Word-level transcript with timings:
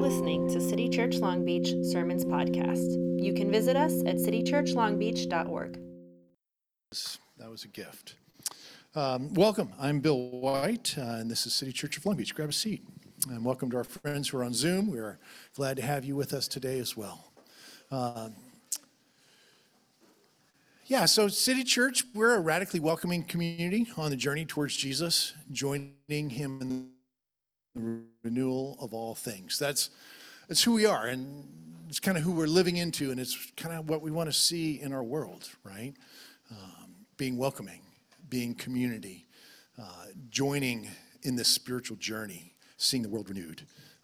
listening 0.00 0.48
to 0.48 0.62
City 0.62 0.88
Church 0.88 1.16
Long 1.16 1.44
Beach 1.44 1.74
Sermons 1.82 2.24
Podcast. 2.24 3.22
You 3.22 3.34
can 3.34 3.50
visit 3.50 3.76
us 3.76 4.00
at 4.06 4.16
citychurchlongbeach.org. 4.16 5.78
That 7.36 7.50
was 7.50 7.64
a 7.64 7.68
gift. 7.68 8.14
Um, 8.94 9.34
welcome. 9.34 9.74
I'm 9.78 10.00
Bill 10.00 10.30
White, 10.30 10.94
uh, 10.96 11.02
and 11.02 11.30
this 11.30 11.44
is 11.44 11.52
City 11.52 11.70
Church 11.70 11.98
of 11.98 12.06
Long 12.06 12.16
Beach. 12.16 12.34
Grab 12.34 12.48
a 12.48 12.52
seat. 12.52 12.82
And 13.28 13.44
welcome 13.44 13.70
to 13.72 13.76
our 13.76 13.84
friends 13.84 14.30
who 14.30 14.38
are 14.38 14.44
on 14.44 14.54
Zoom. 14.54 14.90
We 14.90 14.98
are 14.98 15.18
glad 15.54 15.76
to 15.76 15.82
have 15.82 16.02
you 16.06 16.16
with 16.16 16.32
us 16.32 16.48
today 16.48 16.78
as 16.78 16.96
well. 16.96 17.30
Um, 17.90 18.36
yeah, 20.86 21.04
so 21.04 21.28
City 21.28 21.62
Church, 21.62 22.04
we're 22.14 22.36
a 22.36 22.40
radically 22.40 22.80
welcoming 22.80 23.22
community 23.22 23.86
on 23.98 24.08
the 24.08 24.16
journey 24.16 24.46
towards 24.46 24.74
Jesus, 24.74 25.34
joining 25.52 26.30
Him 26.30 26.58
in 26.62 26.88
the 27.74 28.00
renewal 28.22 28.76
of 28.80 28.92
all 28.94 29.14
things. 29.14 29.58
That's, 29.58 29.90
that's 30.48 30.62
who 30.62 30.72
we 30.72 30.86
are, 30.86 31.06
and 31.06 31.44
it's 31.88 32.00
kind 32.00 32.16
of 32.16 32.24
who 32.24 32.32
we're 32.32 32.46
living 32.46 32.76
into, 32.76 33.10
and 33.10 33.20
it's 33.20 33.52
kind 33.56 33.76
of 33.76 33.88
what 33.88 34.02
we 34.02 34.10
want 34.10 34.28
to 34.28 34.32
see 34.32 34.80
in 34.80 34.92
our 34.92 35.02
world, 35.02 35.48
right? 35.64 35.94
Um, 36.50 36.94
being 37.16 37.36
welcoming, 37.36 37.82
being 38.28 38.54
community, 38.54 39.26
uh, 39.78 40.06
joining 40.30 40.88
in 41.22 41.36
this 41.36 41.48
spiritual 41.48 41.96
journey, 41.96 42.54
seeing 42.76 43.02
the 43.02 43.08
world 43.08 43.28
renewed. 43.28 43.62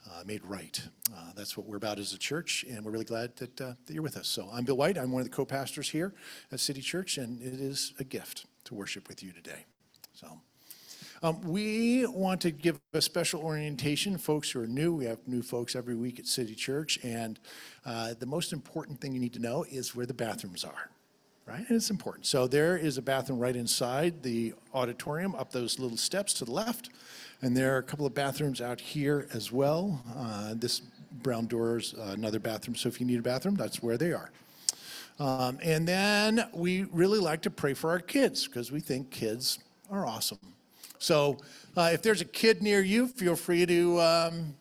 Uh, 0.08 0.22
made 0.24 0.44
right. 0.44 0.80
Uh, 1.12 1.32
that's 1.34 1.56
what 1.56 1.66
we're 1.66 1.76
about 1.76 1.98
as 1.98 2.12
a 2.12 2.18
church, 2.18 2.64
and 2.70 2.84
we're 2.84 2.92
really 2.92 3.04
glad 3.04 3.34
that, 3.36 3.60
uh, 3.60 3.72
that 3.84 3.92
you're 3.92 4.04
with 4.04 4.16
us. 4.16 4.28
So, 4.28 4.48
I'm 4.52 4.64
Bill 4.64 4.76
White. 4.76 4.96
I'm 4.96 5.10
one 5.10 5.20
of 5.20 5.28
the 5.28 5.34
co 5.34 5.44
pastors 5.44 5.90
here 5.90 6.14
at 6.52 6.60
City 6.60 6.80
Church, 6.80 7.18
and 7.18 7.42
it 7.42 7.60
is 7.60 7.92
a 7.98 8.04
gift 8.04 8.46
to 8.66 8.74
worship 8.74 9.08
with 9.08 9.20
you 9.20 9.32
today. 9.32 9.64
So, 10.12 10.40
um, 11.22 11.40
we 11.42 12.06
want 12.06 12.40
to 12.42 12.50
give 12.50 12.80
a 12.92 13.00
special 13.00 13.40
orientation. 13.40 14.18
Folks 14.18 14.50
who 14.50 14.62
are 14.62 14.66
new, 14.66 14.94
we 14.94 15.04
have 15.06 15.18
new 15.26 15.42
folks 15.42 15.74
every 15.76 15.94
week 15.94 16.18
at 16.18 16.26
City 16.26 16.54
Church, 16.54 16.98
and 17.02 17.38
uh, 17.84 18.14
the 18.18 18.26
most 18.26 18.52
important 18.52 19.00
thing 19.00 19.12
you 19.12 19.20
need 19.20 19.32
to 19.34 19.40
know 19.40 19.64
is 19.70 19.94
where 19.94 20.06
the 20.06 20.14
bathrooms 20.14 20.64
are. 20.64 20.90
Right? 21.46 21.64
And 21.68 21.76
it's 21.76 21.90
important. 21.90 22.26
So 22.26 22.48
there 22.48 22.76
is 22.76 22.98
a 22.98 23.02
bathroom 23.02 23.38
right 23.38 23.54
inside 23.54 24.24
the 24.24 24.52
auditorium, 24.74 25.36
up 25.36 25.52
those 25.52 25.78
little 25.78 25.96
steps 25.96 26.34
to 26.34 26.44
the 26.44 26.50
left. 26.50 26.90
And 27.40 27.56
there 27.56 27.76
are 27.76 27.78
a 27.78 27.82
couple 27.84 28.04
of 28.04 28.14
bathrooms 28.14 28.60
out 28.60 28.80
here 28.80 29.28
as 29.32 29.52
well. 29.52 30.02
Uh, 30.16 30.54
this 30.56 30.80
brown 31.22 31.46
door 31.46 31.78
is 31.78 31.94
uh, 31.94 32.14
another 32.14 32.40
bathroom. 32.40 32.74
So 32.74 32.88
if 32.88 32.98
you 33.00 33.06
need 33.06 33.20
a 33.20 33.22
bathroom, 33.22 33.54
that's 33.54 33.80
where 33.80 33.96
they 33.96 34.12
are. 34.12 34.32
Um, 35.20 35.58
and 35.62 35.86
then 35.86 36.46
we 36.52 36.82
really 36.84 37.20
like 37.20 37.42
to 37.42 37.50
pray 37.50 37.74
for 37.74 37.90
our 37.90 38.00
kids 38.00 38.46
because 38.46 38.72
we 38.72 38.80
think 38.80 39.10
kids 39.10 39.60
are 39.88 40.04
awesome. 40.04 40.55
So 40.98 41.38
uh, 41.76 41.90
if 41.92 42.02
there's 42.02 42.20
a 42.20 42.26
kid 42.26 42.62
near 42.62 42.80
you, 42.80 43.08
feel 43.08 43.36
free 43.36 43.66
to 43.66 44.00
um, 44.00 44.54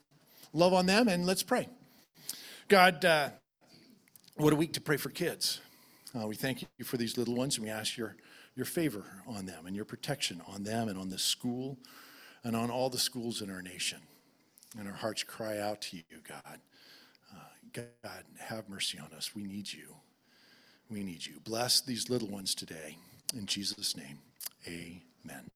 love 0.54 0.74
on 0.74 0.86
them 0.86 1.08
and 1.08 1.26
let's 1.26 1.44
pray. 1.44 1.68
God, 2.68 3.06
uh, 3.06 3.30
what 4.38 4.54
a 4.54 4.56
week 4.56 4.74
to 4.74 4.82
pray 4.82 4.98
for 4.98 5.10
kids. 5.10 5.62
Uh, 6.18 6.28
we 6.28 6.36
thank 6.36 6.62
you 6.78 6.86
for 6.86 6.98
these 6.98 7.18
little 7.18 7.36
ones 7.36 7.58
and 7.58 7.66
we 7.66 7.72
ask 7.72 7.98
your, 7.98 8.16
your 8.56 8.66
favor 8.66 9.04
on 9.28 9.46
them 9.46 9.66
and 9.66 9.76
your 9.76 9.86
protection 9.86 10.42
on 10.48 10.64
them 10.64 10.88
and 10.88 10.98
on 10.98 11.10
this 11.10 11.24
school 11.24 11.78
and 12.44 12.56
on 12.56 12.70
all 12.70 12.90
the 12.90 12.98
schools 12.98 13.42
in 13.42 13.50
our 13.50 13.62
nation. 13.62 14.00
And 14.78 14.88
our 14.88 14.94
hearts 14.94 15.24
cry 15.24 15.60
out 15.60 15.82
to 15.84 15.98
you, 15.98 16.04
God. 16.28 16.60
Uh, 17.34 17.82
God, 18.04 18.24
have 18.40 18.70
mercy 18.70 19.00
on 19.00 19.10
us. 19.16 19.36
We 19.36 19.44
need 19.44 19.72
you. 19.72 19.96
We 20.90 21.04
need 21.04 21.26
you. 21.26 21.40
Bless 21.44 21.82
these 21.82 22.10
little 22.10 22.28
ones 22.28 22.54
today. 22.54 22.98
In 23.36 23.46
Jesus' 23.46 23.98
name, 23.98 24.20
amen. 24.68 25.50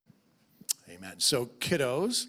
Amen. 0.90 1.14
So, 1.20 1.46
kiddos, 1.60 2.26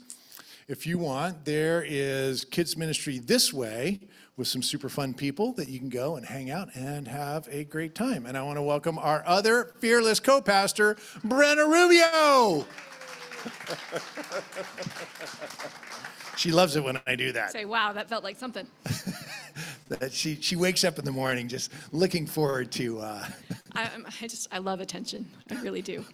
if 0.68 0.86
you 0.86 0.98
want, 0.98 1.46
there 1.46 1.82
is 1.86 2.44
kids' 2.44 2.76
ministry 2.76 3.18
this 3.18 3.54
way 3.54 4.00
with 4.36 4.48
some 4.48 4.62
super 4.62 4.90
fun 4.90 5.14
people 5.14 5.54
that 5.54 5.68
you 5.68 5.78
can 5.78 5.88
go 5.88 6.16
and 6.16 6.26
hang 6.26 6.50
out 6.50 6.68
and 6.74 7.08
have 7.08 7.48
a 7.50 7.64
great 7.64 7.94
time. 7.94 8.26
And 8.26 8.36
I 8.36 8.42
want 8.42 8.58
to 8.58 8.62
welcome 8.62 8.98
our 8.98 9.22
other 9.26 9.72
fearless 9.78 10.20
co 10.20 10.42
pastor, 10.42 10.96
Brenna 11.24 11.66
Rubio. 11.68 12.66
she 16.36 16.52
loves 16.52 16.76
it 16.76 16.84
when 16.84 17.00
I 17.06 17.16
do 17.16 17.32
that. 17.32 17.52
Say, 17.52 17.64
wow, 17.64 17.94
that 17.94 18.08
felt 18.08 18.24
like 18.24 18.38
something. 18.38 18.66
That 19.88 20.12
she, 20.12 20.36
she 20.36 20.54
wakes 20.54 20.84
up 20.84 21.00
in 21.00 21.04
the 21.04 21.10
morning 21.10 21.48
just 21.48 21.72
looking 21.90 22.24
forward 22.24 22.70
to. 22.72 23.00
Uh, 23.00 23.26
I, 23.72 23.90
I 24.22 24.28
just, 24.28 24.46
I 24.52 24.58
love 24.58 24.78
attention. 24.78 25.26
I 25.50 25.60
really 25.62 25.82
do. 25.82 26.04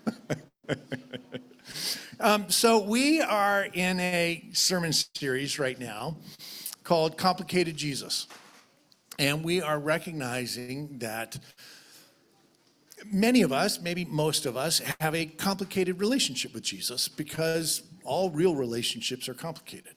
Um, 2.18 2.48
so 2.48 2.82
we 2.82 3.20
are 3.20 3.66
in 3.74 4.00
a 4.00 4.48
sermon 4.54 4.92
series 4.92 5.58
right 5.58 5.78
now 5.78 6.16
called 6.82 7.18
Complicated 7.18 7.76
Jesus. 7.76 8.26
And 9.18 9.44
we 9.44 9.60
are 9.60 9.78
recognizing 9.78 10.96
that 10.98 11.38
many 13.04 13.42
of 13.42 13.52
us, 13.52 13.82
maybe 13.82 14.06
most 14.06 14.46
of 14.46 14.56
us, 14.56 14.80
have 14.98 15.14
a 15.14 15.26
complicated 15.26 16.00
relationship 16.00 16.54
with 16.54 16.62
Jesus 16.62 17.06
because 17.06 17.82
all 18.02 18.30
real 18.30 18.54
relationships 18.54 19.28
are 19.28 19.34
complicated. 19.34 19.92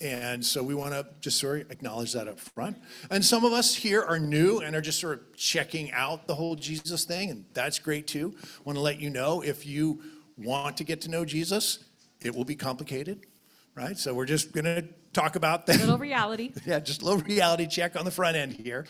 And 0.00 0.44
so 0.44 0.60
we 0.60 0.74
want 0.74 0.92
to 0.92 1.06
just 1.20 1.38
sort 1.38 1.62
of 1.62 1.70
acknowledge 1.70 2.14
that 2.14 2.26
up 2.26 2.40
front. 2.40 2.78
And 3.10 3.24
some 3.24 3.44
of 3.44 3.52
us 3.52 3.76
here 3.76 4.02
are 4.02 4.18
new 4.18 4.58
and 4.58 4.74
are 4.74 4.80
just 4.80 4.98
sort 4.98 5.20
of 5.20 5.36
checking 5.36 5.92
out 5.92 6.26
the 6.26 6.34
whole 6.34 6.56
Jesus 6.56 7.04
thing, 7.04 7.30
and 7.30 7.44
that's 7.54 7.78
great 7.78 8.08
too. 8.08 8.34
Want 8.64 8.76
to 8.76 8.82
let 8.82 9.00
you 9.00 9.08
know 9.08 9.40
if 9.40 9.64
you 9.64 10.02
want 10.36 10.76
to 10.78 10.84
get 10.84 11.00
to 11.02 11.10
know 11.10 11.24
Jesus, 11.24 11.84
it 12.20 12.34
will 12.34 12.44
be 12.44 12.56
complicated, 12.56 13.26
right? 13.74 13.96
So 13.96 14.14
we're 14.14 14.26
just 14.26 14.52
going 14.52 14.64
to 14.64 14.84
talk 15.12 15.36
about 15.36 15.66
that. 15.66 15.78
Little 15.78 15.98
reality. 15.98 16.52
Yeah, 16.66 16.80
just 16.80 17.02
a 17.02 17.04
little 17.04 17.20
reality 17.20 17.66
check 17.66 17.96
on 17.96 18.04
the 18.04 18.10
front 18.10 18.36
end 18.36 18.52
here. 18.52 18.86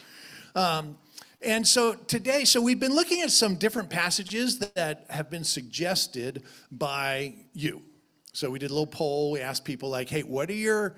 Um, 0.55 0.97
and 1.43 1.67
so 1.67 1.95
today, 1.95 2.45
so 2.45 2.61
we've 2.61 2.81
been 2.81 2.95
looking 2.95 3.21
at 3.21 3.31
some 3.31 3.57
different 3.57 3.91
passages 3.91 4.61
that 4.61 5.05
have 5.11 5.29
been 5.29 5.45
suggested 5.45 6.43
by 6.71 7.35
you. 7.53 7.83
So 8.33 8.51
we 8.51 8.59
did 8.59 8.71
a 8.71 8.73
little 8.73 8.87
poll. 8.87 9.33
We 9.33 9.41
asked 9.41 9.65
people 9.65 9.91
like, 9.91 10.09
"Hey, 10.09 10.23
what 10.23 10.49
are 10.49 10.55
your 10.55 10.97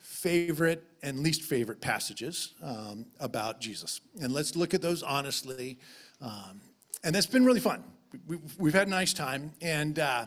favorite 0.00 0.82
and 1.02 1.20
least 1.20 1.42
favorite 1.42 1.80
passages 1.80 2.54
um, 2.60 3.06
about 3.20 3.60
Jesus?" 3.60 4.00
And 4.20 4.32
let's 4.32 4.56
look 4.56 4.74
at 4.74 4.82
those 4.82 5.02
honestly. 5.02 5.78
Um, 6.20 6.60
and 7.04 7.14
that's 7.14 7.26
been 7.26 7.44
really 7.44 7.60
fun. 7.60 7.84
We, 8.26 8.38
we've 8.58 8.74
had 8.74 8.88
a 8.88 8.90
nice 8.90 9.12
time, 9.12 9.52
and 9.60 9.98
uh, 9.98 10.26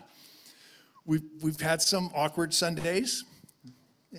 we've 1.06 1.24
we've 1.42 1.60
had 1.60 1.82
some 1.82 2.12
awkward 2.16 2.54
Sundays. 2.54 3.24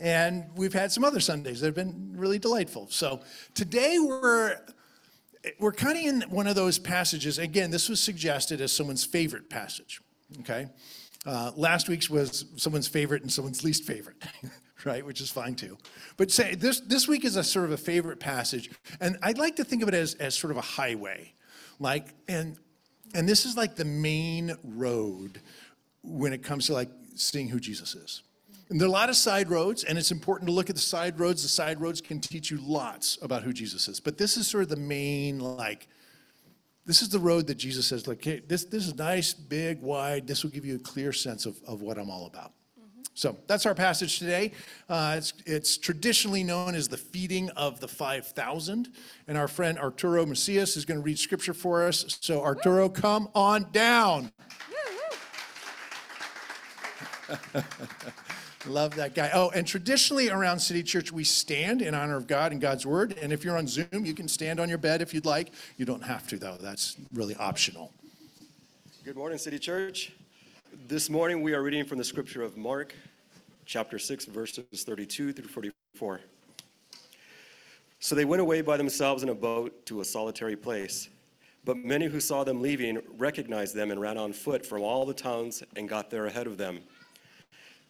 And 0.01 0.45
we've 0.55 0.75
had 0.75 0.93
some 0.93 1.03
other 1.03 1.19
Sundays 1.19 1.61
that 1.61 1.67
have 1.67 1.75
been 1.75 2.13
really 2.15 2.39
delightful. 2.39 2.89
So 2.91 3.21
today 3.55 3.97
we're 3.99 4.59
we're 5.59 5.73
kind 5.73 5.99
of 5.99 6.05
in 6.05 6.31
one 6.31 6.47
of 6.47 6.55
those 6.55 6.79
passages. 6.79 7.39
Again, 7.39 7.71
this 7.71 7.89
was 7.89 8.01
suggested 8.01 8.61
as 8.61 8.73
someone's 8.73 9.05
favorite 9.05 9.49
passage. 9.49 10.01
Okay, 10.41 10.69
uh, 11.27 11.53
last 11.57 11.89
week's 11.89 12.11
was 12.11 12.45
someone's 12.57 12.89
favorite 12.89 13.23
and 13.23 13.33
someone's 13.33 13.65
least 13.65 13.85
favorite, 13.85 14.17
right? 14.85 15.05
Which 15.05 15.21
is 15.21 15.31
fine 15.31 15.55
too. 15.55 15.79
But 16.17 16.31
say 16.31 16.55
this 16.55 16.81
this 16.81 17.09
week 17.09 17.25
is 17.25 17.37
a 17.37 17.45
sort 17.45 17.65
of 17.65 17.73
a 17.73 17.77
favorite 17.77 18.21
passage, 18.21 18.71
and 19.01 19.17
I'd 19.23 19.39
like 19.39 19.57
to 19.57 19.65
think 19.65 19.83
of 19.83 19.89
it 19.89 19.95
as 19.95 20.15
as 20.15 20.35
sort 20.35 20.51
of 20.51 20.59
a 20.59 20.63
highway, 20.63 21.35
like 21.79 22.15
and 22.29 22.59
and 23.15 23.29
this 23.29 23.47
is 23.47 23.57
like 23.57 23.77
the 23.77 23.85
main 23.85 24.57
road 24.63 25.41
when 26.03 26.33
it 26.33 26.43
comes 26.43 26.67
to 26.67 26.73
like 26.73 26.91
seeing 27.15 27.49
who 27.49 27.61
Jesus 27.61 27.95
is. 27.95 28.23
And 28.71 28.79
there 28.79 28.87
are 28.87 28.91
a 28.91 28.93
lot 28.93 29.09
of 29.09 29.17
side 29.17 29.49
roads, 29.49 29.85
and 29.85 29.97
it's 29.97 30.11
important 30.11 30.49
to 30.49 30.53
look 30.53 30.69
at 30.69 30.77
the 30.77 30.83
side 30.83 31.19
roads. 31.19 31.43
The 31.43 31.49
side 31.49 31.81
roads 31.81 32.03
can 32.03 32.21
teach 32.21 32.51
you 32.51 32.59
lots 32.61 33.19
about 33.23 33.43
who 33.43 33.53
Jesus 33.53 33.89
is. 33.89 33.99
But 33.99 34.19
this 34.19 34.37
is 34.37 34.47
sort 34.47 34.65
of 34.65 34.69
the 34.69 34.77
main, 34.77 35.39
like, 35.39 35.89
this 36.85 37.01
is 37.01 37.09
the 37.09 37.19
road 37.19 37.47
that 37.47 37.57
Jesus 37.57 37.87
says, 37.87 38.07
like, 38.07 38.23
hey, 38.23 38.43
this, 38.47 38.65
this 38.65 38.87
is 38.87 38.95
nice, 38.95 39.33
big, 39.33 39.81
wide. 39.81 40.27
This 40.27 40.43
will 40.43 40.51
give 40.51 40.67
you 40.67 40.77
a 40.77 40.79
clear 40.79 41.15
sense 41.15 41.47
of, 41.47 41.57
of 41.67 41.81
what 41.81 41.99
I'm 41.99 42.11
all 42.11 42.27
about. 42.27 42.53
So 43.19 43.37
that's 43.49 43.67
our 43.67 43.75
passage 43.75 44.21
today. 44.21 44.53
Uh, 44.89 45.17
it's, 45.19 45.33
it's 45.45 45.77
traditionally 45.77 46.45
known 46.45 46.77
as 46.77 46.87
the 46.87 46.97
feeding 46.97 47.51
of 47.51 47.81
the 47.81 47.89
5,000. 47.89 48.93
And 49.27 49.37
our 49.37 49.49
friend 49.49 49.77
Arturo 49.77 50.25
Macias 50.25 50.77
is 50.77 50.85
going 50.85 51.01
to 51.01 51.05
read 51.05 51.19
scripture 51.19 51.53
for 51.53 51.83
us. 51.83 52.19
So, 52.21 52.41
Arturo, 52.41 52.89
come 52.89 53.29
on 53.35 53.73
down. 53.73 54.31
Love 58.67 58.95
that 58.95 59.17
guy. 59.17 59.33
Oh, 59.35 59.51
and 59.51 59.67
traditionally 59.67 60.31
around 60.31 60.61
City 60.61 60.85
Church, 60.85 61.11
we 61.11 61.25
stand 61.25 61.83
in 61.83 61.97
honor 61.97 62.17
of 62.17 62.29
God 62.29 62.53
and 62.53 62.61
God's 62.61 62.87
word. 62.87 63.19
And 63.21 63.33
if 63.33 63.43
you're 63.45 63.59
on 63.59 63.67
Zoom, 63.67 64.05
you 64.05 64.15
can 64.15 64.29
stand 64.29 64.61
on 64.61 64.69
your 64.69 64.79
bed 64.79 65.03
if 65.03 65.13
you'd 65.13 65.27
like. 65.27 65.51
You 65.77 65.87
don't 65.87 66.05
have 66.05 66.29
to, 66.29 66.39
though. 66.39 66.57
That's 66.61 66.97
really 67.13 67.35
optional. 67.35 67.93
Good 69.05 69.17
morning, 69.17 69.39
City 69.39 69.59
Church. 69.59 70.13
This 70.73 71.09
morning 71.09 71.41
we 71.41 71.55
are 71.55 71.63
reading 71.63 71.85
from 71.85 71.97
the 71.97 72.05
scripture 72.05 72.43
of 72.43 72.59
Mark, 72.59 72.95
chapter 73.65 73.99
6, 73.99 74.27
verses 74.27 74.65
32 74.75 75.33
through 75.33 75.49
44. 75.49 76.21
So 78.01 78.15
they 78.15 78.27
went 78.27 78.43
away 78.43 78.61
by 78.61 78.77
themselves 78.77 79.23
in 79.23 79.31
a 79.31 79.35
boat 79.35 79.87
to 79.87 80.03
a 80.03 80.05
solitary 80.05 80.57
place. 80.57 81.09
But 81.65 81.79
many 81.79 82.07
who 82.07 82.21
saw 82.21 82.45
them 82.45 82.61
leaving 82.61 83.01
recognized 83.17 83.75
them 83.75 83.91
and 83.91 84.01
ran 84.01 84.19
on 84.19 84.33
foot 84.35 84.65
from 84.65 84.83
all 84.83 85.07
the 85.07 85.15
towns 85.15 85.63
and 85.77 85.89
got 85.89 86.11
there 86.11 86.27
ahead 86.27 86.47
of 86.47 86.59
them. 86.59 86.81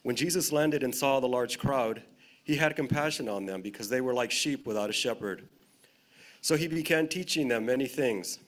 When 0.03 0.15
Jesus 0.15 0.53
landed 0.53 0.85
and 0.85 0.95
saw 0.95 1.19
the 1.19 1.29
large 1.29 1.59
crowd, 1.59 2.03
He 2.45 2.57
had 2.57 2.77
compassion 2.77 3.29
on 3.29 3.45
them 3.45 3.61
because 3.61 3.89
they 3.89 4.01
were 4.01 4.15
like 4.15 4.31
sheep 4.31 4.67
without 4.67 4.89
a 4.89 4.93
shepherd. 4.93 5.49
So 6.41 6.57
he 6.57 6.69
began 6.69 7.09
teaching 7.09 7.49
them 7.49 7.67
many 7.67 7.87
things. 7.87 8.39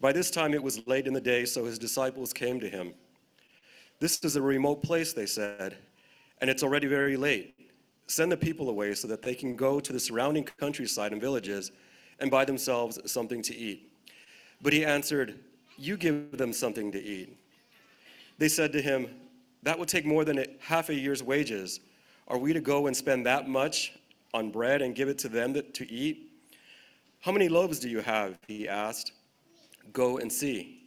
By 0.00 0.12
this 0.12 0.30
time 0.30 0.52
it 0.52 0.62
was 0.62 0.86
late 0.86 1.06
in 1.06 1.14
the 1.14 1.20
day, 1.20 1.44
so 1.44 1.64
his 1.64 1.78
disciples 1.78 2.32
came 2.32 2.58
to 2.60 2.68
him. 2.68 2.92
This 4.00 4.24
is 4.24 4.36
a 4.36 4.42
remote 4.42 4.82
place, 4.82 5.12
they 5.12 5.26
said, 5.26 5.76
and 6.40 6.48
it's 6.48 6.62
already 6.62 6.86
very 6.86 7.18
late. 7.18 7.54
Send 8.06 8.32
the 8.32 8.36
people 8.36 8.70
away 8.70 8.94
so 8.94 9.06
that 9.08 9.20
they 9.20 9.34
can 9.34 9.54
go 9.54 9.78
to 9.78 9.92
the 9.92 10.00
surrounding 10.00 10.44
countryside 10.58 11.12
and 11.12 11.20
villages 11.20 11.70
and 12.18 12.30
buy 12.30 12.46
themselves 12.46 12.98
something 13.04 13.42
to 13.42 13.54
eat. 13.54 13.92
But 14.62 14.72
he 14.72 14.86
answered, 14.86 15.38
You 15.76 15.98
give 15.98 16.36
them 16.38 16.54
something 16.54 16.90
to 16.92 17.00
eat. 17.00 17.36
They 18.38 18.48
said 18.48 18.72
to 18.72 18.80
him, 18.80 19.06
That 19.62 19.78
would 19.78 19.88
take 19.88 20.06
more 20.06 20.24
than 20.24 20.46
half 20.60 20.88
a 20.88 20.94
year's 20.94 21.22
wages. 21.22 21.80
Are 22.26 22.38
we 22.38 22.54
to 22.54 22.60
go 22.60 22.86
and 22.86 22.96
spend 22.96 23.26
that 23.26 23.48
much 23.48 23.92
on 24.32 24.50
bread 24.50 24.80
and 24.80 24.94
give 24.94 25.10
it 25.10 25.18
to 25.18 25.28
them 25.28 25.52
to 25.52 25.92
eat? 25.92 26.32
How 27.20 27.32
many 27.32 27.50
loaves 27.50 27.78
do 27.78 27.90
you 27.90 28.00
have? 28.00 28.38
He 28.48 28.66
asked. 28.66 29.12
Go 29.92 30.16
and 30.16 30.32
see. 30.32 30.84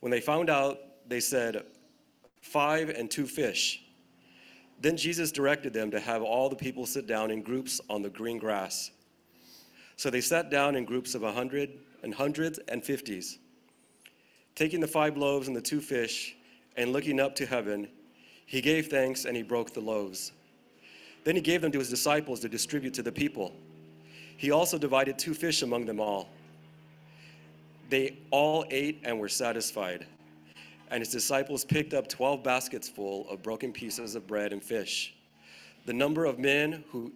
When 0.00 0.10
they 0.10 0.20
found 0.20 0.50
out, 0.50 0.78
they 1.08 1.20
said, 1.20 1.64
Five 2.40 2.90
and 2.90 3.10
two 3.10 3.26
fish. 3.26 3.82
Then 4.80 4.96
Jesus 4.96 5.32
directed 5.32 5.72
them 5.72 5.90
to 5.90 6.00
have 6.00 6.22
all 6.22 6.48
the 6.48 6.56
people 6.56 6.86
sit 6.86 7.06
down 7.06 7.30
in 7.30 7.42
groups 7.42 7.80
on 7.90 8.02
the 8.02 8.10
green 8.10 8.38
grass. 8.38 8.90
So 9.96 10.10
they 10.10 10.20
sat 10.20 10.50
down 10.50 10.76
in 10.76 10.84
groups 10.84 11.14
of 11.14 11.24
a 11.24 11.32
hundred 11.32 11.70
and 12.02 12.14
hundreds 12.14 12.58
and 12.68 12.84
fifties. 12.84 13.38
Taking 14.54 14.80
the 14.80 14.86
five 14.86 15.16
loaves 15.16 15.48
and 15.48 15.56
the 15.56 15.60
two 15.60 15.80
fish, 15.80 16.36
and 16.76 16.92
looking 16.92 17.18
up 17.18 17.34
to 17.36 17.46
heaven, 17.46 17.88
he 18.46 18.60
gave 18.60 18.86
thanks 18.86 19.24
and 19.24 19.36
he 19.36 19.42
broke 19.42 19.74
the 19.74 19.80
loaves. 19.80 20.32
Then 21.24 21.34
he 21.34 21.42
gave 21.42 21.60
them 21.60 21.72
to 21.72 21.78
his 21.78 21.90
disciples 21.90 22.40
to 22.40 22.48
distribute 22.48 22.94
to 22.94 23.02
the 23.02 23.12
people. 23.12 23.52
He 24.36 24.52
also 24.52 24.78
divided 24.78 25.18
two 25.18 25.34
fish 25.34 25.62
among 25.62 25.84
them 25.84 26.00
all. 26.00 26.28
They 27.90 28.18
all 28.30 28.64
ate 28.70 29.00
and 29.02 29.18
were 29.18 29.28
satisfied. 29.28 30.06
And 30.90 31.00
his 31.00 31.10
disciples 31.10 31.64
picked 31.64 31.92
up 31.94 32.08
12 32.08 32.42
baskets 32.42 32.88
full 32.88 33.28
of 33.28 33.42
broken 33.42 33.72
pieces 33.72 34.14
of 34.14 34.26
bread 34.26 34.52
and 34.52 34.62
fish. 34.62 35.14
The 35.86 35.92
number 35.92 36.24
of 36.24 36.38
men 36.38 36.84
who 36.90 37.12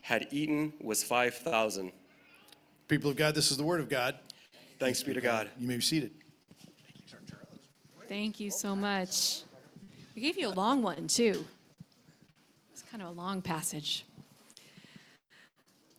had 0.00 0.28
eaten 0.30 0.72
was 0.80 1.02
5,000. 1.02 1.92
People 2.88 3.10
of 3.10 3.16
God, 3.16 3.34
this 3.34 3.50
is 3.50 3.56
the 3.56 3.64
word 3.64 3.80
of 3.80 3.88
God. 3.88 4.16
Thanks 4.78 5.02
be 5.02 5.12
to 5.12 5.20
God. 5.20 5.48
You 5.58 5.66
may 5.66 5.76
be 5.76 5.82
seated. 5.82 6.12
Thank 8.08 8.38
you 8.38 8.50
so 8.50 8.76
much. 8.76 9.42
We 10.14 10.22
gave 10.22 10.38
you 10.38 10.48
a 10.48 10.54
long 10.54 10.82
one, 10.82 11.08
too. 11.08 11.44
It's 12.72 12.82
kind 12.82 13.02
of 13.02 13.08
a 13.08 13.12
long 13.12 13.42
passage. 13.42 14.04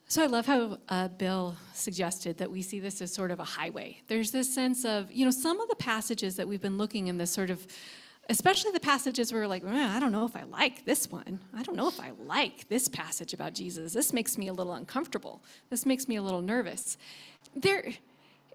So 0.09 0.23
I 0.23 0.27
love 0.27 0.45
how 0.45 0.77
uh, 0.87 1.09
Bill 1.09 1.57
suggested 1.73 2.37
that 2.37 2.49
we 2.49 2.61
see 2.61 2.79
this 2.79 3.01
as 3.01 3.13
sort 3.13 3.29
of 3.29 3.41
a 3.41 3.43
highway. 3.43 4.01
There's 4.07 4.31
this 4.31 4.53
sense 4.53 4.85
of, 4.85 5.11
you 5.11 5.25
know, 5.25 5.31
some 5.31 5.59
of 5.59 5.67
the 5.67 5.75
passages 5.75 6.37
that 6.37 6.47
we've 6.47 6.61
been 6.61 6.77
looking 6.77 7.07
in 7.07 7.17
this 7.17 7.29
sort 7.29 7.49
of, 7.49 7.67
especially 8.29 8.71
the 8.71 8.79
passages 8.79 9.33
where 9.33 9.41
we're 9.41 9.47
like, 9.49 9.65
"Eh, 9.65 9.87
I 9.95 9.99
don't 9.99 10.13
know 10.13 10.23
if 10.23 10.33
I 10.37 10.43
like 10.43 10.85
this 10.85 11.11
one. 11.11 11.41
I 11.53 11.61
don't 11.61 11.75
know 11.75 11.89
if 11.89 11.99
I 11.99 12.11
like 12.25 12.69
this 12.69 12.87
passage 12.87 13.33
about 13.33 13.53
Jesus. 13.53 13.91
This 13.91 14.13
makes 14.13 14.37
me 14.37 14.47
a 14.47 14.53
little 14.53 14.73
uncomfortable. 14.75 15.43
This 15.69 15.85
makes 15.85 16.07
me 16.07 16.15
a 16.15 16.21
little 16.21 16.41
nervous. 16.41 16.97
There, 17.53 17.91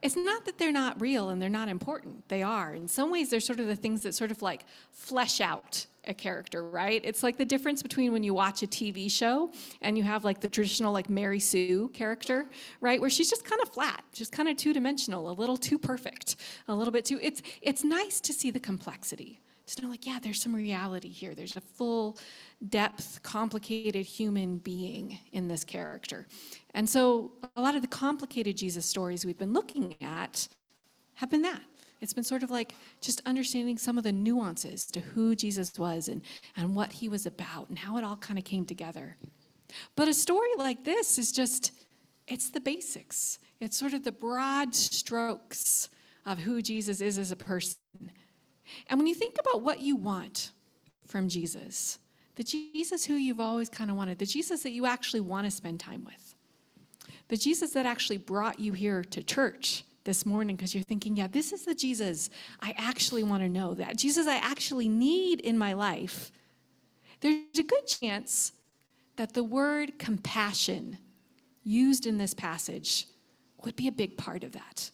it's 0.03 0.17
not 0.17 0.45
that 0.47 0.59
they're 0.59 0.73
not 0.73 1.01
real 1.01 1.29
and 1.29 1.41
they're 1.41 1.49
not 1.49 1.69
important. 1.69 2.29
They 2.29 2.43
are. 2.43 2.75
In 2.75 2.89
some 2.89 3.11
ways, 3.11 3.31
they're 3.31 3.41
sort 3.41 3.61
of 3.61 3.69
the 3.69 3.77
things 3.77 4.03
that 4.03 4.15
sort 4.15 4.31
of 4.31 4.43
like 4.43 4.65
flesh 4.91 5.41
out 5.41 5.87
a 6.05 6.15
character, 6.15 6.69
right? 6.69 7.01
It's 7.05 7.23
like 7.23 7.39
the 7.39 7.45
difference 7.45 7.83
between 7.83 8.13
when 8.13 8.25
you 8.25 8.35
watch 8.35 8.63
a 8.65 8.67
TV 8.67 9.11
show 9.11 9.53
and 9.81 9.97
you 9.97 10.03
have 10.03 10.25
like 10.25 10.41
the 10.41 10.49
traditional 10.49 10.93
like 10.93 11.09
Mary 11.09 11.39
Sue 11.39 11.89
character, 11.91 12.47
right? 12.81 13.01
Where 13.01 13.11
she's 13.11 13.31
just 13.31 13.45
kind 13.45 13.63
of 13.63 13.69
flat, 13.69 14.03
just 14.13 14.33
kind 14.33 14.49
of 14.49 14.57
two-dimensional, 14.57 15.31
a 15.31 15.33
little 15.33 15.57
too 15.57 15.79
perfect, 15.79 16.37
a 16.67 16.75
little 16.75 16.93
bit 16.93 17.05
too 17.05 17.21
it's 17.23 17.43
it's 17.61 17.85
nice 17.85 18.21
to 18.21 18.33
see 18.33 18.51
the 18.51 18.61
complexity. 18.61 19.41
To 19.67 19.83
know 19.83 19.89
like, 19.89 20.05
yeah, 20.05 20.19
there's 20.21 20.43
some 20.43 20.55
reality 20.55 21.09
here. 21.09 21.35
There's 21.35 21.57
a 21.57 21.61
full 21.63 22.19
depth, 22.69 23.23
complicated 23.23 24.05
human 24.05 24.59
being 24.59 25.19
in 25.33 25.49
this 25.49 25.65
character. 25.65 26.27
And 26.75 26.89
so 26.89 27.33
a 27.57 27.61
lot 27.61 27.75
of 27.75 27.83
the 27.83 27.89
complicated 27.89 28.57
Jesus 28.57 28.87
stories 28.87 29.25
we've 29.25 29.39
been 29.39 29.53
looking 29.53 29.95
at 30.01 30.49
have 31.15 31.31
been 31.31 31.43
that. 31.43 31.61
It's 32.01 32.13
been 32.13 32.25
sort 32.25 32.43
of 32.43 32.51
like 32.51 32.75
just 33.01 33.21
understanding 33.27 33.79
some 33.79 33.97
of 33.97 34.05
the 34.05 34.13
nuances 34.13 34.87
to 34.87 35.01
who 35.01 35.37
Jesus 35.37 35.79
was 35.79 36.09
and, 36.09 36.23
and 36.57 36.75
what 36.75 36.93
he 36.93 37.09
was 37.09 37.27
about 37.27 37.69
and 37.69 37.79
how 37.79 37.97
it 37.97 38.05
all 38.05 38.17
kind 38.17 38.39
of 38.39 38.45
came 38.45 38.65
together. 38.65 39.17
But 39.95 40.09
a 40.09 40.15
story 40.15 40.49
like 40.59 40.85
this 40.85 41.19
is 41.19 41.31
just, 41.31 41.73
it's 42.27 42.51
the 42.51 42.61
basics. 42.61 43.39
It's 43.61 43.77
sort 43.77 43.95
of 43.95 44.03
the 44.03 44.13
broad 44.13 44.75
strokes 44.75 45.89
of 46.27 46.39
who 46.39 46.61
Jesus 46.61 47.01
is 47.01 47.19
as 47.19 47.31
a 47.31 47.37
person. 47.37 47.77
And 48.89 48.99
when 48.99 49.07
you 49.07 49.15
think 49.15 49.37
about 49.39 49.63
what 49.63 49.81
you 49.81 49.97
want 49.97 50.51
from 51.07 51.29
Jesus, 51.29 51.99
the 52.37 52.43
Jesus 52.43 53.05
who 53.05 53.15
you've 53.15 53.41
always 53.41 53.69
kind 53.69 53.91
of 53.91 53.97
wanted, 53.97 54.19
the 54.19 54.27
Jesus 54.27 54.63
that 54.63 54.73
you 54.73 54.87
actually 54.87 55.21
want 55.21 55.47
to 55.47 55.51
spend 55.51 55.79
time 55.79 56.05
with, 56.05 56.22
the 57.33 57.39
Jesus 57.39 57.71
that 57.71 57.87
actually 57.87 58.19
brought 58.19 58.61
you 58.61 58.75
here 58.75 59.03
to 59.03 59.23
church 59.23 59.85
this 60.05 60.27
morning 60.27 60.55
because 60.55 60.75
you're 60.75 60.85
thinking, 60.85 61.17
yeah, 61.17 61.29
this 61.29 61.51
is 61.55 61.65
the 61.65 61.75
Jesus 61.75 62.29
I 62.61 62.75
actually 62.77 63.23
want 63.23 63.43
to 63.43 63.49
know, 63.49 63.73
that 63.73 63.97
Jesus 63.97 64.27
I 64.27 64.37
actually 64.37 64.87
need 64.87 65.41
in 65.41 65.57
my 65.57 65.73
life, 65.73 66.31
there's 67.21 67.59
a 67.59 67.63
good 67.63 67.87
chance 67.87 68.53
that 69.17 69.33
the 69.33 69.43
word 69.43 69.99
compassion 69.99 70.99
used 71.65 72.05
in 72.05 72.19
this 72.19 72.35
passage 72.35 73.07
would 73.65 73.77
be 73.77 73.89
a 73.89 73.93
big 73.93 74.19
part 74.19 74.45
of 74.45 74.53
that. 74.53 74.91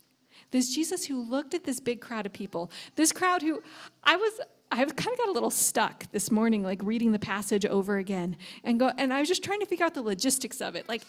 This 0.52 0.72
Jesus 0.72 1.04
who 1.06 1.20
looked 1.20 1.54
at 1.54 1.64
this 1.64 1.80
big 1.80 2.00
crowd 2.00 2.24
of 2.24 2.32
people, 2.32 2.70
this 2.94 3.10
crowd 3.10 3.42
who 3.42 3.60
I 4.04 4.14
was 4.14 4.40
I 4.70 4.84
kind 4.84 4.90
of 4.90 5.18
got 5.18 5.28
a 5.28 5.32
little 5.32 5.50
stuck 5.50 6.10
this 6.12 6.30
morning, 6.30 6.62
like 6.62 6.80
reading 6.82 7.12
the 7.12 7.18
passage 7.18 7.64
over 7.64 7.96
again, 7.96 8.36
and 8.64 8.78
go. 8.78 8.92
And 8.96 9.12
I 9.12 9.20
was 9.20 9.28
just 9.28 9.42
trying 9.42 9.60
to 9.60 9.66
figure 9.66 9.86
out 9.86 9.94
the 9.94 10.02
logistics 10.02 10.60
of 10.60 10.74
it. 10.76 10.88
Like, 10.88 11.02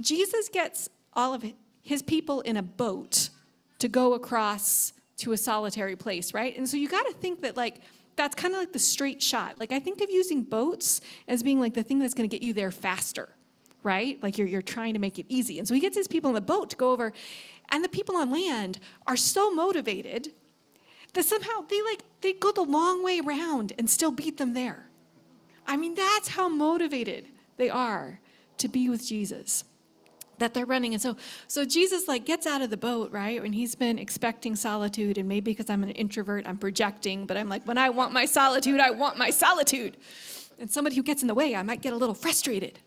Jesus 0.00 0.48
gets 0.48 0.88
all 1.14 1.32
of 1.32 1.44
his 1.82 2.02
people 2.02 2.42
in 2.42 2.56
a 2.56 2.62
boat 2.62 3.30
to 3.78 3.88
go 3.88 4.14
across 4.14 4.92
to 5.18 5.32
a 5.32 5.36
solitary 5.36 5.96
place, 5.96 6.34
right? 6.34 6.56
And 6.56 6.68
so 6.68 6.76
you 6.76 6.88
got 6.88 7.06
to 7.06 7.12
think 7.12 7.42
that 7.42 7.56
like 7.56 7.80
that's 8.16 8.34
kind 8.34 8.54
of 8.54 8.60
like 8.60 8.72
the 8.72 8.78
straight 8.78 9.22
shot. 9.22 9.58
Like 9.58 9.72
I 9.72 9.80
think 9.80 10.00
of 10.00 10.10
using 10.10 10.42
boats 10.42 11.00
as 11.28 11.42
being 11.42 11.60
like 11.60 11.74
the 11.74 11.82
thing 11.82 11.98
that's 11.98 12.14
going 12.14 12.28
to 12.28 12.34
get 12.34 12.44
you 12.44 12.52
there 12.52 12.70
faster, 12.70 13.28
right? 13.82 14.22
Like 14.22 14.36
you're 14.38 14.48
you're 14.48 14.62
trying 14.62 14.94
to 14.94 15.00
make 15.00 15.18
it 15.18 15.26
easy. 15.28 15.58
And 15.58 15.66
so 15.66 15.74
he 15.74 15.80
gets 15.80 15.96
his 15.96 16.08
people 16.08 16.28
in 16.28 16.34
the 16.34 16.40
boat 16.40 16.70
to 16.70 16.76
go 16.76 16.92
over, 16.92 17.12
and 17.70 17.82
the 17.84 17.88
people 17.88 18.16
on 18.16 18.30
land 18.30 18.78
are 19.06 19.16
so 19.16 19.50
motivated 19.50 20.32
that 21.16 21.24
somehow 21.24 21.64
they 21.68 21.80
like 21.82 22.02
they 22.20 22.34
go 22.34 22.52
the 22.52 22.62
long 22.62 23.02
way 23.02 23.20
around 23.20 23.72
and 23.78 23.88
still 23.88 24.10
beat 24.10 24.36
them 24.36 24.52
there. 24.52 24.86
I 25.66 25.76
mean, 25.76 25.94
that's 25.94 26.28
how 26.28 26.48
motivated 26.48 27.26
they 27.56 27.70
are 27.70 28.20
to 28.58 28.68
be 28.68 28.90
with 28.90 29.04
Jesus. 29.04 29.64
That 30.38 30.52
they're 30.52 30.66
running. 30.66 30.92
And 30.92 31.02
so 31.02 31.16
so 31.48 31.64
Jesus 31.64 32.06
like 32.06 32.26
gets 32.26 32.46
out 32.46 32.60
of 32.60 32.68
the 32.68 32.76
boat, 32.76 33.10
right? 33.12 33.42
And 33.42 33.54
he's 33.54 33.74
been 33.74 33.98
expecting 33.98 34.54
solitude, 34.56 35.16
and 35.16 35.26
maybe 35.26 35.52
because 35.52 35.70
I'm 35.70 35.82
an 35.82 35.90
introvert, 35.90 36.46
I'm 36.46 36.58
projecting, 36.58 37.24
but 37.24 37.38
I'm 37.38 37.48
like, 37.48 37.66
when 37.66 37.78
I 37.78 37.88
want 37.88 38.12
my 38.12 38.26
solitude, 38.26 38.78
I 38.78 38.90
want 38.90 39.16
my 39.16 39.30
solitude. 39.30 39.96
And 40.58 40.70
somebody 40.70 40.96
who 40.96 41.02
gets 41.02 41.22
in 41.22 41.28
the 41.28 41.34
way, 41.34 41.54
I 41.56 41.62
might 41.62 41.80
get 41.80 41.94
a 41.94 41.96
little 41.96 42.14
frustrated. 42.14 42.78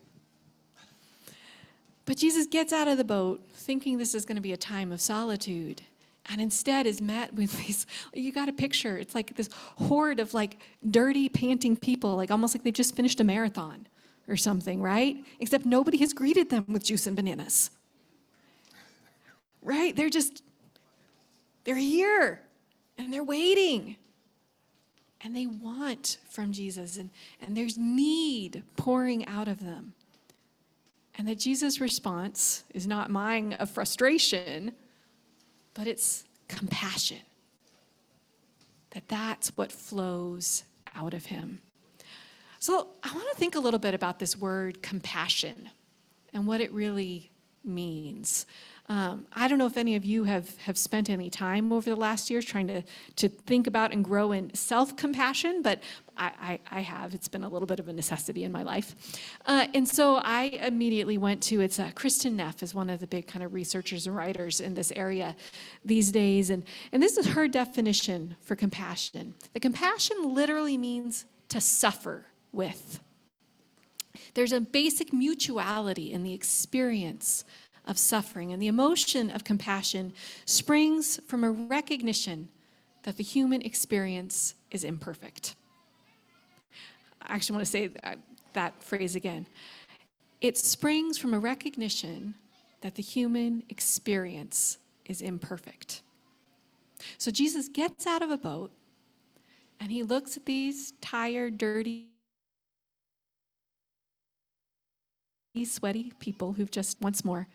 But 2.04 2.16
Jesus 2.16 2.46
gets 2.46 2.72
out 2.72 2.86
of 2.86 2.96
the 2.96 3.04
boat 3.04 3.42
thinking 3.52 3.98
this 3.98 4.14
is 4.14 4.24
going 4.24 4.36
to 4.36 4.42
be 4.42 4.52
a 4.52 4.56
time 4.56 4.92
of 4.92 5.00
solitude 5.00 5.82
and 6.28 6.40
instead 6.40 6.86
is 6.86 7.00
met 7.00 7.34
with 7.34 7.56
these 7.66 7.86
you 8.14 8.32
got 8.32 8.48
a 8.48 8.52
picture. 8.52 8.96
It's 8.96 9.14
like 9.14 9.36
this 9.36 9.48
horde 9.76 10.20
of 10.20 10.34
like 10.34 10.58
dirty 10.88 11.28
panting 11.28 11.76
people 11.76 12.16
like 12.16 12.30
almost 12.30 12.54
like 12.54 12.62
they've 12.62 12.72
just 12.72 12.94
finished 12.94 13.20
a 13.20 13.24
marathon 13.24 13.86
or 14.28 14.36
something 14.36 14.80
right? 14.80 15.16
Except 15.40 15.66
nobody 15.66 15.98
has 15.98 16.12
greeted 16.12 16.50
them 16.50 16.64
with 16.68 16.84
juice 16.84 17.06
and 17.06 17.16
bananas. 17.16 17.70
Right? 19.62 19.94
They're 19.94 20.10
just 20.10 20.42
they're 21.64 21.74
here 21.76 22.40
and 22.96 23.12
they're 23.12 23.24
waiting. 23.24 23.96
And 25.22 25.36
they 25.36 25.46
want 25.46 26.16
from 26.30 26.52
jesus 26.52 26.96
and, 26.96 27.10
and 27.42 27.56
there's 27.56 27.76
need 27.76 28.62
pouring 28.76 29.26
out 29.26 29.48
of 29.48 29.60
them. 29.64 29.94
And 31.16 31.28
that 31.28 31.38
jesus 31.38 31.80
response 31.80 32.64
is 32.72 32.86
not 32.86 33.10
mine 33.10 33.54
of 33.54 33.68
frustration 33.68 34.72
but 35.74 35.86
it's 35.86 36.24
compassion. 36.48 37.18
That 38.90 39.08
that's 39.08 39.56
what 39.56 39.70
flows 39.70 40.64
out 40.94 41.14
of 41.14 41.26
him. 41.26 41.60
So 42.58 42.88
I 43.02 43.14
want 43.14 43.28
to 43.30 43.36
think 43.36 43.54
a 43.54 43.60
little 43.60 43.78
bit 43.78 43.94
about 43.94 44.18
this 44.18 44.36
word 44.36 44.82
compassion 44.82 45.70
and 46.32 46.46
what 46.46 46.60
it 46.60 46.72
really 46.72 47.30
means. 47.64 48.46
Um, 48.90 49.28
I 49.32 49.46
don't 49.46 49.58
know 49.58 49.66
if 49.66 49.76
any 49.76 49.94
of 49.94 50.04
you 50.04 50.24
have, 50.24 50.58
have 50.58 50.76
spent 50.76 51.08
any 51.08 51.30
time 51.30 51.72
over 51.72 51.88
the 51.88 51.94
last 51.94 52.28
year 52.28 52.42
trying 52.42 52.66
to, 52.66 52.82
to 53.16 53.28
think 53.28 53.68
about 53.68 53.92
and 53.92 54.04
grow 54.04 54.32
in 54.32 54.52
self 54.52 54.96
compassion, 54.96 55.62
but 55.62 55.80
I, 56.16 56.58
I, 56.72 56.78
I 56.78 56.80
have. 56.80 57.14
It's 57.14 57.28
been 57.28 57.44
a 57.44 57.48
little 57.48 57.66
bit 57.66 57.78
of 57.78 57.86
a 57.86 57.92
necessity 57.92 58.42
in 58.42 58.50
my 58.50 58.64
life. 58.64 58.96
Uh, 59.46 59.68
and 59.74 59.88
so 59.88 60.16
I 60.16 60.46
immediately 60.66 61.18
went 61.18 61.40
to 61.44 61.60
it's 61.60 61.78
uh, 61.78 61.92
Kristin 61.94 62.32
Neff 62.32 62.64
is 62.64 62.74
one 62.74 62.90
of 62.90 62.98
the 62.98 63.06
big 63.06 63.28
kind 63.28 63.44
of 63.44 63.54
researchers 63.54 64.08
and 64.08 64.16
writers 64.16 64.60
in 64.60 64.74
this 64.74 64.92
area 64.96 65.36
these 65.84 66.10
days. 66.10 66.50
And, 66.50 66.64
and 66.90 67.00
this 67.00 67.16
is 67.16 67.28
her 67.28 67.46
definition 67.46 68.34
for 68.40 68.56
compassion. 68.56 69.34
The 69.52 69.60
compassion 69.60 70.34
literally 70.34 70.76
means 70.76 71.26
to 71.50 71.60
suffer 71.60 72.26
with. 72.50 72.98
There's 74.34 74.52
a 74.52 74.60
basic 74.60 75.12
mutuality 75.12 76.12
in 76.12 76.24
the 76.24 76.34
experience 76.34 77.44
of 77.90 77.98
suffering, 77.98 78.52
and 78.52 78.62
the 78.62 78.68
emotion 78.68 79.30
of 79.30 79.42
compassion 79.42 80.14
springs 80.46 81.20
from 81.26 81.42
a 81.42 81.50
recognition 81.50 82.48
that 83.02 83.16
the 83.16 83.24
human 83.24 83.60
experience 83.62 84.54
is 84.70 84.84
imperfect. 84.84 85.56
I 87.20 87.34
actually 87.34 87.56
want 87.56 87.66
to 87.66 87.70
say 87.70 87.90
that, 88.52 88.82
phrase 88.82 89.16
again. 89.16 89.44
It 90.40 90.56
springs 90.56 91.18
from 91.18 91.34
a 91.34 91.38
recognition 91.38 92.34
that 92.80 92.94
the 92.94 93.02
human 93.02 93.64
experience 93.68 94.78
is 95.04 95.20
imperfect. 95.20 96.02
So 97.18 97.30
Jesus 97.30 97.68
gets 97.68 98.06
out 98.06 98.22
of 98.22 98.30
a 98.30 98.38
boat 98.38 98.70
and 99.80 99.90
he 99.90 100.02
looks 100.02 100.36
at 100.36 100.46
these 100.46 100.92
tired, 101.00 101.58
dirty, 101.58 102.06
sweaty 105.64 106.12
people 106.20 106.52
who've 106.52 106.70
just, 106.70 107.00
once 107.00 107.24
more, 107.24 107.48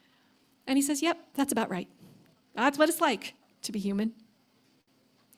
and 0.68 0.78
he 0.78 0.82
says, 0.82 1.02
Yep, 1.02 1.18
that's 1.36 1.52
about 1.52 1.70
right. 1.70 1.88
That's 2.56 2.78
what 2.78 2.90
it's 2.90 3.02
like 3.02 3.34
to 3.64 3.72
be 3.72 3.80
human. 3.80 4.14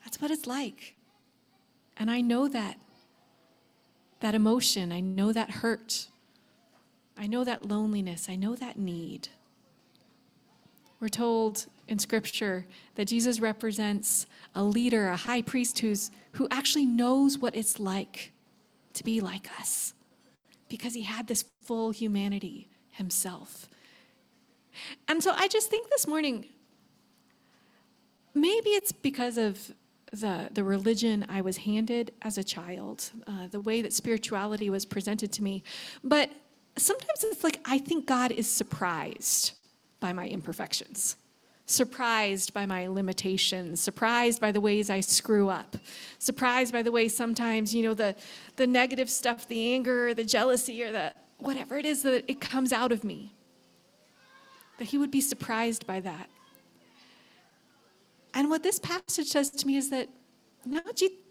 That's 0.03 0.21
what 0.21 0.31
it's 0.31 0.47
like. 0.47 0.95
And 1.97 2.09
I 2.11 2.21
know 2.21 2.47
that. 2.47 2.77
That 4.19 4.33
emotion, 4.33 4.91
I 4.91 4.99
know 4.99 5.31
that 5.31 5.49
hurt. 5.49 6.07
I 7.17 7.27
know 7.27 7.43
that 7.43 7.65
loneliness. 7.65 8.27
I 8.29 8.35
know 8.35 8.55
that 8.55 8.77
need. 8.77 9.29
We're 10.99 11.09
told 11.09 11.67
in 11.87 11.99
Scripture 11.99 12.65
that 12.95 13.05
Jesus 13.05 13.39
represents 13.39 14.25
a 14.55 14.63
leader, 14.63 15.09
a 15.09 15.17
high 15.17 15.43
priest 15.43 15.79
who's, 15.79 16.09
who 16.33 16.47
actually 16.49 16.85
knows 16.85 17.37
what 17.37 17.55
it's 17.55 17.79
like 17.79 18.31
to 18.93 19.03
be 19.03 19.21
like 19.21 19.47
us 19.59 19.93
because 20.69 20.95
he 20.95 21.03
had 21.03 21.27
this 21.27 21.45
full 21.61 21.91
humanity 21.91 22.69
himself. 22.91 23.69
And 25.07 25.23
so 25.23 25.33
I 25.35 25.47
just 25.47 25.69
think 25.69 25.89
this 25.89 26.07
morning, 26.07 26.45
maybe 28.33 28.69
it's 28.71 28.91
because 28.91 29.37
of 29.37 29.73
the, 30.11 30.49
the 30.51 30.63
religion 30.63 31.25
I 31.29 31.41
was 31.41 31.57
handed 31.57 32.13
as 32.21 32.37
a 32.37 32.43
child, 32.43 33.11
uh, 33.27 33.47
the 33.47 33.59
way 33.59 33.81
that 33.81 33.93
spirituality 33.93 34.69
was 34.69 34.85
presented 34.85 35.31
to 35.33 35.43
me. 35.43 35.63
But 36.03 36.31
sometimes 36.77 37.23
it's 37.23 37.43
like 37.43 37.59
I 37.65 37.77
think 37.77 38.05
God 38.05 38.31
is 38.31 38.49
surprised 38.49 39.53
by 39.99 40.13
my 40.13 40.27
imperfections, 40.27 41.17
surprised 41.65 42.53
by 42.53 42.65
my 42.65 42.87
limitations, 42.87 43.81
surprised 43.81 44.39
by 44.39 44.51
the 44.51 44.61
ways 44.61 44.89
I 44.89 45.01
screw 45.01 45.49
up, 45.49 45.75
surprised 46.19 46.71
by 46.71 46.83
the 46.83 46.91
way 46.91 47.09
sometimes, 47.09 47.73
you 47.75 47.83
know, 47.83 47.93
the, 47.93 48.15
the 48.55 48.67
negative 48.67 49.09
stuff, 49.09 49.47
the 49.47 49.73
anger, 49.73 50.13
the 50.13 50.23
jealousy, 50.23 50.83
or 50.83 50.91
the 50.91 51.13
whatever 51.39 51.77
it 51.77 51.85
is 51.85 52.03
that 52.03 52.23
it 52.27 52.39
comes 52.41 52.71
out 52.73 52.91
of 52.91 53.03
me 53.03 53.36
that 54.77 54.85
he 54.85 54.97
would 54.97 55.11
be 55.11 55.21
surprised 55.21 55.85
by 55.87 55.99
that. 56.01 56.29
And 58.33 58.49
what 58.49 58.63
this 58.63 58.79
passage 58.79 59.27
says 59.27 59.49
to 59.49 59.67
me 59.67 59.77
is 59.77 59.89
that 59.89 60.09
no, 60.65 60.81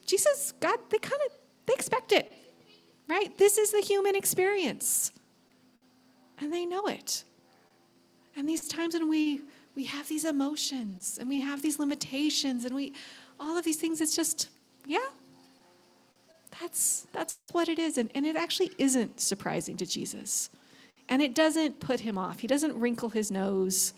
Jesus, 0.07 0.53
God, 0.61 0.79
they 0.91 0.99
kind 0.99 1.21
of 1.27 1.33
they 1.67 1.75
expect 1.75 2.13
it. 2.13 2.33
Right? 3.09 3.37
This 3.39 3.59
is 3.59 3.71
the 3.71 3.81
human 3.81 4.17
experience. 4.17 5.13
And 6.39 6.53
they 6.53 6.67
know 6.67 6.87
it. 6.87 7.25
And 8.37 8.49
these 8.49 8.67
times 8.69 8.95
when 8.95 9.09
we 9.09 9.43
we 9.75 9.85
have 9.85 10.09
these 10.09 10.25
emotions 10.25 11.19
and 11.21 11.29
we 11.29 11.41
have 11.41 11.63
these 11.63 11.79
limitations 11.79 12.65
and 12.65 12.75
we 12.75 12.95
all 13.39 13.57
of 13.57 13.65
these 13.65 13.77
things, 13.77 14.01
it's 14.01 14.17
just, 14.17 14.49
yeah, 14.87 15.07
that's 16.61 17.07
that's 17.13 17.39
what 17.53 17.69
it 17.69 17.79
is. 17.79 17.99
And, 17.99 18.11
and 18.15 18.27
it 18.27 18.37
actually 18.37 18.73
isn't 18.79 19.21
surprising 19.21 19.77
to 19.77 19.87
Jesus. 19.87 20.51
And 21.09 21.23
it 21.23 21.35
doesn't 21.35 21.81
put 21.81 22.01
him 22.01 22.19
off. 22.19 22.41
He 22.41 22.47
doesn't 22.47 22.79
wrinkle 22.79 23.11
his 23.11 23.31
nose. 23.31 23.95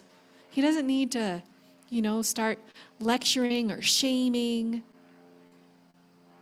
He 0.51 0.61
doesn't 0.61 0.87
need 0.87 1.13
to, 1.13 1.43
you 1.89 2.03
know, 2.03 2.23
start 2.23 2.59
lecturing 3.01 3.71
or 3.71 3.81
shaming. 3.81 4.83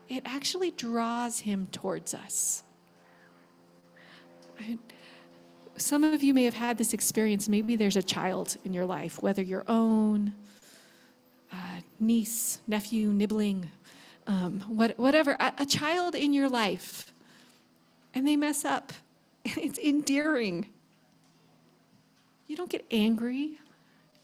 It 0.08 0.22
actually 0.24 0.72
draws 0.72 1.40
him 1.40 1.68
towards 1.70 2.14
us. 2.14 2.62
Some 5.76 6.04
of 6.04 6.22
you 6.22 6.32
may 6.32 6.44
have 6.44 6.54
had 6.54 6.78
this 6.78 6.94
experience. 6.94 7.48
Maybe 7.48 7.76
there's 7.76 7.96
a 7.96 8.02
child 8.02 8.56
in 8.64 8.72
your 8.72 8.86
life, 8.86 9.22
whether 9.22 9.42
your 9.42 9.64
own, 9.68 10.32
uh, 11.52 11.80
niece, 12.00 12.60
nephew, 12.66 13.10
nibling, 13.10 13.70
um, 14.26 14.60
what, 14.66 14.98
whatever, 14.98 15.36
a, 15.38 15.52
a 15.58 15.66
child 15.66 16.14
in 16.14 16.32
your 16.32 16.48
life, 16.48 17.12
and 18.14 18.26
they 18.26 18.36
mess 18.36 18.64
up 18.64 18.92
It's 19.56 19.78
endearing. 19.78 20.66
You 22.46 22.56
don't 22.56 22.70
get 22.70 22.84
angry. 22.90 23.58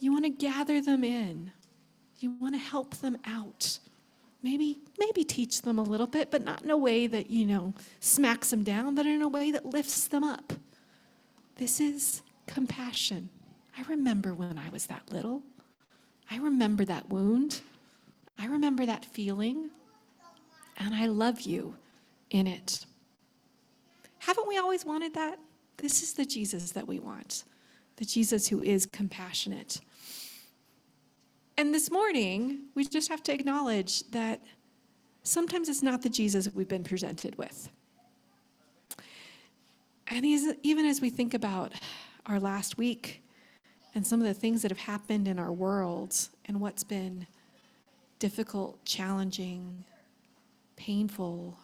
You 0.00 0.12
want 0.12 0.24
to 0.24 0.30
gather 0.30 0.80
them 0.80 1.04
in. 1.04 1.52
You 2.18 2.36
want 2.40 2.54
to 2.54 2.58
help 2.58 2.96
them 2.96 3.18
out. 3.24 3.78
Maybe, 4.42 4.80
maybe 4.98 5.24
teach 5.24 5.62
them 5.62 5.78
a 5.78 5.82
little 5.82 6.06
bit, 6.06 6.30
but 6.30 6.44
not 6.44 6.62
in 6.62 6.70
a 6.70 6.76
way 6.76 7.06
that, 7.06 7.30
you 7.30 7.46
know, 7.46 7.74
smacks 8.00 8.50
them 8.50 8.64
down, 8.64 8.94
but 8.94 9.06
in 9.06 9.22
a 9.22 9.28
way 9.28 9.52
that 9.52 9.66
lifts 9.66 10.08
them 10.08 10.24
up. 10.24 10.52
This 11.56 11.80
is 11.80 12.22
compassion. 12.46 13.28
I 13.78 13.82
remember 13.82 14.34
when 14.34 14.58
I 14.58 14.68
was 14.70 14.86
that 14.86 15.12
little. 15.12 15.42
I 16.30 16.38
remember 16.38 16.84
that 16.86 17.08
wound. 17.08 17.60
I 18.38 18.46
remember 18.46 18.86
that 18.86 19.04
feeling. 19.04 19.70
And 20.78 20.94
I 20.94 21.06
love 21.06 21.42
you 21.42 21.76
in 22.30 22.46
it. 22.46 22.86
Haven't 24.22 24.46
we 24.46 24.56
always 24.56 24.84
wanted 24.84 25.14
that? 25.14 25.38
This 25.78 26.00
is 26.00 26.12
the 26.12 26.24
Jesus 26.24 26.70
that 26.72 26.86
we 26.86 27.00
want, 27.00 27.42
the 27.96 28.04
Jesus 28.04 28.46
who 28.46 28.62
is 28.62 28.86
compassionate. 28.86 29.80
And 31.58 31.74
this 31.74 31.90
morning, 31.90 32.60
we 32.76 32.84
just 32.84 33.08
have 33.08 33.24
to 33.24 33.32
acknowledge 33.32 34.08
that 34.10 34.40
sometimes 35.24 35.68
it's 35.68 35.82
not 35.82 36.02
the 36.02 36.08
Jesus 36.08 36.48
we've 36.54 36.68
been 36.68 36.84
presented 36.84 37.36
with. 37.36 37.68
And 40.06 40.24
even 40.24 40.86
as 40.86 41.00
we 41.00 41.10
think 41.10 41.34
about 41.34 41.72
our 42.26 42.38
last 42.38 42.78
week 42.78 43.24
and 43.92 44.06
some 44.06 44.20
of 44.20 44.26
the 44.26 44.34
things 44.34 44.62
that 44.62 44.70
have 44.70 44.78
happened 44.78 45.26
in 45.26 45.40
our 45.40 45.52
world 45.52 46.16
and 46.44 46.60
what's 46.60 46.84
been 46.84 47.26
difficult, 48.20 48.84
challenging, 48.84 49.84
painful, 50.76 51.58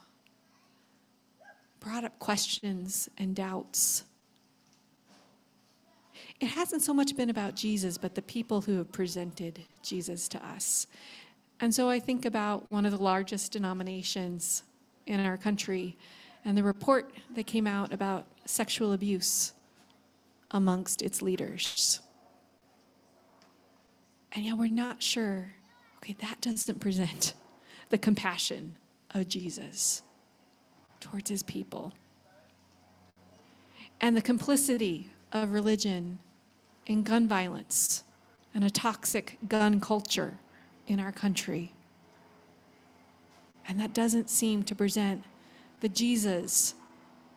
brought 1.80 2.04
up 2.04 2.18
questions 2.18 3.08
and 3.18 3.34
doubts. 3.34 4.04
It 6.40 6.46
hasn't 6.46 6.82
so 6.82 6.94
much 6.94 7.16
been 7.16 7.30
about 7.30 7.56
Jesus, 7.56 7.98
but 7.98 8.14
the 8.14 8.22
people 8.22 8.60
who 8.60 8.78
have 8.78 8.92
presented 8.92 9.60
Jesus 9.82 10.28
to 10.28 10.46
us. 10.46 10.86
And 11.60 11.74
so 11.74 11.88
I 11.90 11.98
think 11.98 12.24
about 12.24 12.70
one 12.70 12.86
of 12.86 12.92
the 12.92 13.02
largest 13.02 13.52
denominations 13.52 14.62
in 15.06 15.18
our 15.20 15.36
country 15.36 15.96
and 16.44 16.56
the 16.56 16.62
report 16.62 17.12
that 17.34 17.46
came 17.46 17.66
out 17.66 17.92
about 17.92 18.26
sexual 18.44 18.92
abuse 18.92 19.52
amongst 20.52 21.02
its 21.02 21.20
leaders. 21.20 22.00
And 24.32 24.44
yet 24.44 24.56
we're 24.56 24.70
not 24.70 25.02
sure, 25.02 25.54
okay, 25.96 26.14
that 26.20 26.40
doesn't 26.40 26.78
present 26.78 27.34
the 27.88 27.98
compassion 27.98 28.76
of 29.12 29.28
Jesus 29.28 30.02
towards 31.00 31.30
his 31.30 31.42
people. 31.42 31.92
And 34.00 34.16
the 34.16 34.22
complicity 34.22 35.10
of 35.32 35.52
religion 35.52 36.18
in 36.86 37.02
gun 37.02 37.28
violence 37.28 38.04
and 38.54 38.64
a 38.64 38.70
toxic 38.70 39.38
gun 39.46 39.80
culture 39.80 40.38
in 40.86 40.98
our 41.00 41.12
country. 41.12 41.72
And 43.66 43.78
that 43.78 43.92
doesn't 43.92 44.30
seem 44.30 44.62
to 44.64 44.74
present 44.74 45.24
the 45.80 45.88
Jesus 45.88 46.74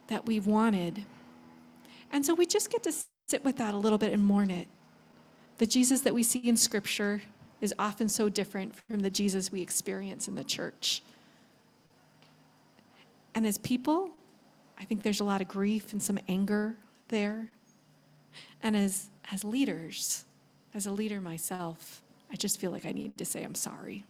that 0.08 0.26
we've 0.26 0.48
wanted. 0.48 1.06
And 2.12 2.26
so 2.26 2.34
we 2.34 2.46
just 2.46 2.72
get 2.72 2.84
to 2.84 2.94
sit 3.28 3.44
with 3.44 3.58
that 3.58 3.74
a 3.74 3.78
little 3.78 3.98
bit 3.98 4.14
and 4.14 4.24
mourn 4.24 4.50
it. 4.50 4.68
The 5.58 5.68
Jesus 5.68 6.02
that 6.02 6.14
we 6.14 6.24
see 6.24 6.40
in 6.40 6.58
Scripture 6.58 7.22
is 7.60 7.74
often 7.78 8.10
so 8.10 8.30
different 8.30 8.76
from 8.76 9.02
the 9.02 9.10
Jesus 9.10 9.52
we 9.52 9.62
experience 9.62 10.28
in 10.28 10.36
the 10.36 10.44
church. 10.44 11.04
And 13.34 13.46
as 13.46 13.58
people, 13.58 14.12
I 14.78 14.84
think 14.84 15.04
there's 15.04 15.20
a 15.20 15.24
lot 15.24 15.42
of 15.42 15.48
grief 15.48 15.94
and 15.94 16.02
some 16.02 16.20
anger 16.28 16.76
there. 17.08 17.52
And 18.64 18.76
as, 18.76 19.10
as 19.32 19.44
leaders, 19.44 20.26
as 20.74 20.86
a 20.86 20.92
leader 20.92 21.22
myself, 21.22 22.02
I 22.32 22.36
just 22.36 22.60
feel 22.60 22.72
like 22.72 22.86
I 22.86 22.92
need 22.92 23.18
to 23.18 23.26
say 23.26 23.44
I'm 23.44 23.56
sorry. 23.56 24.06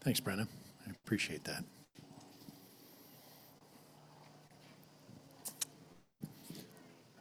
Thanks, 0.00 0.20
Brenna. 0.20 0.48
I 0.86 0.90
appreciate 0.90 1.44
that. 1.44 1.64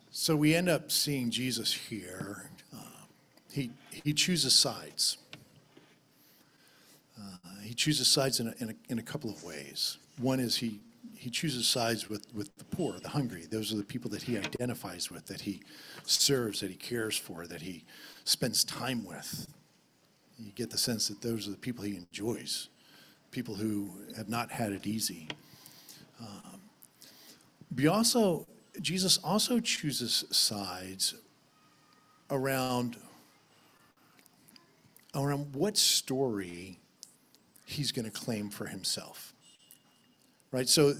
So 0.10 0.36
we 0.36 0.55
end 0.55 0.70
up 0.70 0.91
seeing 0.91 1.31
Jesus 1.31 1.74
here. 1.74 2.50
Uh, 2.74 3.05
he, 3.51 3.72
he 3.91 4.13
chooses 4.13 4.53
sides. 4.53 5.17
He 7.72 7.75
chooses 7.75 8.10
sides 8.10 8.42
in 8.42 8.50
a, 8.50 8.54
in, 8.60 8.70
a, 8.72 8.74
in 8.90 9.00
a 9.00 9.01
couple 9.01 9.30
of 9.30 9.46
ways. 9.46 9.98
One 10.18 10.42
is 10.42 10.58
he, 10.58 10.82
he 11.16 11.30
chooses 11.30 11.66
sides 11.66 12.10
with, 12.10 12.28
with 12.36 12.54
the 12.58 12.66
poor, 12.66 13.00
the 13.00 13.08
hungry. 13.08 13.46
Those 13.50 13.72
are 13.72 13.78
the 13.78 13.86
people 13.86 14.12
that 14.12 14.24
he 14.24 14.38
identifies 14.38 15.10
with, 15.10 15.25
that 15.28 15.40
he 15.40 15.62
serves, 16.04 16.60
that 16.60 16.70
he 16.70 16.75
cares 16.75 17.16
for, 17.16 17.48
that 17.48 17.62
he 17.62 17.86
spends 18.25 18.66
time 18.66 19.06
with. 19.06 19.48
You 20.38 20.51
get 20.54 20.70
the 20.70 20.78
sense 20.78 21.08
that 21.08 21.22
those 21.22 21.48
are 21.48 21.51
the 21.51 21.58
people 21.58 21.86
he 21.86 21.96
enjoys, 21.96 22.68
people 23.32 23.56
who 23.56 23.90
have 24.18 24.28
not 24.28 24.51
had 24.51 24.74
it 24.74 24.86
easy. 24.86 25.30
Um, 26.20 26.60
but 27.72 27.86
also, 27.88 28.48
Jesus 28.82 29.18
also 29.24 29.62
chooses 29.62 30.25
sides 30.30 31.16
around, 32.30 32.98
around 35.16 35.56
what 35.56 35.78
story 35.78 36.78
he's 37.72 37.92
going 37.92 38.06
to 38.06 38.12
claim 38.12 38.50
for 38.50 38.66
himself. 38.66 39.34
Right? 40.51 40.68
So 40.68 40.94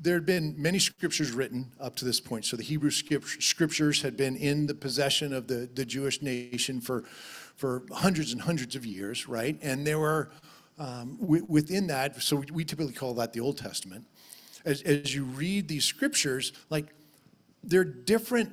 there 0.00 0.14
had 0.14 0.26
been 0.26 0.54
many 0.58 0.78
scriptures 0.78 1.32
written 1.32 1.72
up 1.80 1.96
to 1.96 2.04
this 2.04 2.20
point. 2.20 2.44
So 2.44 2.56
the 2.56 2.62
Hebrew 2.62 2.90
scriptures 2.90 4.02
had 4.02 4.16
been 4.16 4.36
in 4.36 4.66
the 4.66 4.74
possession 4.74 5.32
of 5.32 5.46
the, 5.46 5.68
the 5.72 5.86
Jewish 5.86 6.20
nation 6.20 6.80
for, 6.80 7.04
for 7.56 7.84
hundreds 7.90 8.32
and 8.32 8.42
hundreds 8.42 8.76
of 8.76 8.84
years, 8.84 9.26
right? 9.26 9.58
And 9.62 9.86
there 9.86 9.98
were, 9.98 10.30
um, 10.78 11.16
within 11.20 11.86
that, 11.86 12.20
so 12.22 12.44
we, 12.52 12.64
typically 12.64 12.92
call 12.92 13.14
that 13.14 13.32
the 13.32 13.40
Old 13.40 13.56
Testament. 13.56 14.04
As, 14.66 14.82
as 14.82 15.14
you 15.14 15.24
read 15.24 15.68
these 15.68 15.86
scriptures, 15.86 16.52
like 16.68 16.88
there 17.64 17.80
are 17.80 17.84
different 17.84 18.52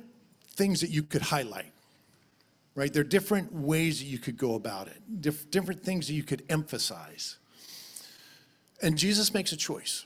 things 0.54 0.80
that 0.80 0.90
you 0.90 1.02
could 1.02 1.22
highlight, 1.22 1.72
right? 2.74 2.90
There 2.90 3.02
are 3.02 3.04
different 3.04 3.52
ways 3.52 3.98
that 3.98 4.06
you 4.06 4.18
could 4.18 4.38
go 4.38 4.54
about 4.54 4.88
it, 4.88 5.02
Dif- 5.20 5.50
different 5.50 5.82
things 5.82 6.06
that 6.06 6.14
you 6.14 6.22
could 6.22 6.44
emphasize. 6.48 7.36
And 8.82 8.96
Jesus 8.96 9.32
makes 9.32 9.52
a 9.52 9.56
choice 9.56 10.04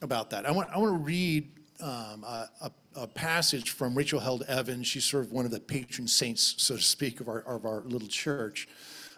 about 0.00 0.30
that. 0.30 0.46
I 0.46 0.50
want, 0.50 0.70
I 0.70 0.78
want 0.78 0.94
to 0.94 1.04
read 1.04 1.48
um, 1.80 2.24
a, 2.24 2.70
a, 2.96 3.06
passage 3.06 3.70
from 3.70 3.94
Rachel 3.94 4.20
Held 4.20 4.42
Evans. 4.42 4.86
She's 4.86 5.04
sort 5.04 5.24
of 5.24 5.32
one 5.32 5.44
of 5.44 5.50
the 5.50 5.60
patron 5.60 6.06
saints, 6.06 6.54
so 6.58 6.76
to 6.76 6.82
speak, 6.82 7.20
of 7.20 7.28
our, 7.28 7.40
of 7.40 7.64
our 7.64 7.82
little 7.82 8.08
church. 8.08 8.68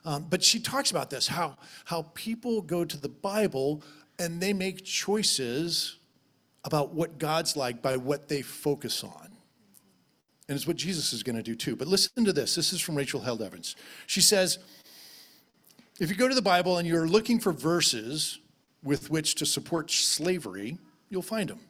Um, 0.05 0.27
but 0.29 0.43
she 0.43 0.61
talks 0.61 0.91
about 0.91 1.11
this 1.11 1.27
how, 1.27 1.57
how 1.85 2.11
people 2.15 2.61
go 2.63 2.85
to 2.85 2.97
the 2.97 3.09
Bible 3.09 3.83
and 4.19 4.41
they 4.41 4.53
make 4.53 4.85
choices 4.85 5.97
about 6.65 6.95
what 6.95 7.19
God's 7.19 7.57
like 7.57 7.83
by 7.83 7.97
what 7.97 8.29
they 8.29 8.43
focus 8.43 9.03
on. 9.05 9.31
And 10.49 10.57
it's 10.57 10.67
what 10.67 10.77
Jesus 10.77 11.13
is 11.13 11.23
going 11.23 11.37
to 11.37 11.43
do 11.43 11.55
too. 11.55 11.75
But 11.75 11.89
listen 11.89 12.25
to 12.25 12.33
this. 12.33 12.55
This 12.55 12.73
is 12.73 12.81
from 12.81 12.97
Rachel 12.97 13.21
Held 13.21 13.43
Evans. 13.43 13.77
She 14.07 14.21
says, 14.21 14.59
if 16.01 16.11
you 16.11 16.17
go 16.17 16.29
to 16.29 16.35
the 16.35 16.43
Bible 16.43 16.79
and 16.79 16.87
you're 16.87 17.09
looking 17.09 17.41
for 17.41 17.53
verses 17.53 18.39
with 18.85 19.11
which 19.11 19.35
to 19.37 19.47
support 19.47 19.91
slavery, 19.91 20.79
you'll 21.09 21.23
find 21.23 21.49
them. 21.49 21.61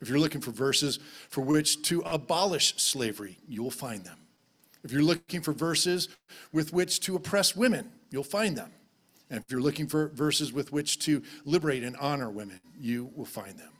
If 0.00 0.08
you're 0.08 0.18
looking 0.18 0.40
for 0.40 0.50
verses 0.50 0.98
for 1.28 1.42
which 1.42 1.82
to 1.82 2.00
abolish 2.00 2.74
slavery, 2.76 3.38
you'll 3.46 3.70
find 3.70 4.04
them. 4.04 4.18
If 4.82 4.92
you're 4.92 5.02
looking 5.02 5.40
for 5.40 5.52
verses 5.52 6.08
with 6.52 6.72
which 6.72 7.00
to 7.00 7.16
oppress 7.16 7.56
women, 7.56 7.90
you'll 8.10 8.24
find 8.24 8.56
them. 8.56 8.70
And 9.30 9.40
if 9.40 9.50
you're 9.50 9.60
looking 9.60 9.86
for 9.86 10.08
verses 10.08 10.52
with 10.52 10.72
which 10.72 10.98
to 11.00 11.22
liberate 11.44 11.82
and 11.82 11.96
honor 11.96 12.30
women, 12.30 12.60
you 12.78 13.10
will 13.16 13.24
find 13.24 13.58
them. 13.58 13.72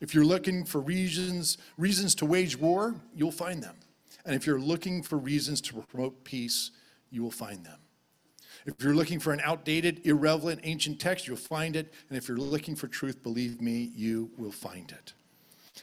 If 0.00 0.14
you're 0.14 0.24
looking 0.24 0.64
for 0.64 0.80
reasons, 0.80 1.58
reasons 1.76 2.14
to 2.16 2.26
wage 2.26 2.56
war, 2.56 2.94
you'll 3.14 3.32
find 3.32 3.62
them. 3.62 3.76
And 4.24 4.34
if 4.34 4.46
you're 4.46 4.60
looking 4.60 5.02
for 5.02 5.18
reasons 5.18 5.60
to 5.62 5.74
promote 5.82 6.24
peace, 6.24 6.70
you 7.10 7.22
will 7.22 7.30
find 7.30 7.64
them. 7.64 7.78
If 8.66 8.74
you're 8.80 8.94
looking 8.94 9.20
for 9.20 9.32
an 9.32 9.40
outdated, 9.42 10.00
irrelevant, 10.04 10.60
ancient 10.64 11.00
text, 11.00 11.26
you'll 11.26 11.36
find 11.36 11.76
it. 11.76 11.92
And 12.08 12.18
if 12.18 12.28
you're 12.28 12.38
looking 12.38 12.76
for 12.76 12.88
truth, 12.88 13.22
believe 13.22 13.60
me, 13.60 13.90
you 13.94 14.30
will 14.36 14.52
find 14.52 14.90
it. 14.90 15.12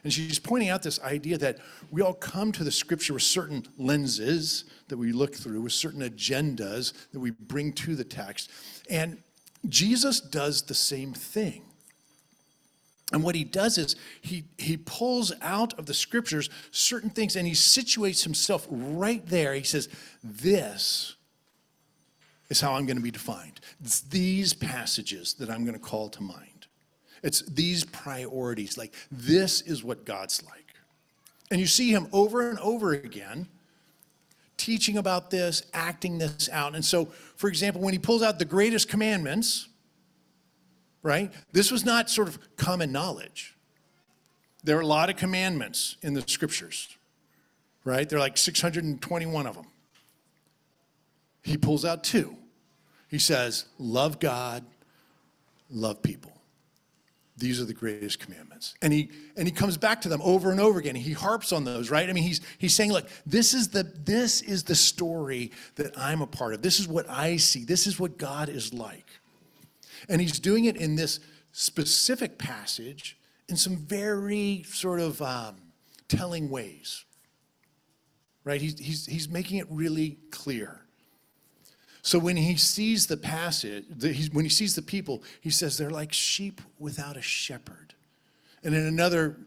And 0.03 0.13
she's 0.13 0.39
pointing 0.39 0.69
out 0.69 0.83
this 0.83 1.01
idea 1.01 1.37
that 1.39 1.57
we 1.89 2.01
all 2.01 2.13
come 2.13 2.51
to 2.53 2.63
the 2.63 2.71
scripture 2.71 3.13
with 3.13 3.23
certain 3.23 3.65
lenses 3.77 4.65
that 4.87 4.97
we 4.97 5.11
look 5.11 5.35
through, 5.35 5.61
with 5.61 5.73
certain 5.73 6.01
agendas 6.01 6.93
that 7.11 7.19
we 7.19 7.31
bring 7.31 7.73
to 7.73 7.95
the 7.95 8.03
text. 8.03 8.51
And 8.89 9.17
Jesus 9.67 10.19
does 10.19 10.61
the 10.61 10.75
same 10.75 11.13
thing. 11.13 11.63
And 13.11 13.23
what 13.23 13.35
he 13.35 13.43
does 13.43 13.77
is 13.77 13.95
he, 14.21 14.45
he 14.57 14.77
pulls 14.77 15.31
out 15.41 15.73
of 15.79 15.85
the 15.85 15.93
scriptures 15.93 16.49
certain 16.71 17.09
things 17.09 17.35
and 17.35 17.47
he 17.47 17.53
situates 17.53 18.23
himself 18.23 18.67
right 18.69 19.25
there. 19.25 19.53
He 19.53 19.63
says, 19.63 19.89
This 20.23 21.15
is 22.49 22.61
how 22.61 22.73
I'm 22.73 22.85
going 22.85 22.97
to 22.97 23.03
be 23.03 23.11
defined. 23.11 23.59
It's 23.83 24.01
these 24.01 24.53
passages 24.53 25.33
that 25.35 25.49
I'm 25.49 25.65
going 25.65 25.77
to 25.77 25.83
call 25.83 26.09
to 26.09 26.21
mind. 26.21 26.67
It's 27.23 27.41
these 27.43 27.83
priorities. 27.83 28.77
Like, 28.77 28.93
this 29.11 29.61
is 29.61 29.83
what 29.83 30.05
God's 30.05 30.43
like. 30.45 30.75
And 31.51 31.59
you 31.59 31.67
see 31.67 31.91
him 31.91 32.07
over 32.11 32.49
and 32.49 32.59
over 32.59 32.93
again 32.93 33.47
teaching 34.57 34.97
about 34.97 35.31
this, 35.31 35.63
acting 35.73 36.17
this 36.17 36.49
out. 36.51 36.75
And 36.75 36.83
so, 36.83 37.05
for 37.35 37.47
example, 37.47 37.81
when 37.81 37.93
he 37.93 37.99
pulls 37.99 38.23
out 38.23 38.39
the 38.39 38.45
greatest 38.45 38.89
commandments, 38.89 39.67
right, 41.03 41.31
this 41.51 41.71
was 41.71 41.85
not 41.85 42.09
sort 42.09 42.27
of 42.27 42.39
common 42.57 42.91
knowledge. 42.91 43.55
There 44.63 44.77
are 44.77 44.81
a 44.81 44.87
lot 44.87 45.09
of 45.09 45.17
commandments 45.17 45.97
in 46.01 46.13
the 46.13 46.23
scriptures, 46.25 46.89
right? 47.83 48.07
There 48.07 48.17
are 48.17 48.21
like 48.21 48.37
621 48.37 49.45
of 49.45 49.55
them. 49.55 49.67
He 51.45 51.57
pulls 51.57 51.85
out 51.85 52.03
two. 52.03 52.35
He 53.07 53.19
says, 53.19 53.65
Love 53.77 54.19
God, 54.19 54.65
love 55.69 56.01
people. 56.01 56.31
These 57.37 57.61
are 57.61 57.65
the 57.65 57.73
greatest 57.73 58.19
commandments. 58.19 58.75
And 58.81 58.91
he 58.91 59.09
and 59.35 59.47
he 59.47 59.51
comes 59.51 59.77
back 59.77 60.01
to 60.01 60.09
them 60.09 60.21
over 60.23 60.51
and 60.51 60.59
over 60.59 60.79
again. 60.79 60.95
He 60.95 61.11
harps 61.11 61.51
on 61.51 61.65
those, 61.65 61.91
right? 61.91 62.09
I 62.09 62.13
mean, 62.13 62.23
he's 62.23 62.41
he's 62.57 62.73
saying, 62.73 62.93
look, 62.93 63.07
this 63.25 63.53
is 63.53 63.67
the 63.69 63.83
this 63.83 64.41
is 64.41 64.63
the 64.63 64.75
story 64.75 65.51
that 65.75 65.97
I'm 65.97 66.21
a 66.21 66.27
part 66.27 66.53
of. 66.53 66.61
This 66.61 66.79
is 66.79 66.87
what 66.87 67.09
I 67.09 67.37
see. 67.37 67.65
This 67.65 67.87
is 67.87 67.99
what 67.99 68.17
God 68.17 68.47
is 68.49 68.73
like. 68.73 69.07
And 70.07 70.21
he's 70.21 70.39
doing 70.39 70.65
it 70.65 70.77
in 70.77 70.95
this 70.95 71.19
specific 71.51 72.37
passage 72.37 73.17
in 73.49 73.57
some 73.57 73.77
very 73.77 74.63
sort 74.67 74.99
of 74.99 75.21
um, 75.21 75.55
telling 76.07 76.49
ways. 76.49 77.03
Right? 78.43 78.61
He's, 78.61 78.77
he's, 78.77 79.05
he's 79.07 79.27
making 79.27 79.57
it 79.57 79.67
really 79.69 80.19
clear. 80.29 80.84
So 82.05 82.19
when 82.19 82.37
he 82.37 82.55
sees 82.55 83.07
the 83.07 83.17
passage, 83.17 83.83
when 84.31 84.45
he 84.45 84.49
sees 84.49 84.75
the 84.75 84.83
people, 84.83 85.23
he 85.41 85.49
says 85.49 85.75
they're 85.75 85.89
like 85.89 86.13
sheep 86.13 86.61
without 86.77 87.17
a 87.17 87.21
shepherd. 87.21 87.95
And 88.63 88.75
in 88.75 88.85
another, 88.85 89.37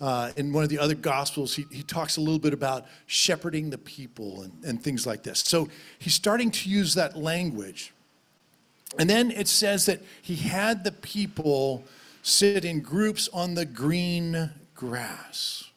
uh, 0.00 0.32
in 0.36 0.52
one 0.52 0.64
of 0.64 0.68
the 0.68 0.80
other 0.80 0.96
gospels, 0.96 1.54
he, 1.54 1.64
he 1.70 1.84
talks 1.84 2.16
a 2.16 2.20
little 2.20 2.40
bit 2.40 2.52
about 2.52 2.86
shepherding 3.06 3.70
the 3.70 3.78
people 3.78 4.42
and, 4.42 4.64
and 4.64 4.82
things 4.82 5.06
like 5.06 5.22
this. 5.22 5.38
So 5.38 5.68
he's 6.00 6.14
starting 6.14 6.50
to 6.50 6.68
use 6.68 6.94
that 6.94 7.16
language. 7.16 7.92
And 8.98 9.08
then 9.08 9.30
it 9.30 9.46
says 9.46 9.86
that 9.86 10.00
he 10.22 10.34
had 10.34 10.82
the 10.82 10.90
people 10.90 11.84
sit 12.22 12.64
in 12.64 12.80
groups 12.80 13.28
on 13.32 13.54
the 13.54 13.64
green 13.64 14.50
grass. 14.74 15.70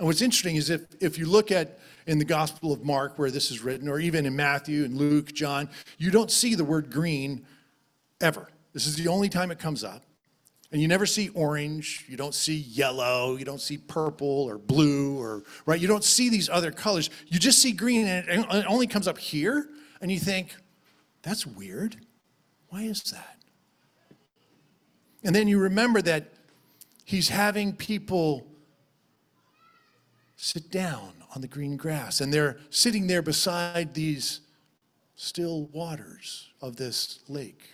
And 0.00 0.08
what's 0.08 0.20
interesting 0.20 0.56
is 0.56 0.68
if, 0.68 0.82
if 0.98 1.16
you 1.16 1.26
look 1.26 1.52
at 1.52 1.78
in 2.06 2.18
the 2.18 2.24
Gospel 2.24 2.72
of 2.72 2.84
Mark, 2.84 3.18
where 3.18 3.30
this 3.30 3.50
is 3.50 3.62
written, 3.62 3.88
or 3.88 3.98
even 4.00 4.26
in 4.26 4.34
Matthew 4.34 4.84
and 4.84 4.96
Luke, 4.96 5.32
John, 5.32 5.68
you 5.98 6.10
don't 6.10 6.30
see 6.30 6.54
the 6.54 6.64
word 6.64 6.90
green 6.90 7.46
ever. 8.20 8.48
This 8.72 8.86
is 8.86 8.96
the 8.96 9.08
only 9.08 9.28
time 9.28 9.50
it 9.50 9.58
comes 9.58 9.84
up. 9.84 10.02
And 10.70 10.80
you 10.80 10.88
never 10.88 11.04
see 11.04 11.28
orange, 11.30 12.06
you 12.08 12.16
don't 12.16 12.34
see 12.34 12.56
yellow, 12.56 13.36
you 13.36 13.44
don't 13.44 13.60
see 13.60 13.76
purple 13.76 14.44
or 14.48 14.56
blue, 14.56 15.20
or 15.20 15.42
right? 15.66 15.78
You 15.78 15.86
don't 15.86 16.02
see 16.02 16.30
these 16.30 16.48
other 16.48 16.70
colors. 16.70 17.10
You 17.26 17.38
just 17.38 17.60
see 17.60 17.72
green, 17.72 18.06
and 18.06 18.26
it 18.28 18.66
only 18.66 18.86
comes 18.86 19.06
up 19.06 19.18
here, 19.18 19.68
and 20.00 20.10
you 20.10 20.18
think, 20.18 20.56
that's 21.20 21.46
weird. 21.46 21.96
Why 22.68 22.84
is 22.84 23.02
that? 23.12 23.36
And 25.22 25.34
then 25.34 25.46
you 25.46 25.58
remember 25.58 26.00
that 26.02 26.32
he's 27.04 27.28
having 27.28 27.76
people 27.76 28.46
sit 30.36 30.70
down 30.70 31.12
on 31.34 31.40
the 31.40 31.48
green 31.48 31.76
grass. 31.76 32.20
And 32.20 32.32
they're 32.32 32.58
sitting 32.70 33.06
there 33.06 33.22
beside 33.22 33.94
these 33.94 34.40
still 35.16 35.64
waters 35.66 36.50
of 36.60 36.76
this 36.76 37.20
lake. 37.28 37.70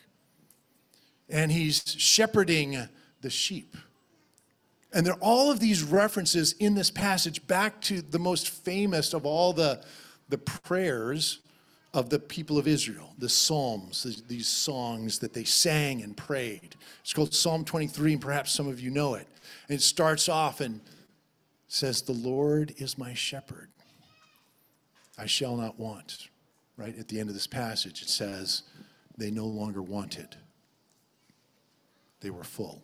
And 1.28 1.52
he's 1.52 1.82
shepherding 1.98 2.88
the 3.20 3.30
sheep. 3.30 3.76
And 4.92 5.04
there 5.04 5.14
are 5.14 5.20
all 5.20 5.50
of 5.50 5.60
these 5.60 5.82
references 5.82 6.52
in 6.54 6.74
this 6.74 6.90
passage 6.90 7.46
back 7.46 7.80
to 7.82 8.00
the 8.00 8.18
most 8.18 8.48
famous 8.48 9.12
of 9.12 9.26
all 9.26 9.52
the, 9.52 9.84
the 10.28 10.38
prayers 10.38 11.40
of 11.92 12.10
the 12.10 12.18
people 12.18 12.58
of 12.58 12.66
Israel, 12.66 13.12
the 13.18 13.28
Psalms, 13.28 14.06
these- 14.28 14.48
songs 14.48 15.18
that 15.18 15.32
they 15.32 15.44
sang 15.44 16.02
and 16.02 16.16
prayed. 16.16 16.76
It's 17.00 17.12
called 17.12 17.34
Psalm 17.34 17.64
23, 17.64 18.14
and 18.14 18.20
perhaps 18.20 18.52
some 18.52 18.68
of 18.68 18.80
you 18.80 18.90
know 18.90 19.14
it. 19.14 19.26
And 19.68 19.76
it 19.76 19.82
starts 19.82 20.28
off 20.28 20.60
and 20.60 20.80
says, 21.68 22.02
The 22.02 22.12
Lord 22.12 22.74
is 22.78 22.98
my 22.98 23.14
shepherd. 23.14 23.68
I 25.16 25.26
shall 25.26 25.56
not 25.56 25.78
want. 25.78 26.28
Right 26.76 26.96
at 26.96 27.08
the 27.08 27.18
end 27.18 27.28
of 27.28 27.34
this 27.34 27.46
passage, 27.46 28.02
it 28.02 28.08
says, 28.08 28.62
They 29.16 29.30
no 29.30 29.46
longer 29.46 29.82
wanted, 29.82 30.36
they 32.20 32.30
were 32.30 32.44
full. 32.44 32.82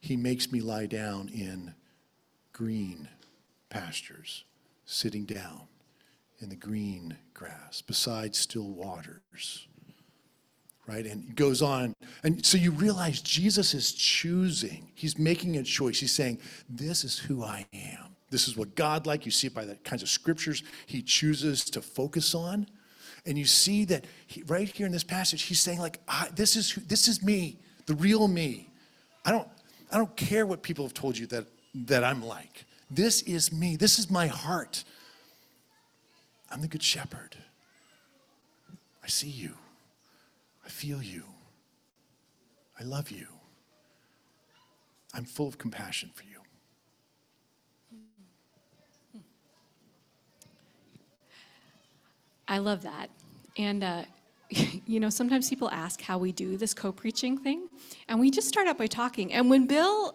He 0.00 0.16
makes 0.16 0.52
me 0.52 0.60
lie 0.60 0.86
down 0.86 1.28
in 1.28 1.74
green 2.52 3.08
pastures, 3.70 4.44
sitting 4.84 5.24
down 5.24 5.62
in 6.40 6.50
the 6.50 6.56
green 6.56 7.16
grass 7.32 7.80
beside 7.80 8.34
still 8.34 8.70
waters. 8.70 9.66
Right? 10.86 11.06
And 11.06 11.30
it 11.30 11.34
goes 11.34 11.62
on. 11.62 11.94
And 12.24 12.44
so 12.44 12.58
you 12.58 12.70
realize 12.70 13.22
Jesus 13.22 13.72
is 13.72 13.92
choosing. 13.92 14.90
He's 14.94 15.18
making 15.18 15.56
a 15.56 15.62
choice. 15.62 16.00
He's 16.00 16.12
saying, 16.12 16.38
This 16.68 17.04
is 17.04 17.18
who 17.18 17.42
I 17.42 17.66
am. 17.72 18.14
This 18.30 18.48
is 18.48 18.56
what 18.56 18.74
God 18.74 19.06
like. 19.06 19.24
You 19.24 19.30
see 19.30 19.46
it 19.46 19.54
by 19.54 19.64
the 19.64 19.76
kinds 19.76 20.02
of 20.02 20.08
scriptures 20.08 20.62
he 20.86 21.00
chooses 21.00 21.64
to 21.70 21.80
focus 21.80 22.34
on. 22.34 22.66
And 23.26 23.38
you 23.38 23.46
see 23.46 23.84
that 23.86 24.04
he, 24.26 24.42
right 24.42 24.68
here 24.68 24.86
in 24.86 24.92
this 24.92 25.04
passage, 25.04 25.42
he's 25.42 25.60
saying, 25.60 25.78
like, 25.78 26.00
this 26.34 26.56
is 26.56 26.70
who, 26.70 26.82
this 26.82 27.08
is 27.08 27.22
me, 27.22 27.58
the 27.86 27.94
real 27.94 28.28
me. 28.28 28.68
I 29.24 29.30
don't, 29.30 29.48
I 29.90 29.96
don't 29.96 30.14
care 30.16 30.46
what 30.46 30.62
people 30.62 30.84
have 30.84 30.94
told 30.94 31.16
you 31.16 31.26
that, 31.28 31.46
that 31.86 32.04
I'm 32.04 32.22
like. 32.22 32.66
This 32.90 33.22
is 33.22 33.52
me. 33.52 33.76
This 33.76 33.98
is 33.98 34.10
my 34.10 34.26
heart. 34.26 34.84
I'm 36.50 36.60
the 36.60 36.68
good 36.68 36.82
shepherd. 36.82 37.36
I 39.02 39.08
see 39.08 39.28
you. 39.28 39.54
I 40.64 40.68
feel 40.68 41.02
you. 41.02 41.24
I 42.78 42.84
love 42.84 43.10
you. 43.10 43.26
I'm 45.12 45.24
full 45.24 45.46
of 45.46 45.58
compassion 45.58 46.10
for 46.14 46.24
you. 46.24 46.30
I 52.48 52.58
love 52.58 52.82
that. 52.82 53.10
And, 53.56 53.84
uh, 53.84 54.02
you 54.86 55.00
know, 55.00 55.10
sometimes 55.10 55.48
people 55.48 55.70
ask 55.70 56.00
how 56.00 56.18
we 56.18 56.32
do 56.32 56.56
this 56.56 56.74
co 56.74 56.92
preaching 56.92 57.38
thing. 57.38 57.68
And 58.08 58.20
we 58.20 58.30
just 58.30 58.48
start 58.48 58.66
out 58.66 58.76
by 58.76 58.86
talking. 58.86 59.32
And 59.32 59.48
when 59.48 59.66
Bill 59.66 60.14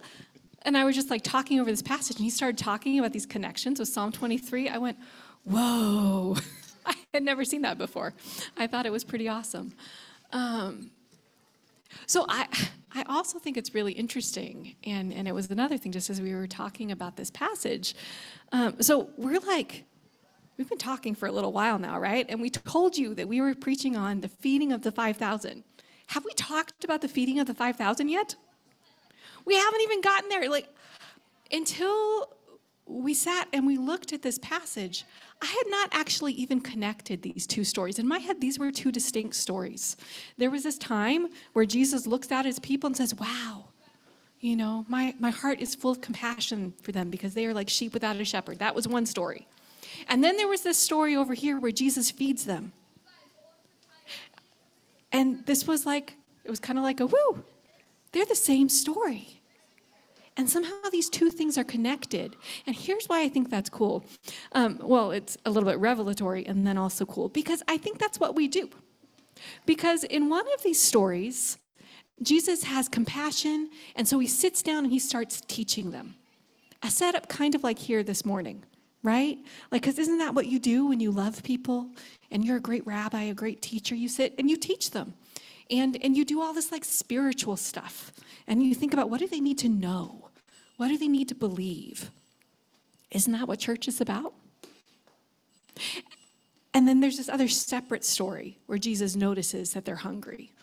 and 0.63 0.77
I 0.77 0.83
were 0.83 0.91
just 0.91 1.09
like 1.09 1.23
talking 1.23 1.59
over 1.59 1.71
this 1.71 1.81
passage, 1.81 2.17
and 2.17 2.23
he 2.23 2.29
started 2.29 2.57
talking 2.57 2.99
about 2.99 3.13
these 3.13 3.25
connections 3.25 3.79
with 3.79 3.87
Psalm 3.87 4.11
23, 4.11 4.69
I 4.69 4.77
went, 4.77 4.97
whoa. 5.43 6.35
I 6.85 6.95
had 7.13 7.23
never 7.23 7.45
seen 7.45 7.61
that 7.61 7.77
before. 7.77 8.13
I 8.57 8.67
thought 8.67 8.85
it 8.85 8.91
was 8.91 9.03
pretty 9.03 9.27
awesome. 9.27 9.73
Um, 10.31 10.91
so 12.05 12.25
I, 12.29 12.47
I 12.93 13.03
also 13.03 13.39
think 13.39 13.57
it's 13.57 13.73
really 13.73 13.93
interesting, 13.93 14.75
and, 14.83 15.13
and 15.13 15.27
it 15.27 15.33
was 15.33 15.49
another 15.49 15.77
thing 15.77 15.91
just 15.91 16.09
as 16.09 16.21
we 16.21 16.33
were 16.33 16.47
talking 16.47 16.91
about 16.91 17.15
this 17.15 17.29
passage. 17.29 17.95
Um, 18.51 18.81
so 18.81 19.09
we're 19.17 19.39
like, 19.39 19.85
we've 20.57 20.69
been 20.69 20.77
talking 20.77 21.15
for 21.15 21.27
a 21.27 21.31
little 21.31 21.51
while 21.53 21.79
now, 21.79 21.99
right? 21.99 22.25
And 22.29 22.41
we 22.41 22.49
told 22.49 22.97
you 22.97 23.15
that 23.15 23.27
we 23.27 23.41
were 23.41 23.55
preaching 23.55 23.95
on 23.95 24.21
the 24.21 24.27
feeding 24.27 24.71
of 24.71 24.81
the 24.81 24.91
5,000. 24.91 25.63
Have 26.07 26.25
we 26.25 26.33
talked 26.33 26.83
about 26.83 27.01
the 27.01 27.07
feeding 27.07 27.39
of 27.39 27.47
the 27.47 27.53
5,000 27.53 28.09
yet? 28.09 28.35
We 29.45 29.55
haven't 29.55 29.81
even 29.81 30.01
gotten 30.01 30.29
there. 30.29 30.49
Like, 30.49 30.67
until 31.51 32.33
we 32.85 33.13
sat 33.13 33.47
and 33.53 33.65
we 33.65 33.77
looked 33.77 34.13
at 34.13 34.21
this 34.21 34.39
passage, 34.39 35.05
I 35.41 35.45
had 35.45 35.69
not 35.69 35.89
actually 35.93 36.33
even 36.33 36.59
connected 36.59 37.21
these 37.21 37.47
two 37.47 37.63
stories. 37.63 37.97
In 37.97 38.07
my 38.07 38.19
head, 38.19 38.41
these 38.41 38.59
were 38.59 38.71
two 38.71 38.91
distinct 38.91 39.35
stories. 39.35 39.95
There 40.37 40.49
was 40.49 40.63
this 40.63 40.77
time 40.77 41.27
where 41.53 41.65
Jesus 41.65 42.05
looks 42.05 42.31
at 42.31 42.45
his 42.45 42.59
people 42.59 42.87
and 42.87 42.97
says, 42.97 43.15
Wow, 43.15 43.69
you 44.41 44.55
know, 44.55 44.85
my, 44.89 45.15
my 45.19 45.29
heart 45.29 45.59
is 45.61 45.75
full 45.75 45.91
of 45.91 46.01
compassion 46.01 46.73
for 46.81 46.91
them 46.91 47.09
because 47.09 47.33
they 47.33 47.45
are 47.45 47.53
like 47.53 47.69
sheep 47.69 47.93
without 47.93 48.17
a 48.17 48.25
shepherd. 48.25 48.59
That 48.59 48.75
was 48.75 48.87
one 48.87 49.05
story. 49.05 49.47
And 50.07 50.23
then 50.23 50.37
there 50.37 50.47
was 50.47 50.61
this 50.61 50.77
story 50.77 51.15
over 51.15 51.33
here 51.33 51.59
where 51.59 51.71
Jesus 51.71 52.11
feeds 52.11 52.45
them. 52.45 52.73
And 55.11 55.45
this 55.45 55.65
was 55.65 55.85
like, 55.85 56.13
it 56.43 56.49
was 56.49 56.59
kind 56.59 56.77
of 56.77 56.83
like 56.83 56.99
a 56.99 57.07
woo. 57.07 57.43
They're 58.11 58.25
the 58.25 58.35
same 58.35 58.69
story. 58.69 59.38
And 60.39 60.49
somehow 60.49 60.71
these 60.89 61.09
two 61.09 61.29
things 61.29 61.57
are 61.57 61.65
connected. 61.65 62.37
And 62.65 62.73
here's 62.73 63.07
why 63.07 63.21
I 63.23 63.27
think 63.27 63.49
that's 63.49 63.69
cool. 63.69 64.05
Um, 64.53 64.79
well, 64.81 65.11
it's 65.11 65.37
a 65.45 65.49
little 65.49 65.67
bit 65.67 65.77
revelatory 65.79 66.45
and 66.45 66.65
then 66.65 66.77
also 66.77 67.05
cool 67.05 67.27
because 67.27 67.61
I 67.67 67.75
think 67.75 67.99
that's 67.99 68.21
what 68.21 68.37
we 68.37 68.47
do. 68.47 68.69
Because 69.65 70.05
in 70.05 70.29
one 70.29 70.45
of 70.53 70.63
these 70.63 70.81
stories, 70.81 71.57
Jesus 72.23 72.63
has 72.63 72.87
compassion, 72.87 73.69
and 73.97 74.07
so 74.07 74.17
he 74.17 74.27
sits 74.27 74.63
down 74.63 74.85
and 74.85 74.93
he 74.93 74.99
starts 74.99 75.41
teaching 75.41 75.91
them. 75.91 76.15
A 76.83 76.89
setup 76.89 77.27
kind 77.27 77.53
of 77.53 77.61
like 77.61 77.77
here 77.77 78.01
this 78.01 78.23
morning, 78.23 78.63
right? 79.03 79.37
Like, 79.73 79.81
because 79.81 79.99
isn't 79.99 80.19
that 80.19 80.35
what 80.35 80.45
you 80.45 80.57
do 80.57 80.87
when 80.87 81.01
you 81.01 81.11
love 81.11 81.43
people 81.43 81.89
and 82.31 82.45
you're 82.45 82.55
a 82.55 82.61
great 82.61 82.87
rabbi, 82.87 83.23
a 83.23 83.33
great 83.33 83.61
teacher? 83.61 83.93
You 83.93 84.07
sit 84.07 84.35
and 84.39 84.49
you 84.49 84.55
teach 84.55 84.91
them. 84.91 85.15
And, 85.69 86.01
and 86.01 86.15
you 86.17 86.23
do 86.23 86.41
all 86.41 86.53
this 86.53 86.71
like 86.71 86.85
spiritual 86.85 87.57
stuff. 87.57 88.13
And 88.47 88.63
you 88.63 88.73
think 88.73 88.93
about 88.93 89.09
what 89.09 89.19
do 89.19 89.27
they 89.27 89.41
need 89.41 89.57
to 89.59 89.69
know? 89.69 90.28
What 90.79 90.87
do 90.87 90.97
they 90.97 91.09
need 91.09 91.27
to 91.27 91.35
believe? 91.35 92.09
Isn't 93.11 93.33
that 93.33 93.49
what 93.49 93.59
church 93.59 93.89
is 93.89 93.99
about? 93.99 94.33
And 96.73 96.87
then 96.87 97.01
there's 97.01 97.17
this 97.17 97.27
other 97.27 97.49
separate 97.49 98.05
story 98.05 98.59
where 98.65 98.77
Jesus 98.77 99.13
notices 99.13 99.73
that 99.73 99.83
they're 99.83 99.97
hungry 99.97 100.53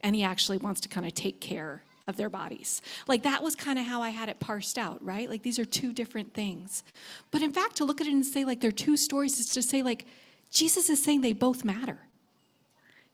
and 0.00 0.16
he 0.16 0.22
actually 0.22 0.56
wants 0.56 0.80
to 0.80 0.88
kind 0.88 1.04
of 1.04 1.12
take 1.12 1.42
care 1.42 1.82
of 2.06 2.16
their 2.16 2.30
bodies. 2.30 2.80
Like 3.06 3.24
that 3.24 3.42
was 3.42 3.54
kind 3.54 3.78
of 3.78 3.84
how 3.84 4.00
I 4.00 4.08
had 4.08 4.30
it 4.30 4.40
parsed 4.40 4.78
out, 4.78 5.04
right? 5.04 5.28
Like 5.28 5.42
these 5.42 5.58
are 5.58 5.66
two 5.66 5.92
different 5.92 6.32
things. 6.32 6.82
But 7.30 7.42
in 7.42 7.52
fact, 7.52 7.76
to 7.76 7.84
look 7.84 8.00
at 8.00 8.06
it 8.06 8.14
and 8.14 8.24
say 8.24 8.46
like 8.46 8.62
they're 8.62 8.72
two 8.72 8.96
stories 8.96 9.38
is 9.38 9.50
to 9.50 9.60
say 9.60 9.82
like 9.82 10.06
Jesus 10.50 10.88
is 10.88 11.04
saying 11.04 11.20
they 11.20 11.34
both 11.34 11.62
matter. 11.62 11.98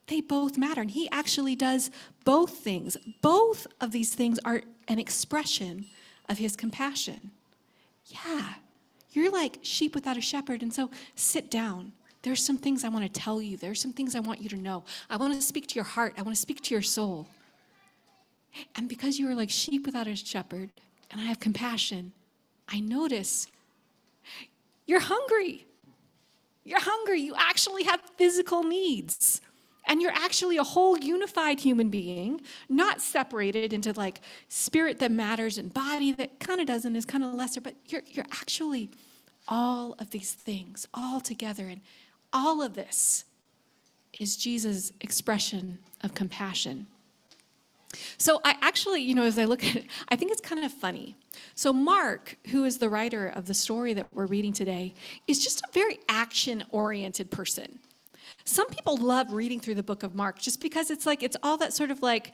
They 0.07 0.21
both 0.21 0.57
matter. 0.57 0.83
And 0.83 0.91
he 0.93 1.11
actually 1.11 1.57
does 1.57 1.91
both 2.25 2.59
things. 2.59 2.97
Both 3.23 3.67
of 3.81 3.91
these 3.91 4.15
things 4.15 4.39
are 4.45 4.63
an 4.87 5.01
expression 5.01 5.87
of 6.29 6.39
his 6.39 6.57
compassion. 6.57 7.31
Yeah, 8.07 8.55
you're 9.13 9.31
like 9.31 9.59
sheep 9.63 9.95
without 9.95 10.17
a 10.17 10.21
shepherd. 10.21 10.63
And 10.63 10.73
so 10.73 10.91
sit 11.15 11.51
down. 11.51 11.93
There's 12.23 12.45
some 12.45 12.57
things 12.57 12.85
I 12.85 12.89
want 12.89 13.05
to 13.05 13.21
tell 13.21 13.43
you. 13.43 13.57
There's 13.57 13.81
some 13.81 13.93
things 13.93 14.15
I 14.15 14.21
want 14.21 14.41
you 14.41 14.49
to 14.49 14.57
know. 14.57 14.85
I 15.11 15.17
want 15.17 15.35
to 15.35 15.43
speak 15.43 15.67
to 15.69 15.75
your 15.75 15.85
heart. 15.85 16.15
I 16.17 16.23
want 16.23 16.35
to 16.35 16.41
speak 16.41 16.63
to 16.63 16.75
your 16.75 16.83
soul. 16.83 17.27
And 18.77 18.89
because 18.89 19.19
you 19.19 19.29
are 19.29 19.35
like 19.35 19.51
sheep 19.51 19.85
without 19.85 20.07
a 20.07 20.17
shepherd, 20.17 20.71
and 21.11 21.21
I 21.21 21.25
have 21.25 21.39
compassion, 21.39 22.13
I 22.69 22.81
notice 22.81 23.47
you're 24.87 25.01
hungry. 25.01 25.67
You're 26.65 26.81
hungry. 26.81 27.21
You 27.21 27.35
actually 27.37 27.85
have 27.85 28.01
physical 28.17 28.63
needs. 28.63 29.41
And 29.87 30.01
you're 30.01 30.13
actually 30.13 30.57
a 30.57 30.65
whole 30.65 30.97
unified 30.99 31.61
human 31.61 31.91
being, 31.91 32.41
not 32.69 33.01
separated 33.01 33.73
into 33.73 33.93
like 33.93 34.21
spirit 34.49 34.99
that 35.01 35.11
matters 35.11 35.59
and 35.59 35.73
body 35.73 36.13
that 36.13 36.41
kind 36.41 36.61
of 36.61 36.67
doesn't, 36.67 36.97
is 36.97 37.05
kind 37.05 37.23
of 37.23 37.35
lesser, 37.35 37.61
but 37.61 37.75
you're, 37.87 38.03
you're 38.07 38.27
actually 38.33 38.91
all 39.47 39.95
of 39.99 40.11
these 40.11 40.33
things 40.33 40.89
all 40.95 41.21
together. 41.21 41.67
And 41.69 41.83
all 42.33 42.63
of 42.63 42.75
this 42.75 43.27
is 44.19 44.37
Jesus' 44.37 44.93
expression 45.01 45.79
of 46.03 46.15
compassion. 46.15 46.87
So 48.17 48.41
I 48.45 48.57
actually, 48.61 49.03
you 49.03 49.15
know, 49.15 49.25
as 49.25 49.39
I 49.39 49.45
look 49.45 49.63
at 49.63 49.77
it, 49.77 49.87
I 50.09 50.17
think 50.17 50.33
it's 50.33 50.41
kind 50.41 50.65
of 50.65 50.73
funny. 50.73 51.17
So 51.55 51.73
Mark, 51.73 52.37
who 52.49 52.65
is 52.65 52.79
the 52.79 52.89
writer 52.89 53.29
of 53.29 53.47
the 53.47 53.55
story 53.55 53.93
that 53.95 54.09
we're 54.13 54.27
reading 54.27 54.53
today, 54.53 54.95
is 55.29 55.45
just 55.45 55.61
a 55.61 55.73
very 55.73 55.99
action-oriented 56.09 57.31
person. 57.31 57.79
Some 58.45 58.69
people 58.69 58.97
love 58.97 59.33
reading 59.33 59.61
through 59.61 59.77
the 59.77 59.83
book 59.83 60.03
of 60.03 60.15
Mark 60.15 60.39
just 60.39 60.61
because 60.61 60.91
it's 60.91 61.07
like 61.07 61.23
it's 61.23 61.37
all 61.43 61.57
that 61.59 61.73
sort 61.73 61.91
of 61.91 62.03
like 62.03 62.33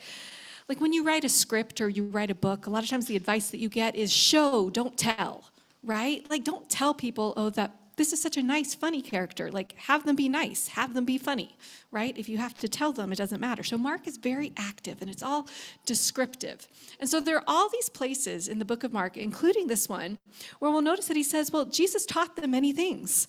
like 0.68 0.81
when 0.81 0.92
you 0.92 1.05
write 1.05 1.25
a 1.25 1.29
script 1.29 1.81
or 1.81 1.88
you 1.88 2.05
write 2.05 2.31
a 2.31 2.35
book, 2.35 2.66
a 2.66 2.70
lot 2.70 2.85
of 2.85 2.88
times 2.88 3.07
the 3.07 3.16
advice 3.16 3.51
that 3.51 3.59
you 3.59 3.68
get 3.68 3.96
is 3.96 4.12
show, 4.12 4.70
don't 4.70 4.96
tell, 4.96 5.51
right? 5.83 6.25
Like 6.31 6.44
don't 6.44 6.68
tell 6.68 6.94
people, 6.94 7.35
oh, 7.37 7.51
that 7.51 7.75
this 8.01 8.14
is 8.14 8.23
such 8.23 8.38
a 8.38 8.42
nice, 8.42 8.75
funny 8.75 9.03
character. 9.03 9.51
Like, 9.51 9.75
have 9.77 10.07
them 10.07 10.16
be 10.16 10.27
nice, 10.27 10.68
have 10.68 10.94
them 10.94 11.05
be 11.05 11.18
funny, 11.18 11.59
right? 11.90 12.16
If 12.16 12.31
you 12.31 12.38
have 12.38 12.55
to 12.61 12.66
tell 12.66 12.92
them, 12.92 13.12
it 13.12 13.16
doesn't 13.16 13.42
matter. 13.42 13.62
So, 13.62 13.77
Mark 13.77 14.09
is 14.09 14.16
very 14.16 14.55
active 14.57 15.03
and 15.03 15.11
it's 15.11 15.23
all 15.23 15.49
descriptive. 15.85 16.66
And 16.99 17.11
so, 17.11 17.20
there 17.20 17.37
are 17.37 17.44
all 17.46 17.68
these 17.68 17.90
places 17.90 18.49
in 18.49 18.59
the 18.59 18.64
book 18.64 18.85
of 18.85 18.94
Mark, 18.94 19.18
including 19.18 19.66
this 19.66 19.87
one, 19.87 20.18
where 20.61 20.70
we'll 20.70 20.81
notice 20.81 21.09
that 21.09 21.16
he 21.18 21.23
says, 21.23 21.53
Well, 21.53 21.66
Jesus 21.66 22.07
taught 22.07 22.37
them 22.37 22.53
many 22.53 22.73
things, 22.73 23.29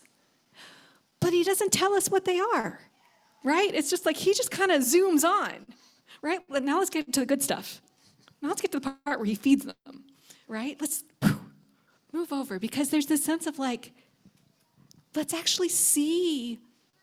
but 1.22 1.32
he 1.32 1.44
doesn't 1.44 1.72
tell 1.72 1.94
us 1.94 2.10
what 2.10 2.26
they 2.26 2.40
are, 2.40 2.82
right? 3.44 3.74
It's 3.74 3.90
just 3.90 4.06
like 4.06 4.18
he 4.18 4.34
just 4.34 4.52
kind 4.52 4.72
of 4.72 4.82
zooms 4.82 5.24
on, 5.24 5.66
right? 6.22 6.42
But 6.50 6.64
Now, 6.64 6.80
let's 6.80 6.90
get 6.90 7.14
to 7.14 7.22
the 7.22 7.26
good 7.26 7.42
stuff. 7.42 7.82
Now, 8.42 8.50
let's 8.50 8.62
get 8.62 8.74
to 8.74 8.80
the 8.80 8.98
part 9.06 9.20
where 9.20 9.26
he 9.26 9.36
feeds 9.36 9.64
them 9.66 10.04
right? 10.52 10.76
Let's 10.82 11.04
move 12.12 12.34
over 12.34 12.60
because 12.60 12.90
there's 12.90 13.06
this 13.06 13.24
sense 13.24 13.48
of 13.48 13.58
like, 13.58 13.94
let's 15.16 15.34
actually 15.34 15.70
see 15.70 16.60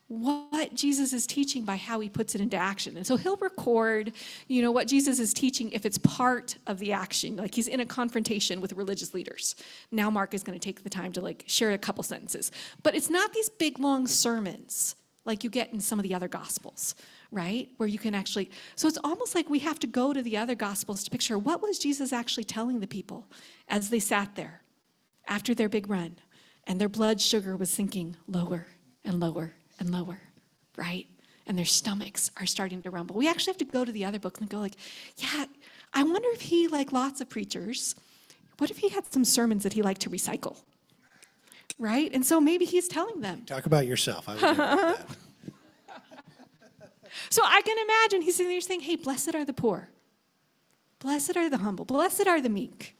what 0.08 0.74
Jesus 0.74 1.12
is 1.12 1.26
teaching 1.26 1.64
by 1.64 1.76
how 1.76 2.00
he 2.00 2.08
puts 2.08 2.34
it 2.34 2.40
into 2.40 2.56
action. 2.56 2.96
And 2.96 3.06
so 3.06 3.16
he'll 3.16 3.36
record, 3.36 4.12
you 4.46 4.62
know, 4.62 4.72
what 4.72 4.88
Jesus 4.88 5.18
is 5.18 5.34
teaching 5.34 5.70
if 5.70 5.84
it's 5.84 5.98
part 5.98 6.56
of 6.66 6.78
the 6.78 6.92
action. 6.92 7.36
Like 7.36 7.54
he's 7.54 7.68
in 7.68 7.80
a 7.80 7.86
confrontation 7.86 8.62
with 8.62 8.72
religious 8.72 9.12
leaders. 9.12 9.54
Now 9.92 10.08
Mark 10.08 10.32
is 10.32 10.42
going 10.42 10.58
to 10.58 10.64
take 10.64 10.82
the 10.82 10.90
time 10.90 11.12
to 11.12 11.20
like 11.20 11.44
share 11.46 11.72
a 11.72 11.78
couple 11.78 12.02
sentences. 12.02 12.50
But 12.82 12.94
it's 12.94 13.10
not 13.10 13.34
these 13.34 13.50
big 13.50 13.78
long 13.78 14.06
sermons 14.06 14.96
like 15.26 15.44
you 15.44 15.50
get 15.50 15.74
in 15.74 15.80
some 15.80 15.98
of 15.98 16.04
the 16.04 16.14
other 16.14 16.26
gospels, 16.26 16.94
right? 17.30 17.68
Where 17.76 17.88
you 17.88 17.98
can 17.98 18.14
actually 18.14 18.50
So 18.76 18.88
it's 18.88 18.98
almost 19.04 19.34
like 19.34 19.50
we 19.50 19.58
have 19.58 19.78
to 19.80 19.86
go 19.86 20.14
to 20.14 20.22
the 20.22 20.38
other 20.38 20.54
gospels 20.54 21.04
to 21.04 21.10
picture 21.10 21.38
what 21.38 21.60
was 21.60 21.78
Jesus 21.78 22.14
actually 22.14 22.44
telling 22.44 22.80
the 22.80 22.86
people 22.86 23.26
as 23.68 23.90
they 23.90 24.00
sat 24.00 24.36
there 24.36 24.62
after 25.26 25.54
their 25.54 25.68
big 25.68 25.90
run 25.90 26.16
and 26.64 26.80
their 26.80 26.88
blood 26.88 27.20
sugar 27.20 27.58
was 27.58 27.68
sinking 27.68 28.16
lower 28.26 28.68
and 29.04 29.20
lower 29.20 29.52
and 29.78 29.90
lower, 29.90 30.20
right? 30.76 31.06
And 31.46 31.56
their 31.56 31.64
stomachs 31.64 32.30
are 32.36 32.46
starting 32.46 32.82
to 32.82 32.90
rumble. 32.90 33.16
We 33.16 33.28
actually 33.28 33.52
have 33.52 33.58
to 33.58 33.64
go 33.64 33.84
to 33.84 33.92
the 33.92 34.04
other 34.04 34.18
books 34.18 34.40
and 34.40 34.48
go 34.48 34.58
like, 34.58 34.76
yeah, 35.16 35.46
I 35.94 36.02
wonder 36.02 36.28
if 36.32 36.42
he, 36.42 36.68
like 36.68 36.92
lots 36.92 37.20
of 37.20 37.28
preachers, 37.28 37.94
what 38.58 38.70
if 38.70 38.78
he 38.78 38.88
had 38.90 39.10
some 39.10 39.24
sermons 39.24 39.62
that 39.62 39.72
he 39.72 39.82
liked 39.82 40.02
to 40.02 40.10
recycle? 40.10 40.56
Right? 41.78 42.10
And 42.12 42.26
so 42.26 42.40
maybe 42.40 42.64
he's 42.64 42.88
telling 42.88 43.20
them. 43.20 43.42
Talk 43.46 43.66
about 43.66 43.86
yourself. 43.86 44.28
I 44.28 44.36
that. 44.36 45.06
So 47.30 47.42
I 47.44 47.60
can 47.62 47.76
imagine 47.78 48.22
he's 48.22 48.36
sitting 48.36 48.50
there 48.50 48.60
saying, 48.60 48.80
hey, 48.80 48.96
blessed 48.96 49.34
are 49.34 49.44
the 49.44 49.52
poor. 49.52 49.90
Blessed 50.98 51.36
are 51.36 51.50
the 51.50 51.58
humble. 51.58 51.84
Blessed 51.84 52.26
are 52.26 52.40
the 52.40 52.48
meek. 52.48 52.96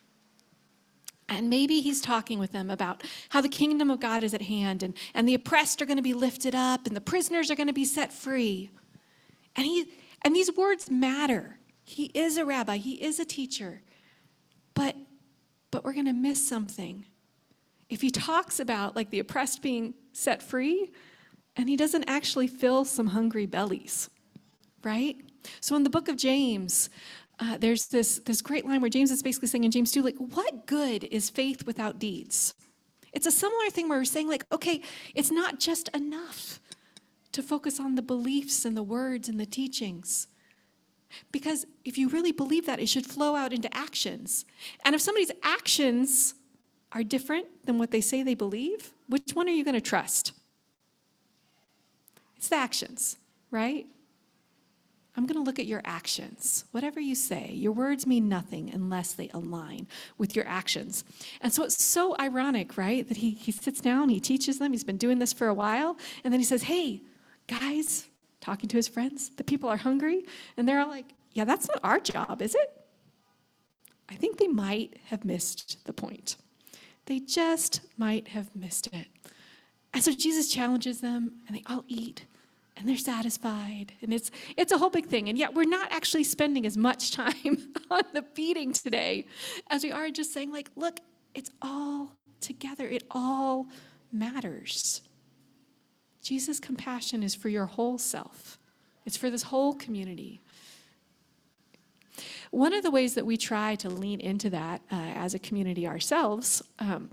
And 1.29 1.51
maybe 1.51 1.81
he's 1.81 2.01
talking 2.01 2.39
with 2.39 2.53
them 2.53 2.71
about 2.71 3.03
how 3.29 3.41
the 3.41 3.49
kingdom 3.49 3.91
of 3.91 4.01
God 4.01 4.25
is 4.25 4.33
at 4.33 4.43
hand 4.43 4.83
and, 4.83 4.95
and 5.15 5.29
the 5.29 5.35
oppressed 5.35 5.83
are 5.83 5.87
going 5.87 5.99
to 5.99 6.03
be 6.03 6.15
lifted 6.15 6.55
up 6.55 6.87
and 6.87 6.97
the 6.97 7.01
prisoners 7.01 7.51
are 7.51 7.55
going 7.55 7.67
to 7.67 7.73
be 7.73 7.85
set 7.85 8.13
free. 8.13 8.71
And, 9.55 9.67
he, 9.67 9.91
and 10.23 10.35
these 10.35 10.55
words 10.57 10.91
matter. 10.91 11.59
He 11.85 12.07
is 12.15 12.39
a 12.39 12.45
rabbi, 12.45 12.79
he 12.79 12.95
is 12.95 13.21
a 13.21 13.25
teacher. 13.25 13.83
But, 14.75 14.97
but 15.71 15.85
we're 15.85 15.93
going 15.93 16.07
to 16.07 16.13
miss 16.13 16.47
something. 16.47 17.05
If 17.91 18.01
he 18.01 18.11
talks 18.11 18.61
about 18.61 18.97
like 18.97 19.11
the 19.11 19.19
oppressed 19.19 19.63
being 19.63 19.95
set 20.13 20.43
free 20.43 20.93
and 21.57 21.69
he 21.69 21.77
doesn't 21.77 22.05
actually 22.05 22.47
fill 22.47 22.85
some 22.85 23.09
hungry 23.09 23.47
bellies, 23.47 24.09
right? 24.83 25.17
So 25.61 25.77
in 25.77 25.83
the 25.83 25.91
book 25.91 26.09
of 26.09 26.17
James, 26.17 26.91
uh, 27.41 27.57
there's 27.59 27.87
this, 27.87 28.19
this 28.21 28.43
great 28.43 28.67
line 28.67 28.81
where 28.81 28.91
James 28.91 29.11
is 29.11 29.23
basically 29.23 29.49
saying 29.49 29.65
in 29.65 29.71
James 29.71 29.93
2, 29.93 30.03
like, 30.03 30.17
what 30.17 30.67
good 30.67 31.05
is 31.05 31.31
faith 31.31 31.67
without 31.67 31.99
deeds? 31.99 32.55
It's 33.13 33.27
a 33.27 33.31
similar 33.31 33.71
thing 33.71 33.89
where 33.89 33.99
we're 33.99 34.05
saying, 34.05 34.29
like, 34.29 34.45
okay, 34.53 34.83
it's 35.15 35.31
not 35.31 35.61
just 35.61 35.89
enough 35.89 36.61
to 37.33 37.43
focus 37.43 37.79
on 37.79 37.95
the 37.95 38.03
beliefs 38.03 38.65
and 38.65 38.77
the 38.77 38.83
words 38.83 39.29
and 39.29 39.39
the 39.39 39.47
teachings. 39.47 40.27
Because 41.33 41.65
if 41.85 41.97
you 41.97 42.09
really 42.09 42.33
believe 42.33 42.67
that, 42.67 42.81
it 42.81 42.89
should 42.89 43.07
flow 43.07 43.35
out 43.35 43.53
into 43.53 43.75
actions. 43.75 44.45
And 44.85 44.95
if 44.95 45.01
somebody's 45.01 45.33
actions 45.43 46.35
are 46.93 47.03
different 47.03 47.47
than 47.65 47.79
what 47.79 47.91
they 47.91 48.01
say 48.01 48.23
they 48.23 48.35
believe, 48.35 48.93
which 49.09 49.33
one 49.33 49.49
are 49.49 49.53
you 49.53 49.65
going 49.65 49.75
to 49.75 49.81
trust? 49.81 50.33
It's 52.37 52.49
the 52.49 52.57
actions, 52.57 53.17
right? 53.51 53.87
I'm 55.19 55.27
going 55.27 55.35
to 55.35 55.43
look 55.43 55.59
at 55.59 55.67
your 55.67 55.83
actions. 55.85 56.65
Whatever 56.71 57.01
you 57.01 57.17
say, 57.17 57.51
your 57.53 57.73
words 57.73 58.07
mean 58.07 58.29
nothing 58.29 58.71
unless 58.73 59.15
they 59.15 59.29
align 59.35 59.89
with 60.17 60.37
your 60.37 60.47
actions. 60.47 61.03
And 61.41 61.53
so 61.53 61.65
it's 61.65 61.83
so 61.83 62.15
ironic, 62.21 62.79
right? 62.79 63.07
That 63.09 63.17
he, 63.17 63.31
he 63.31 63.51
sits 63.51 63.81
down, 63.81 64.11
he 64.11 64.21
teaches 64.21 64.61
them, 64.61 64.71
he's 64.71 64.85
been 64.85 64.97
doing 64.97 65.19
this 65.19 65.33
for 65.33 65.49
a 65.49 65.55
while, 65.55 65.97
and 66.23 66.33
then 66.33 66.39
he 66.39 66.45
says, 66.45 66.63
Hey, 66.63 67.03
guys, 67.49 68.07
talking 68.41 68.69
to 68.69 68.77
his 68.77 68.87
friends, 68.87 69.31
the 69.31 69.43
people 69.43 69.69
are 69.69 69.77
hungry. 69.77 70.25
And 70.57 70.69
they're 70.69 70.79
all 70.79 70.89
like, 70.89 71.13
Yeah, 71.33 71.47
that's 71.47 71.67
not 71.67 71.81
our 71.83 71.99
job, 71.99 72.41
is 72.41 72.55
it? 72.55 72.81
I 74.09 74.15
think 74.15 74.39
they 74.39 74.47
might 74.47 75.01
have 75.07 75.25
missed 75.25 75.85
the 75.85 75.93
point. 75.93 76.37
They 77.07 77.19
just 77.19 77.81
might 77.97 78.29
have 78.29 78.55
missed 78.55 78.87
it. 78.93 79.09
And 79.93 80.01
so 80.01 80.13
Jesus 80.13 80.49
challenges 80.49 81.01
them, 81.01 81.41
and 81.49 81.57
they 81.57 81.65
all 81.67 81.85
eat 81.89 82.25
and 82.79 82.89
they're 82.89 82.97
satisfied. 82.97 83.93
And 84.03 84.13
it's 84.13 84.31
it's 84.57 84.73
a 84.73 84.79
whole 84.79 84.91
big 84.91 85.07
thing. 85.07 85.29
And 85.29 85.37
yet 85.37 85.55
we're 85.55 85.65
not 85.65 85.91
actually 85.93 86.25
spending 86.25 86.65
as 86.65 86.77
much 86.77 87.11
time 87.13 87.73
on 87.91 88.03
the 88.15 88.23
feeding 88.35 88.73
today 88.73 89.27
as 89.69 89.83
we 89.83 89.93
are 89.93 90.11
just 90.11 90.33
saying 90.33 90.53
like 90.53 90.71
look 90.77 91.01
it's 91.35 91.51
all 91.61 92.13
together. 92.41 92.87
It 92.87 93.05
all 93.11 93.67
matters. 94.13 95.03
Jesus 96.23 96.61
compassion 96.61 97.23
is 97.23 97.35
for 97.35 97.49
your 97.49 97.67
whole 97.67 97.99
self. 97.99 98.59
It's 99.07 99.17
for 99.17 99.31
this 99.31 99.45
whole 99.45 99.75
community. 99.75 100.41
One 102.51 102.73
of 102.73 102.83
the 102.83 102.91
ways 102.91 103.15
that 103.15 103.25
we 103.25 103.37
try 103.37 103.75
to 103.77 103.89
lean 103.89 104.21
into 104.21 104.51
that 104.51 104.83
uh, 104.91 104.97
as 104.97 105.35
a 105.35 105.39
community 105.39 105.87
ourselves 105.87 106.63
um, 106.79 107.11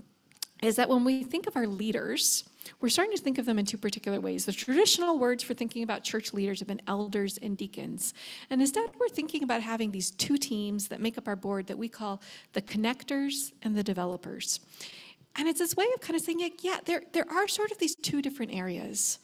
is 0.62 0.76
that 0.78 0.90
when 0.90 1.04
we 1.04 1.24
think 1.24 1.48
of 1.48 1.56
our 1.56 1.68
leaders 1.68 2.44
we're 2.80 2.90
starting 2.90 3.16
to 3.16 3.22
think 3.22 3.38
of 3.38 3.46
them 3.46 3.60
in 3.60 3.66
two 3.66 3.78
particular 3.78 4.20
ways. 4.20 4.46
The 4.46 4.52
traditional 4.52 5.20
words 5.20 5.44
for 5.44 5.54
thinking 5.54 5.84
about 5.84 6.04
church 6.04 6.34
leaders 6.34 6.60
have 6.60 6.68
been 6.68 6.82
elders 6.88 7.38
and 7.42 7.58
deacons. 7.58 8.14
And 8.50 8.62
instead, 8.62 8.90
we're 9.00 9.10
thinking 9.10 9.44
about 9.44 9.62
having 9.62 9.92
these 9.92 10.12
two 10.12 10.38
teams 10.38 10.88
that 10.90 11.00
make 11.00 11.18
up 11.18 11.28
our 11.28 11.36
board 11.36 11.68
that 11.68 11.78
we 11.78 11.90
call 11.90 12.22
the 12.54 12.62
connectors 12.62 13.52
and 13.62 13.76
the 13.76 13.84
developers. 13.84 14.60
And 15.36 15.48
it's 15.48 15.60
this 15.60 15.76
way 15.76 15.86
of 15.94 16.02
kind 16.02 16.16
of 16.16 16.22
saying, 16.22 16.50
yeah, 16.62 16.80
there, 16.86 17.04
there 17.12 17.30
are 17.30 17.48
sort 17.48 17.72
of 17.72 17.78
these 17.78 17.96
two 17.96 18.22
different 18.22 18.54
areas 18.54 19.20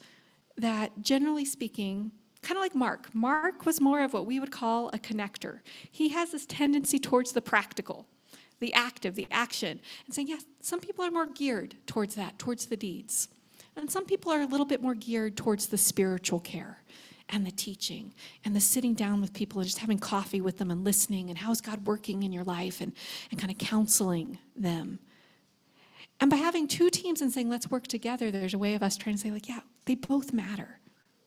that, 0.57 0.91
generally 1.01 1.45
speaking, 1.45 2.11
kind 2.41 2.57
of 2.57 2.61
like 2.61 2.75
Mark. 2.75 3.13
Mark 3.13 3.65
was 3.65 3.79
more 3.79 4.03
of 4.03 4.13
what 4.13 4.25
we 4.25 4.39
would 4.39 4.51
call 4.51 4.89
a 4.89 4.97
connector. 4.97 5.59
He 5.89 6.09
has 6.09 6.31
this 6.31 6.45
tendency 6.45 6.99
towards 6.99 7.31
the 7.31 7.41
practical, 7.41 8.07
the 8.61 8.73
active, 8.73 9.15
the 9.15 9.27
action, 9.29 9.81
and 10.05 10.15
saying, 10.15 10.29
yes, 10.29 10.45
some 10.61 10.79
people 10.79 11.03
are 11.03 11.11
more 11.11 11.25
geared 11.25 11.75
towards 11.87 12.15
that, 12.15 12.39
towards 12.39 12.67
the 12.67 12.77
deeds. 12.77 13.27
And 13.75 13.91
some 13.91 14.05
people 14.05 14.31
are 14.31 14.41
a 14.41 14.45
little 14.45 14.65
bit 14.65 14.81
more 14.81 14.95
geared 14.95 15.35
towards 15.35 15.67
the 15.67 15.77
spiritual 15.77 16.39
care 16.39 16.77
and 17.27 17.45
the 17.45 17.51
teaching 17.51 18.13
and 18.45 18.55
the 18.55 18.59
sitting 18.59 18.93
down 18.93 19.19
with 19.19 19.33
people 19.33 19.59
and 19.59 19.67
just 19.67 19.79
having 19.79 19.97
coffee 19.97 20.41
with 20.41 20.57
them 20.57 20.69
and 20.69 20.83
listening 20.83 21.29
and 21.29 21.39
how's 21.39 21.61
God 21.61 21.87
working 21.87 22.23
in 22.23 22.31
your 22.31 22.43
life 22.43 22.81
and, 22.81 22.93
and 23.31 23.39
kind 23.39 23.51
of 23.51 23.57
counseling 23.57 24.37
them. 24.55 24.99
And 26.19 26.29
by 26.29 26.37
having 26.37 26.67
two 26.67 26.89
teams 26.89 27.21
and 27.21 27.31
saying, 27.31 27.49
let's 27.49 27.71
work 27.71 27.87
together, 27.87 28.29
there's 28.29 28.53
a 28.53 28.59
way 28.59 28.75
of 28.75 28.83
us 28.83 28.95
trying 28.95 29.15
to 29.15 29.21
say, 29.21 29.31
like, 29.31 29.49
yeah, 29.49 29.61
they 29.85 29.95
both 29.95 30.33
matter. 30.33 30.79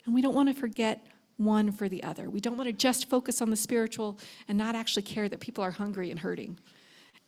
And 0.07 0.15
we 0.15 0.23
don't 0.23 0.35
want 0.35 0.49
to 0.51 0.55
forget 0.55 1.05
one 1.37 1.73
for 1.73 1.89
the 1.89 2.05
other. 2.05 2.31
We 2.31 2.41
don't 2.41 2.57
want 2.57 2.69
to 2.69 2.73
just 2.73 3.09
focus 3.09 3.43
on 3.43 3.51
the 3.51 3.57
spiritual 3.57 4.21
and 4.47 4.57
not 4.57 4.77
actually 4.77 5.03
care 5.03 5.29
that 5.29 5.41
people 5.41 5.65
are 5.65 5.73
hungry 5.73 6.11
and 6.11 6.21
hurting. 6.21 6.59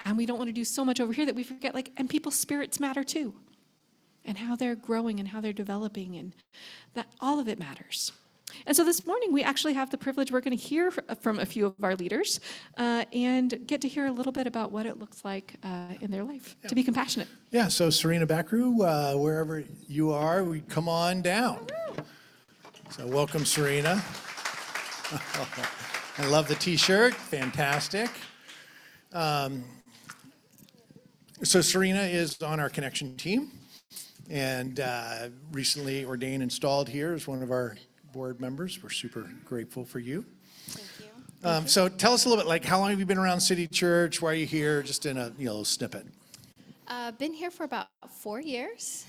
And 0.04 0.16
we 0.16 0.26
don't 0.26 0.38
want 0.38 0.48
to 0.48 0.52
do 0.52 0.64
so 0.64 0.84
much 0.84 1.00
over 1.00 1.12
here 1.12 1.26
that 1.26 1.34
we 1.34 1.42
forget, 1.42 1.74
like, 1.74 1.90
and 1.96 2.08
people's 2.08 2.36
spirits 2.36 2.78
matter 2.78 3.02
too. 3.02 3.34
And 4.24 4.38
how 4.38 4.56
they're 4.56 4.74
growing 4.74 5.20
and 5.20 5.28
how 5.28 5.40
they're 5.40 5.52
developing, 5.52 6.16
and 6.16 6.34
that 6.94 7.06
all 7.20 7.38
of 7.38 7.48
it 7.48 7.58
matters. 7.58 8.12
And 8.66 8.76
so 8.76 8.84
this 8.84 9.04
morning, 9.06 9.32
we 9.32 9.42
actually 9.42 9.74
have 9.74 9.90
the 9.90 9.98
privilege, 9.98 10.30
we're 10.30 10.40
going 10.40 10.56
to 10.56 10.62
hear 10.62 10.90
from 10.90 11.38
a 11.40 11.46
few 11.46 11.66
of 11.66 11.74
our 11.82 11.94
leaders 11.96 12.40
uh, 12.78 13.04
and 13.12 13.66
get 13.66 13.80
to 13.82 13.88
hear 13.88 14.06
a 14.06 14.12
little 14.12 14.32
bit 14.32 14.46
about 14.46 14.72
what 14.72 14.86
it 14.86 14.98
looks 14.98 15.24
like 15.24 15.54
uh, 15.62 15.94
in 16.00 16.10
their 16.10 16.24
life 16.24 16.56
to 16.68 16.74
be 16.74 16.82
compassionate. 16.82 17.28
Yeah, 17.50 17.68
so 17.68 17.90
Serena 17.90 18.26
Backru, 18.26 19.14
uh, 19.14 19.18
wherever 19.18 19.64
you 19.88 20.12
are, 20.12 20.44
we 20.44 20.60
come 20.62 20.88
on 20.88 21.22
down. 21.22 21.66
So 22.90 23.06
welcome, 23.06 23.44
Serena. 23.44 24.02
I 26.18 26.26
love 26.26 26.48
the 26.48 26.54
t-shirt, 26.54 27.14
fantastic. 27.14 28.10
Um, 29.12 29.64
so 31.42 31.60
Serena 31.60 32.02
is 32.02 32.40
on 32.42 32.60
our 32.60 32.68
connection 32.70 33.16
team 33.16 33.50
and 34.28 34.80
uh, 34.80 35.28
recently 35.52 36.04
ordained, 36.04 36.34
and 36.34 36.42
installed 36.44 36.88
here 36.88 37.12
as 37.12 37.26
one 37.28 37.42
of 37.42 37.50
our 37.50 37.76
board 38.12 38.40
members. 38.40 38.82
We're 38.82 38.90
super 38.90 39.30
grateful 39.44 39.84
for 39.84 39.98
you. 39.98 40.24
Thank 40.68 40.88
you. 41.00 41.48
Um, 41.48 41.66
so 41.68 41.88
tell 41.88 42.12
us 42.12 42.24
a 42.24 42.28
little 42.28 42.42
bit, 42.42 42.48
like, 42.48 42.64
how 42.64 42.78
long 42.78 42.90
have 42.90 42.98
you 42.98 43.06
been 43.06 43.18
around 43.18 43.40
City 43.40 43.68
Church? 43.68 44.20
Why 44.20 44.32
are 44.32 44.34
you 44.34 44.46
here? 44.46 44.82
Just 44.82 45.06
in 45.06 45.16
a, 45.16 45.32
you 45.38 45.46
know, 45.46 45.62
snippet. 45.62 46.06
Uh, 46.88 47.12
been 47.12 47.32
here 47.32 47.50
for 47.50 47.64
about 47.64 47.88
four 48.10 48.40
years. 48.40 49.04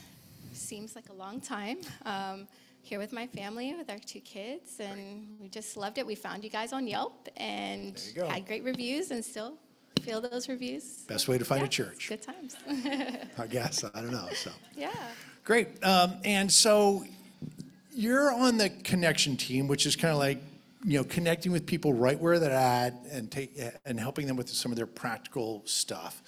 Seems 0.53 0.95
like 0.95 1.09
a 1.09 1.13
long 1.13 1.39
time. 1.39 1.77
Um, 2.05 2.47
here 2.81 2.99
with 2.99 3.11
my 3.11 3.27
family, 3.27 3.75
with 3.75 3.89
our 3.89 3.99
two 3.99 4.19
kids, 4.21 4.79
and 4.79 5.27
we 5.39 5.49
just 5.49 5.77
loved 5.77 5.97
it. 5.97 6.05
We 6.07 6.15
found 6.15 6.43
you 6.43 6.49
guys 6.49 6.71
on 6.73 6.87
Yelp 6.87 7.27
and 7.37 7.95
There 7.95 8.07
you 8.07 8.21
go. 8.21 8.27
had 8.27 8.45
great 8.45 8.63
reviews, 8.63 9.11
and 9.11 9.23
still 9.23 9.57
feel 10.07 10.21
those 10.21 10.47
reviews. 10.47 11.03
Best 11.07 11.27
way 11.27 11.37
to 11.37 11.45
find 11.45 11.61
a 11.61 11.65
Yeah, 11.65 11.69
church, 11.69 12.07
Good 12.07 12.21
times. 12.21 12.55
I 13.37 13.47
guess. 13.47 13.83
I 13.83 14.01
don't 14.01 14.11
know. 14.11 14.29
So 14.33 14.51
yeah. 14.75 14.91
great. 15.43 15.83
Um, 15.83 16.13
and 16.23 16.51
so 16.51 17.05
you're 17.91 18.31
on 18.31 18.57
the 18.57 18.69
connection 18.69 19.35
team, 19.35 19.67
which 19.67 19.85
is 19.85 19.95
kind 19.95 20.13
of 20.13 20.19
like 20.19 20.41
you 20.85 20.97
know, 20.97 21.03
connecting 21.03 21.51
with 21.51 21.65
people 21.65 21.91
right 21.91 22.19
where 22.19 22.39
they're 22.39 22.51
at 22.51 22.93
and 23.11 23.29
take, 23.29 23.59
and 23.85 23.99
helping 23.99 24.27
them 24.27 24.37
with 24.37 24.47
some 24.47 24.71
of 24.71 24.77
their 24.77 24.85
practical 24.85 25.63
stuff. 25.65 26.21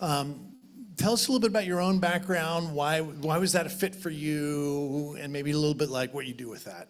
Um, 0.00 0.50
Tell 0.96 1.12
us 1.12 1.26
a 1.26 1.32
little 1.32 1.40
bit 1.40 1.50
about 1.50 1.66
your 1.66 1.80
own 1.80 1.98
background. 1.98 2.72
Why, 2.72 3.00
why 3.00 3.38
was 3.38 3.52
that 3.54 3.66
a 3.66 3.68
fit 3.68 3.96
for 3.96 4.10
you? 4.10 5.16
And 5.18 5.32
maybe 5.32 5.50
a 5.50 5.58
little 5.58 5.74
bit 5.74 5.88
like 5.88 6.14
what 6.14 6.26
you 6.26 6.32
do 6.32 6.48
with 6.48 6.64
that. 6.66 6.86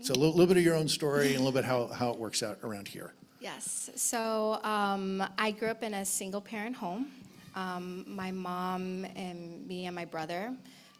So 0.00 0.14
a 0.14 0.16
little, 0.16 0.32
little 0.32 0.48
bit 0.48 0.56
of 0.56 0.64
your 0.64 0.74
own 0.74 0.88
story 0.88 1.28
and 1.28 1.36
a 1.36 1.38
little 1.38 1.52
bit 1.52 1.64
how, 1.64 1.86
how 1.86 2.10
it 2.10 2.18
works 2.18 2.42
out 2.42 2.58
around 2.64 2.88
here. 2.88 3.14
Yes, 3.40 3.88
so 3.94 4.58
um, 4.64 5.22
I 5.38 5.52
grew 5.52 5.68
up 5.68 5.84
in 5.84 5.94
a 5.94 6.04
single 6.04 6.40
parent 6.40 6.74
home. 6.74 7.06
Um, 7.54 8.04
my 8.08 8.32
mom 8.32 9.06
and 9.14 9.64
me 9.64 9.86
and 9.86 9.94
my 9.94 10.04
brother, 10.04 10.52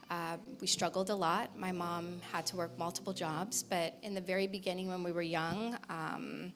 uh, 0.09 0.37
we 0.61 0.69
struggled 0.69 1.11
a 1.11 1.15
lot. 1.17 1.59
My 1.59 1.73
mom 1.73 2.21
had 2.31 2.47
to 2.47 2.57
work 2.57 2.79
multiple 2.79 3.13
jobs, 3.13 3.65
but 3.65 3.97
in 4.05 4.15
the 4.15 4.21
very 4.21 4.47
beginning 4.47 4.87
when 4.87 5.03
we 5.03 5.11
were 5.11 5.23
young, 5.23 5.77
um, 5.91 6.53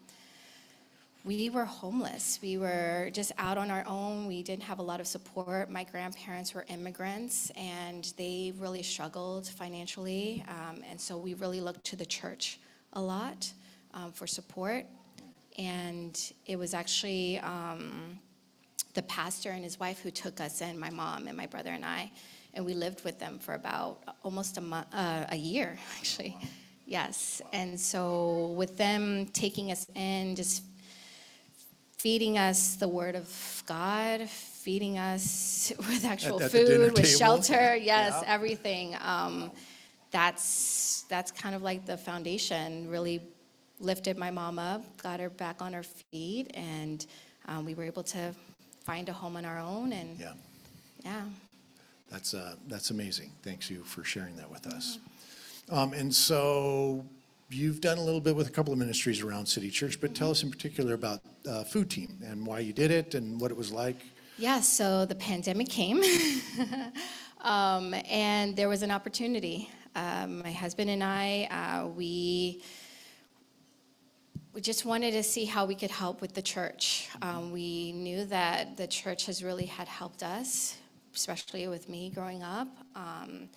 we 1.25 1.51
were 1.51 1.64
homeless. 1.64 2.38
We 2.40 2.59
were 2.59 3.11
just 3.12 3.33
out 3.37 3.59
on 3.59 3.68
our 3.73 3.85
own. 3.85 4.29
We 4.29 4.45
didn't 4.45 4.62
have 4.62 4.79
a 4.79 4.83
lot 4.83 5.01
of 5.01 5.09
support. 5.09 5.68
My 5.68 5.83
grandparents 5.83 6.55
were 6.55 6.64
immigrants 6.68 7.51
and 7.57 8.12
they 8.16 8.53
really 8.57 8.85
struggled 8.85 9.49
financially. 9.49 10.45
Um, 10.47 10.85
and 10.88 11.01
so 11.01 11.18
we 11.18 11.35
really 11.35 11.61
looked 11.61 11.83
to 11.87 11.97
the 11.97 12.07
church 12.07 12.61
a 12.92 13.01
lot 13.01 13.53
um, 13.95 14.12
for 14.12 14.29
support. 14.29 14.87
And 15.59 16.19
it 16.47 16.59
was 16.59 16.75
actually 16.75 17.38
um, 17.41 18.19
the 18.95 19.03
pastor 19.03 19.51
and 19.51 19.62
his 19.62 19.79
wife 19.79 20.01
who 20.01 20.11
took 20.11 20.41
us 20.41 20.61
in, 20.61 20.79
my 20.79 20.91
mom 20.91 21.29
and 21.29 21.37
my 21.37 21.47
brother 21.47 21.71
and 21.71 21.85
I. 21.85 22.11
And 22.55 22.65
we 22.67 22.75
lived 22.75 23.05
with 23.05 23.19
them 23.19 23.38
for 23.38 23.55
about 23.55 24.03
almost 24.23 24.59
a 24.59 24.61
month, 24.61 24.87
uh, 24.93 25.25
a 25.31 25.37
year, 25.37 25.79
actually. 25.99 26.37
Yes. 26.87 27.41
And 27.53 27.79
so 27.79 28.55
with 28.57 28.77
them 28.77 29.27
taking 29.27 29.71
us 29.71 29.87
in, 29.95 30.37
just 30.37 30.62
feeding 31.99 32.37
us 32.37 32.75
the 32.77 32.88
word 32.88 33.15
of 33.15 33.62
God, 33.67 34.29
feeding 34.29 34.99
us 34.99 35.73
with 35.79 36.05
actual 36.05 36.43
at 36.43 36.51
the 36.51 36.59
dinner 36.59 36.85
food, 36.87 36.93
with 36.95 37.05
table. 37.05 37.19
shelter, 37.19 37.77
yes, 37.81 38.15
Yeah. 38.23 38.23
everything. 38.27 38.97
Um, 39.01 39.53
that's 40.11 41.05
that's 41.09 41.31
kind 41.31 41.55
of 41.55 41.62
like 41.62 41.87
the 41.87 41.97
foundation. 41.97 42.91
Really 42.91 43.23
lifted 43.83 44.16
my 44.16 44.31
mom 44.31 44.59
up, 44.59 44.83
got 45.03 45.21
her 45.21 45.31
back 45.31 45.61
on 45.61 45.73
her 45.73 45.83
feet, 45.83 46.51
and 46.55 47.07
um, 47.47 47.64
we 47.64 47.75
were 47.75 47.85
able 47.85 48.03
to 48.05 48.35
find 48.85 49.09
a 49.09 49.12
home 49.12 49.37
on 49.37 49.45
our 49.45 49.59
own. 49.59 49.92
And 49.92 50.18
Yeah. 50.18 50.33
yeah. 51.05 51.23
That's, 52.11 52.35
uh, 52.35 52.57
that's 52.68 52.90
amazing. 52.90 53.31
Thanks 53.42 53.71
you 53.71 53.83
for 53.85 54.05
sharing 54.05 54.37
that 54.37 54.51
with 54.51 54.66
us. 54.66 54.99
Um, 55.71 55.92
and 55.95 56.14
so 56.14 57.05
you've 57.51 57.81
done 57.81 57.99
a 57.99 58.03
little 58.03 58.21
bit 58.21 58.37
with 58.37 58.49
a 58.49 58.51
couple 58.51 58.73
of 58.73 58.79
ministries 58.79 59.23
around 59.23 59.47
City 59.47 59.71
Church, 59.71 60.01
but 60.01 60.14
tell 60.14 60.31
us 60.31 60.42
in 60.42 60.51
particular 60.51 60.95
about 60.95 61.21
uh, 61.49 61.64
Food 61.64 61.90
Team 61.90 62.18
and 62.25 62.47
why 62.47 62.59
you 62.61 62.73
did 62.73 62.90
it 62.90 63.14
and 63.14 63.40
what 63.40 63.51
it 63.51 63.57
was 63.57 63.73
like. 63.73 63.97
Yeah, 64.38 64.61
so 64.61 65.05
the 65.07 65.14
pandemic 65.14 65.68
came, 65.68 66.03
um, 67.42 67.95
and 68.11 68.57
there 68.57 68.68
was 68.68 68.83
an 68.83 68.90
opportunity. 68.90 69.68
Um, 69.95 70.38
my 70.42 70.51
husband 70.53 70.88
and 70.90 71.05
I, 71.05 71.49
uh, 71.51 71.87
we 71.88 72.62
we 74.55 74.61
just 74.61 74.85
wanted 74.85 75.12
to 75.12 75.23
see 75.23 75.47
how 75.47 75.65
we 75.65 75.75
could 75.75 75.91
help 75.91 76.21
with 76.21 76.35
the 76.35 76.43
church. 76.43 77.09
Um, 77.23 77.53
we 77.53 77.93
knew 77.93 78.27
that 78.27 78.77
the 78.77 78.87
church 78.87 79.25
has 79.25 79.43
really 79.43 79.65
had 79.65 79.88
helped 79.88 80.23
us, 80.23 80.77
especially 81.15 81.69
with 81.69 81.88
me 81.88 82.11
growing 82.11 82.43
up. 82.43 82.69
Um, 82.95 83.49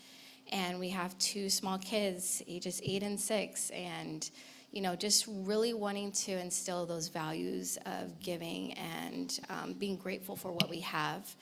and 0.54 0.80
we 0.80 0.90
have 0.90 1.18
two 1.18 1.50
small 1.50 1.78
kids, 1.78 2.42
ages 2.48 2.80
eight 2.82 3.04
and 3.04 3.20
six, 3.20 3.72
and 3.72 4.30
you 4.72 4.82
know, 4.82 4.96
just 4.96 5.26
really 5.28 5.74
wanting 5.74 6.12
to 6.12 6.32
instill 6.32 6.86
those 6.86 7.10
values 7.10 7.78
of 7.86 8.18
giving 8.22 8.74
and 8.74 9.40
um, 9.50 9.74
being 9.74 9.98
grateful 9.98 10.36
for 10.36 10.52
what 10.52 10.70
we 10.70 10.80
have. 10.80 11.36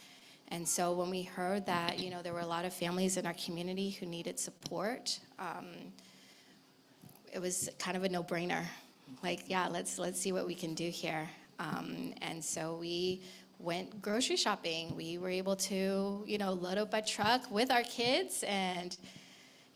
And 0.49 0.67
so 0.67 0.93
when 0.93 1.09
we 1.09 1.23
heard 1.23 1.65
that, 1.67 1.99
you 1.99 2.09
know, 2.09 2.21
there 2.21 2.33
were 2.33 2.41
a 2.41 2.45
lot 2.45 2.65
of 2.65 2.73
families 2.73 3.17
in 3.17 3.25
our 3.25 3.33
community 3.33 3.91
who 3.91 4.05
needed 4.05 4.39
support, 4.39 5.19
um, 5.39 5.65
it 7.31 7.39
was 7.39 7.69
kind 7.79 7.97
of 7.97 8.03
a 8.03 8.09
no-brainer. 8.09 8.63
Like, 9.21 9.43
yeah, 9.47 9.67
let's 9.67 9.99
let's 9.99 10.19
see 10.19 10.31
what 10.31 10.47
we 10.47 10.55
can 10.55 10.73
do 10.73 10.89
here. 10.89 11.29
Um, 11.59 12.13
and 12.21 12.43
so 12.43 12.77
we 12.79 13.21
went 13.59 14.01
grocery 14.01 14.35
shopping. 14.35 14.95
We 14.95 15.17
were 15.17 15.29
able 15.29 15.55
to, 15.55 16.23
you 16.25 16.37
know, 16.37 16.53
load 16.53 16.77
up 16.77 16.93
a 16.93 17.01
truck 17.01 17.51
with 17.51 17.71
our 17.71 17.83
kids 17.83 18.43
and. 18.47 18.97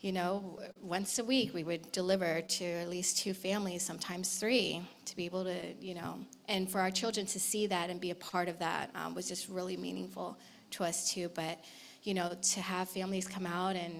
You 0.00 0.12
know, 0.12 0.60
once 0.80 1.18
a 1.18 1.24
week 1.24 1.52
we 1.52 1.64
would 1.64 1.90
deliver 1.90 2.40
to 2.40 2.64
at 2.64 2.88
least 2.88 3.18
two 3.18 3.34
families, 3.34 3.82
sometimes 3.82 4.38
three, 4.38 4.80
to 5.06 5.16
be 5.16 5.24
able 5.24 5.42
to, 5.42 5.74
you 5.80 5.94
know, 5.94 6.20
and 6.46 6.70
for 6.70 6.80
our 6.80 6.92
children 6.92 7.26
to 7.26 7.40
see 7.40 7.66
that 7.66 7.90
and 7.90 8.00
be 8.00 8.12
a 8.12 8.14
part 8.14 8.48
of 8.48 8.60
that 8.60 8.90
um, 8.94 9.12
was 9.12 9.26
just 9.26 9.48
really 9.48 9.76
meaningful 9.76 10.38
to 10.70 10.84
us 10.84 11.12
too. 11.12 11.28
But, 11.34 11.64
you 12.04 12.14
know, 12.14 12.32
to 12.40 12.60
have 12.60 12.88
families 12.88 13.26
come 13.26 13.44
out 13.44 13.74
and 13.74 13.92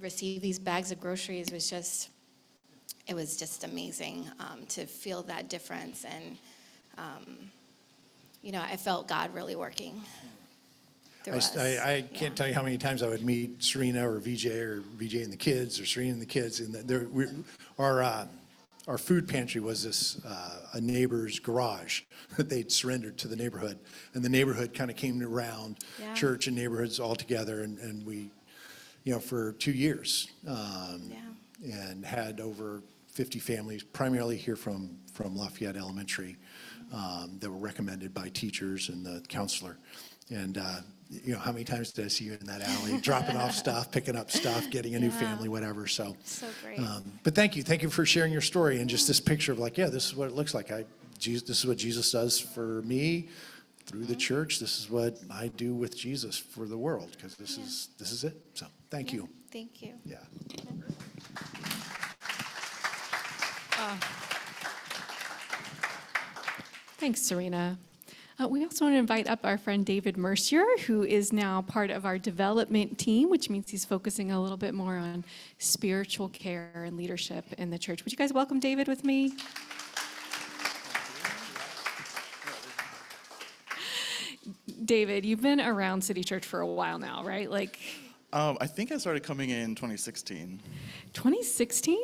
receive 0.00 0.42
these 0.42 0.58
bags 0.58 0.90
of 0.90 1.00
groceries 1.00 1.52
was 1.52 1.70
just, 1.70 2.08
it 3.06 3.14
was 3.14 3.36
just 3.36 3.64
amazing 3.64 4.26
um, 4.40 4.64
to 4.68 4.86
feel 4.86 5.22
that 5.24 5.48
difference. 5.48 6.04
And, 6.04 6.38
um, 6.96 7.36
you 8.42 8.52
know, 8.52 8.62
I 8.62 8.76
felt 8.76 9.08
God 9.08 9.34
really 9.34 9.56
working 9.56 10.00
through 11.22 11.34
I, 11.34 11.36
us. 11.36 11.56
I, 11.56 11.62
I 11.62 11.94
Yeah. 11.96 12.02
can't 12.18 12.36
tell 12.36 12.48
you 12.48 12.54
how 12.54 12.62
many 12.62 12.78
times 12.78 13.02
I 13.02 13.08
would 13.08 13.24
meet 13.24 13.62
Serena 13.62 14.08
or 14.08 14.18
VJ 14.20 14.46
or 14.46 14.82
VJ 14.96 15.16
and 15.16 15.32
the 15.32 15.36
kids 15.36 15.78
or 15.80 15.86
Serena 15.86 16.12
and 16.12 16.22
the 16.22 16.26
kids. 16.26 16.60
And 16.60 16.74
there, 16.74 17.06
we, 17.12 17.26
our, 17.78 18.02
uh, 18.02 18.26
our 18.88 18.98
food 18.98 19.28
pantry 19.28 19.60
was 19.60 19.84
this, 19.84 20.24
uh, 20.24 20.60
a 20.72 20.80
neighbor's 20.80 21.38
garage 21.38 22.02
that 22.36 22.48
they'd 22.48 22.72
surrendered 22.72 23.18
to 23.18 23.28
the 23.28 23.36
neighborhood. 23.36 23.78
And 24.14 24.24
the 24.24 24.28
neighborhood 24.30 24.72
kind 24.72 24.90
of 24.90 24.96
came 24.96 25.22
around, 25.22 25.78
Yeah. 26.00 26.14
church 26.14 26.46
and 26.46 26.56
neighborhoods 26.56 26.98
all 27.00 27.16
together. 27.16 27.62
And, 27.62 27.78
and 27.78 28.04
we, 28.06 28.30
you 29.04 29.12
know, 29.12 29.20
for 29.20 29.52
two 29.52 29.72
years. 29.72 30.28
Um, 30.46 31.10
Yeah. 31.10 31.20
And 31.62 32.04
had 32.04 32.40
over 32.40 32.82
50 33.14 33.38
families, 33.38 33.82
primarily 33.84 34.36
here 34.36 34.56
from, 34.56 34.98
from 35.12 35.36
Lafayette 35.36 35.76
Elementary, 35.76 36.36
um, 36.92 37.36
that 37.40 37.48
were 37.50 37.56
recommended 37.58 38.12
by 38.12 38.28
teachers 38.28 38.88
and 38.88 39.06
the 39.06 39.22
counselor. 39.28 39.78
And, 40.30 40.58
uh, 40.58 40.78
you 41.10 41.32
know, 41.32 41.38
how 41.38 41.52
many 41.52 41.64
times 41.64 41.92
did 41.92 42.04
I 42.04 42.08
see 42.08 42.24
you 42.24 42.32
in 42.32 42.46
that 42.46 42.60
alley, 42.60 42.98
dropping 43.02 43.36
off 43.36 43.52
stuff, 43.52 43.92
picking 43.92 44.16
up 44.16 44.30
stuff, 44.32 44.68
getting 44.70 44.96
a 44.96 44.98
new 44.98 45.10
family, 45.12 45.48
whatever, 45.48 45.86
so. 45.86 46.16
So 46.24 46.48
great. 46.62 46.80
um, 46.80 47.04
But 47.22 47.34
thank 47.36 47.54
you, 47.56 47.62
thank 47.62 47.82
you 47.82 47.90
for 47.90 48.04
sharing 48.04 48.32
your 48.32 48.40
story 48.42 48.80
and 48.80 48.90
just 48.90 49.06
this 49.06 49.20
picture 49.20 49.52
of 49.52 49.58
like, 49.60 49.78
yeah, 49.78 49.86
this 49.88 50.06
is 50.06 50.16
what 50.16 50.28
it 50.28 50.34
looks 50.34 50.52
like. 50.54 50.72
I, 50.72 50.84
Jesus, 51.18 51.42
this 51.46 51.58
is 51.60 51.66
what 51.66 51.76
Jesus 51.78 52.10
does 52.10 52.38
for 52.40 52.82
me 52.82 53.28
through 53.86 54.00
Mm-hmm. 54.00 54.08
the 54.12 54.16
church. 54.16 54.58
This 54.58 54.78
is 54.80 54.90
what 54.90 55.18
I 55.30 55.48
do 55.48 55.72
with 55.74 55.96
Jesus 55.96 56.36
for 56.36 56.66
the 56.66 56.76
world, 56.78 57.10
because 57.12 57.36
this 57.36 57.58
is, 57.58 57.90
this 57.98 58.10
is 58.12 58.24
it. 58.24 58.40
So, 58.54 58.66
thank 58.90 59.12
you, 59.12 59.28
Thank 59.52 59.82
you. 59.82 59.94
yeah. 60.04 60.16
Thanks, 66.98 67.20
Serena. 67.22 67.78
Uh, 68.40 68.48
we 68.48 68.64
also 68.64 68.86
want 68.86 68.94
to 68.94 68.98
invite 68.98 69.28
up 69.28 69.40
our 69.44 69.56
friend 69.56 69.86
David 69.86 70.16
Mercier, 70.16 70.64
who 70.86 71.04
is 71.04 71.32
now 71.32 71.62
part 71.62 71.90
of 71.90 72.04
our 72.04 72.18
development 72.18 72.98
team, 72.98 73.30
which 73.30 73.48
means 73.48 73.70
he's 73.70 73.84
focusing 73.84 74.32
a 74.32 74.40
little 74.40 74.56
bit 74.56 74.74
more 74.74 74.96
on 74.96 75.24
spiritual 75.58 76.28
care 76.30 76.70
and 76.74 76.96
leadership 76.96 77.44
in 77.58 77.70
the 77.70 77.78
church. 77.78 78.04
Would 78.04 78.12
you 78.12 78.18
guys 78.18 78.32
welcome 78.32 78.58
David 78.58 78.88
with 78.88 79.04
me? 79.04 79.34
David, 84.84 85.24
you've 85.24 85.42
been 85.42 85.60
around 85.60 86.02
City 86.02 86.24
Church 86.24 86.44
for 86.44 86.60
a 86.60 86.66
while 86.66 86.98
now, 86.98 87.22
right? 87.24 87.50
Like 87.50 87.78
Um, 88.32 88.58
I 88.60 88.66
think 88.66 88.90
I 88.92 88.98
started 88.98 89.22
coming 89.22 89.50
in 89.50 89.74
2016. 89.74 90.60
2016? 91.12 91.98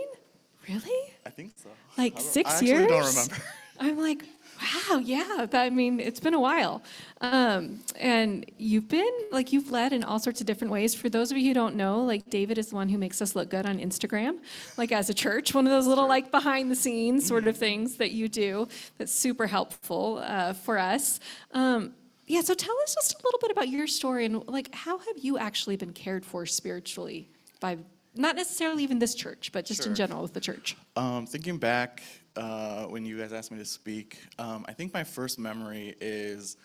Really? 0.69 1.10
I 1.27 1.31
think 1.31 1.53
so. 1.57 1.69
Like 1.99 2.15
I 2.15 2.19
don't- 2.19 2.25
six 2.25 2.51
I 2.51 2.53
actually 2.55 2.69
years? 2.69 2.89
don't 2.89 3.07
remember. 3.07 3.37
I'm 3.83 3.99
like, 3.99 4.25
wow, 4.61 4.99
yeah. 4.99 5.47
That, 5.51 5.63
I 5.63 5.71
mean, 5.71 6.01
it's 6.01 6.21
been 6.21 6.35
a 6.35 6.41
while. 6.41 6.83
Um, 7.23 7.81
and 7.99 8.45
you've 8.59 8.89
been, 8.89 9.11
like, 9.33 9.55
you've 9.55 9.71
led 9.71 9.95
in 9.95 10.05
all 10.05 10.19
sorts 10.19 10.43
of 10.43 10.47
different 10.47 10.71
ways. 10.71 10.95
For 10.95 11.09
those 11.09 11.33
of 11.33 11.39
you 11.39 11.47
who 11.49 11.55
don't 11.55 11.77
know, 11.77 12.03
like, 12.05 12.29
David 12.29 12.59
is 12.59 12.67
the 12.69 12.75
one 12.75 12.91
who 12.91 12.99
makes 12.99 13.23
us 13.23 13.35
look 13.35 13.49
good 13.49 13.65
on 13.65 13.79
Instagram, 13.79 14.37
like, 14.77 14.93
as 14.93 15.09
a 15.09 15.15
church, 15.15 15.55
one 15.55 15.67
of 15.67 15.71
those 15.71 15.87
little, 15.87 16.07
like, 16.07 16.31
behind 16.31 16.71
the 16.71 16.75
scenes 16.77 17.27
sort 17.27 17.47
of 17.47 17.57
things 17.57 17.97
that 17.97 18.11
you 18.11 18.29
do 18.29 18.69
that's 18.99 19.13
super 19.15 19.47
helpful 19.47 20.21
uh, 20.27 20.53
for 20.53 20.77
us. 20.79 21.19
Um, 21.53 21.95
yeah, 22.27 22.43
so 22.43 22.53
tell 22.53 22.77
us 22.83 22.95
just 22.95 23.15
a 23.15 23.19
little 23.25 23.41
bit 23.41 23.51
about 23.51 23.71
your 23.71 23.87
story 23.87 24.27
and, 24.27 24.47
like, 24.47 24.75
how 24.75 24.99
have 24.99 25.17
you 25.17 25.39
actually 25.39 25.77
been 25.77 25.95
cared 25.95 26.23
for 26.27 26.45
spiritually 26.45 27.31
by, 27.61 27.79
not 28.15 28.37
necessarily 28.37 28.83
even 28.83 28.99
this 28.99 29.15
church, 29.15 29.51
but 29.53 29.65
just 29.65 29.81
in 29.87 29.91
Sure. 29.91 29.95
general 30.07 30.23
with 30.23 30.33
the 30.35 30.41
church? 30.41 30.77
Um, 30.97 31.27
thinking 31.27 31.59
back 31.59 32.03
uh, 32.37 32.85
when 32.87 33.05
you 33.05 33.19
guys 33.19 33.33
asked 33.33 33.51
me 33.53 33.59
to 33.59 33.65
speak, 33.65 34.19
um, 34.39 34.65
I 34.69 34.73
think 34.73 34.93
my 34.93 35.05
first 35.05 35.39
memory 35.39 35.95
is 36.01 36.57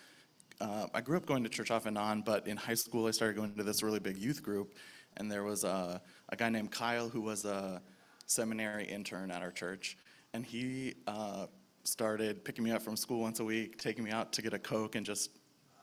uh, 0.61 0.87
I 0.93 1.01
grew 1.01 1.17
up 1.17 1.25
going 1.25 1.43
to 1.43 1.49
church 1.49 1.69
off 1.69 1.85
and 1.85 1.97
on, 1.97 2.21
but 2.21 2.47
in 2.47 2.55
high 2.57 2.75
school 2.75 3.07
I 3.07 3.11
started 3.11 3.35
going 3.35 3.53
to 3.55 3.63
this 3.63 3.83
really 3.83 3.99
big 3.99 4.17
youth 4.17 4.41
group, 4.41 4.75
and 5.17 5.29
there 5.31 5.43
was 5.43 5.63
a, 5.63 6.01
a 6.29 6.35
guy 6.35 6.49
named 6.49 6.71
Kyle 6.71 7.09
who 7.09 7.21
was 7.21 7.43
a 7.45 7.81
seminary 8.25 8.85
intern 8.85 9.31
at 9.31 9.41
our 9.41 9.51
church. 9.51 9.97
and 10.33 10.45
he 10.45 10.95
uh, 11.07 11.45
started 11.83 12.43
picking 12.43 12.63
me 12.63 12.71
up 12.71 12.81
from 12.81 12.95
school 12.97 13.21
once 13.21 13.39
a 13.39 13.43
week, 13.43 13.77
taking 13.77 14.03
me 14.03 14.11
out 14.11 14.33
to 14.33 14.41
get 14.41 14.53
a 14.53 14.59
Coke, 14.59 14.95
and 14.95 15.05
just 15.05 15.29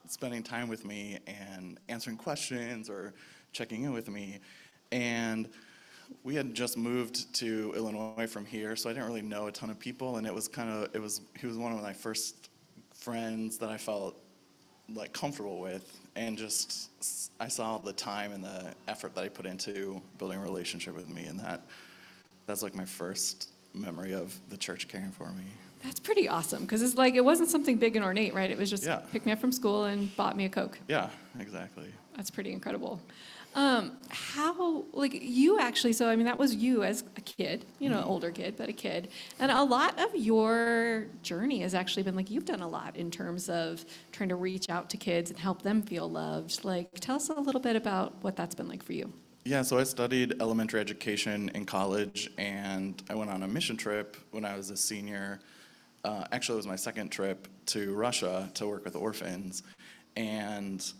spending 0.09 0.43
time 0.43 0.69
with 0.69 0.85
me 0.85 1.19
and 1.27 1.79
answering 1.89 2.17
questions 2.17 2.91
or 2.91 3.15
checking 3.53 3.85
in 3.85 3.93
with 3.93 4.09
me. 4.09 4.41
And 4.93 5.49
we 6.23 6.35
had 6.35 6.55
just 6.55 6.77
moved 6.77 7.35
to 7.37 7.73
Illinois 7.75 8.27
from 8.29 8.45
here, 8.45 8.77
so 8.77 8.91
I 8.91 8.93
didn't 8.93 9.09
really 9.09 9.23
know 9.23 9.47
a 9.49 9.53
ton 9.53 9.71
of 9.71 9.79
people, 9.79 10.19
and 10.19 10.27
it 10.27 10.35
was 10.35 10.47
kind 10.47 10.69
of 10.71 10.95
it 10.95 11.01
was 11.01 11.23
he 11.41 11.47
was 11.47 11.57
one 11.57 11.73
of 11.73 11.83
my 11.83 11.93
first 11.95 12.51
friends 12.95 13.59
that 13.59 13.71
I 13.71 13.79
felt 13.79 14.15
like 14.95 15.13
comfortable 15.13 15.59
with, 15.61 15.99
and 16.15 16.37
just 16.37 16.91
I 17.41 17.49
saw 17.49 17.79
the 17.79 17.95
time 17.95 18.33
and 18.33 18.45
the 18.45 18.75
effort 18.87 19.15
that 19.15 19.25
I 19.25 19.29
put 19.29 19.47
into 19.47 20.01
building 20.19 20.39
a 20.39 20.43
relationship 20.43 20.95
with 20.95 21.09
me, 21.09 21.25
and 21.25 21.41
that 21.41 21.63
that's 22.47 22.63
like 22.63 22.75
my 22.75 22.85
first 22.85 23.49
memory 23.75 24.13
of 24.13 24.39
the 24.51 24.57
church 24.59 24.87
caring 24.89 25.11
for 25.11 25.31
me. 25.33 25.45
That's 25.83 25.99
pretty 25.99 26.29
awesome 26.29 26.63
because 26.63 26.83
it's 26.83 26.97
like 26.97 27.15
it 27.15 27.25
wasn't 27.25 27.49
something 27.49 27.77
big 27.79 27.97
and 27.97 28.05
ornate, 28.05 28.35
right? 28.35 28.51
It 28.51 28.59
was 28.59 28.69
just 28.71 28.85
Yeah. 28.85 29.01
pick 29.11 29.25
me 29.25 29.33
up 29.33 29.41
from 29.41 29.51
school 29.51 29.85
and 29.87 30.15
bought 30.17 30.37
me 30.37 30.45
a 30.45 30.49
Coke. 30.49 30.79
Yeah, 30.89 31.09
exactly. 31.41 31.87
That's 32.15 32.31
pretty 32.31 32.53
incredible. 32.53 33.01
Um, 33.55 33.99
how, 34.09 34.85
like, 34.93 35.13
you 35.13 35.59
actually, 35.59 35.93
so 35.93 36.09
I 36.09 36.17
mean, 36.17 36.25
that 36.25 36.39
was 36.39 36.55
you 36.55 36.85
as 36.85 37.05
a 37.17 37.21
kid, 37.21 37.67
you 37.79 37.91
know, 37.91 38.03
older 38.03 38.31
kid, 38.31 38.55
but 38.57 38.71
a 38.71 38.73
kid. 38.73 39.09
And 39.39 39.53
a 39.53 39.63
lot 39.63 40.01
of 40.01 40.15
your 40.17 41.07
journey 41.23 41.61
has 41.61 41.75
actually 41.75 42.03
been 42.03 42.17
like, 42.17 42.31
you've 42.31 42.47
done 42.47 42.63
a 42.63 42.69
lot 42.69 42.97
in 42.97 43.11
terms 43.11 43.51
of 43.51 43.85
trying 44.11 44.31
to 44.31 44.37
reach 44.37 44.71
out 44.71 44.89
to 44.91 44.97
kids 44.97 45.31
and 45.31 45.39
help 45.39 45.61
them 45.61 45.83
feel 45.83 46.09
loved. 46.09 46.65
Like, 46.65 46.89
tell 46.95 47.17
us 47.17 47.29
a 47.29 47.35
little 47.35 47.61
bit 47.61 47.77
about 47.77 48.15
what 48.23 48.37
that's 48.37 48.55
been 48.55 48.69
like 48.69 48.83
for 48.83 48.95
you. 48.95 49.13
Yeah, 49.45 49.63
so 49.63 49.77
I 49.77 49.83
studied 49.83 50.41
elementary 50.41 50.81
education 50.81 51.51
in 51.55 51.67
college, 51.67 52.31
and 52.39 53.03
I 53.11 53.17
went 53.17 53.29
on 53.29 53.43
a 53.43 53.49
mission 53.49 53.77
trip 53.77 54.17
when 54.31 54.45
I 54.45 54.57
was 54.57 54.71
a 54.71 54.77
senior. 54.77 55.41
Uh, 56.05 56.25
actually, 56.31 56.55
it 56.55 56.59
was 56.59 56.67
my 56.69 56.77
second 56.77 57.11
trip 57.11 57.49
to 57.67 57.93
Russia 57.93 58.49
to 58.55 58.67
work 58.69 58.85
with 58.85 58.95
orphans, 58.95 59.65
and 60.17 60.93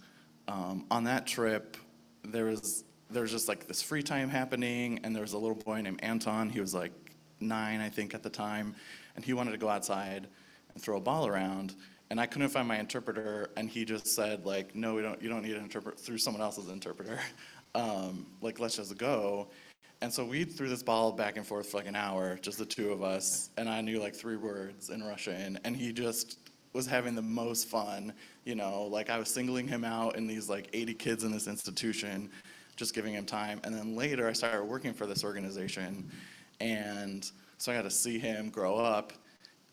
um, 0.49 0.87
on 0.91 1.05
that 1.05 1.27
trip, 1.27 1.77
there 2.25 2.47
was 2.47 2.85
there 3.11 3.23
was 3.23 3.31
just 3.31 3.49
like 3.49 3.67
this 3.67 3.83
free 3.83 4.03
time 4.03 4.29
happening, 4.29 5.01
and 5.05 5.15
there 5.15 5.23
was 5.23 5.35
a 5.35 5.39
little 5.39 5.57
boy 5.57 5.81
named 5.81 6.01
Anton. 6.03 6.49
He 6.49 6.61
was 6.61 6.75
like 6.75 6.93
nine, 7.41 7.81
I 7.81 7.89
think, 7.89 8.15
at 8.15 8.23
the 8.23 8.31
time, 8.31 8.75
and 9.17 9.25
he 9.25 9.33
wanted 9.33 9.53
to 9.53 9.59
go 9.59 9.69
outside 9.69 10.27
and 10.75 10.83
throw 10.83 10.97
a 10.97 11.01
ball 11.01 11.27
around. 11.27 11.75
And 12.11 12.21
I 12.21 12.27
couldn't 12.27 12.49
find 12.49 12.69
my 12.69 12.79
interpreter, 12.79 13.51
and 13.57 13.69
he 13.69 13.85
just 13.85 14.07
said 14.07 14.47
like, 14.47 14.75
"No, 14.75 14.95
we 14.95 15.03
don't. 15.03 15.21
You 15.23 15.29
don't 15.29 15.43
need 15.43 15.57
an 15.57 15.65
interpreter 15.65 15.97
through 15.97 16.19
someone 16.19 16.43
else's 16.43 16.69
interpreter. 16.69 17.19
Um, 17.75 18.27
like, 18.43 18.61
let's 18.61 18.77
just 18.77 18.99
go." 18.99 19.49
And 20.03 20.13
so 20.13 20.27
we 20.27 20.45
threw 20.45 20.69
this 20.69 20.83
ball 20.83 21.11
back 21.11 21.39
and 21.39 21.47
forth 21.47 21.71
for 21.71 21.79
like 21.79 21.87
an 21.87 21.97
hour, 21.97 22.39
just 22.43 22.59
the 22.59 22.67
two 22.67 22.93
of 22.93 23.03
us, 23.03 23.49
and 23.57 23.67
I 23.67 23.81
knew 23.81 23.99
like 23.99 24.15
three 24.15 24.37
words 24.37 24.91
in 24.91 25.03
Russian, 25.03 25.59
and 25.65 25.75
he 25.75 25.91
just 25.91 26.42
was 26.73 26.87
having 26.87 27.15
the 27.15 27.23
most 27.23 27.69
fun. 27.69 28.13
You 28.45 28.55
know, 28.55 28.85
like 28.85 29.11
I 29.11 29.19
was 29.19 29.29
singling 29.29 29.69
him 29.69 29.85
out 29.85 30.17
in 30.17 30.27
these 30.27 30.49
like 30.49 30.69
80 30.73 30.95
kids 30.95 31.25
in 31.25 31.33
this 31.33 31.47
institution, 31.47 32.31
just 32.77 32.95
giving 32.95 33.15
him 33.15 33.25
time. 33.25 33.61
And 33.65 33.75
then 33.75 33.97
later, 33.97 34.29
I 34.29 34.33
started 34.33 34.65
working 34.65 34.93
for 34.93 35.07
this 35.07 35.25
organization, 35.25 36.11
and 36.61 37.31
so 37.59 37.73
I 37.73 37.77
got 37.77 37.83
to 37.83 37.91
see 37.91 38.19
him 38.19 38.51
grow 38.51 38.77
up. 38.77 39.13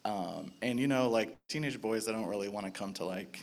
Um, 0.05 0.53
and 0.61 0.79
you 0.79 0.87
know, 0.87 1.09
like 1.09 1.37
teenage 1.47 1.81
boys, 1.81 2.05
they 2.05 2.11
don't 2.11 2.27
really 2.27 2.49
want 2.49 2.65
to 2.65 2.71
come 2.71 2.93
to 2.93 3.05
like 3.05 3.39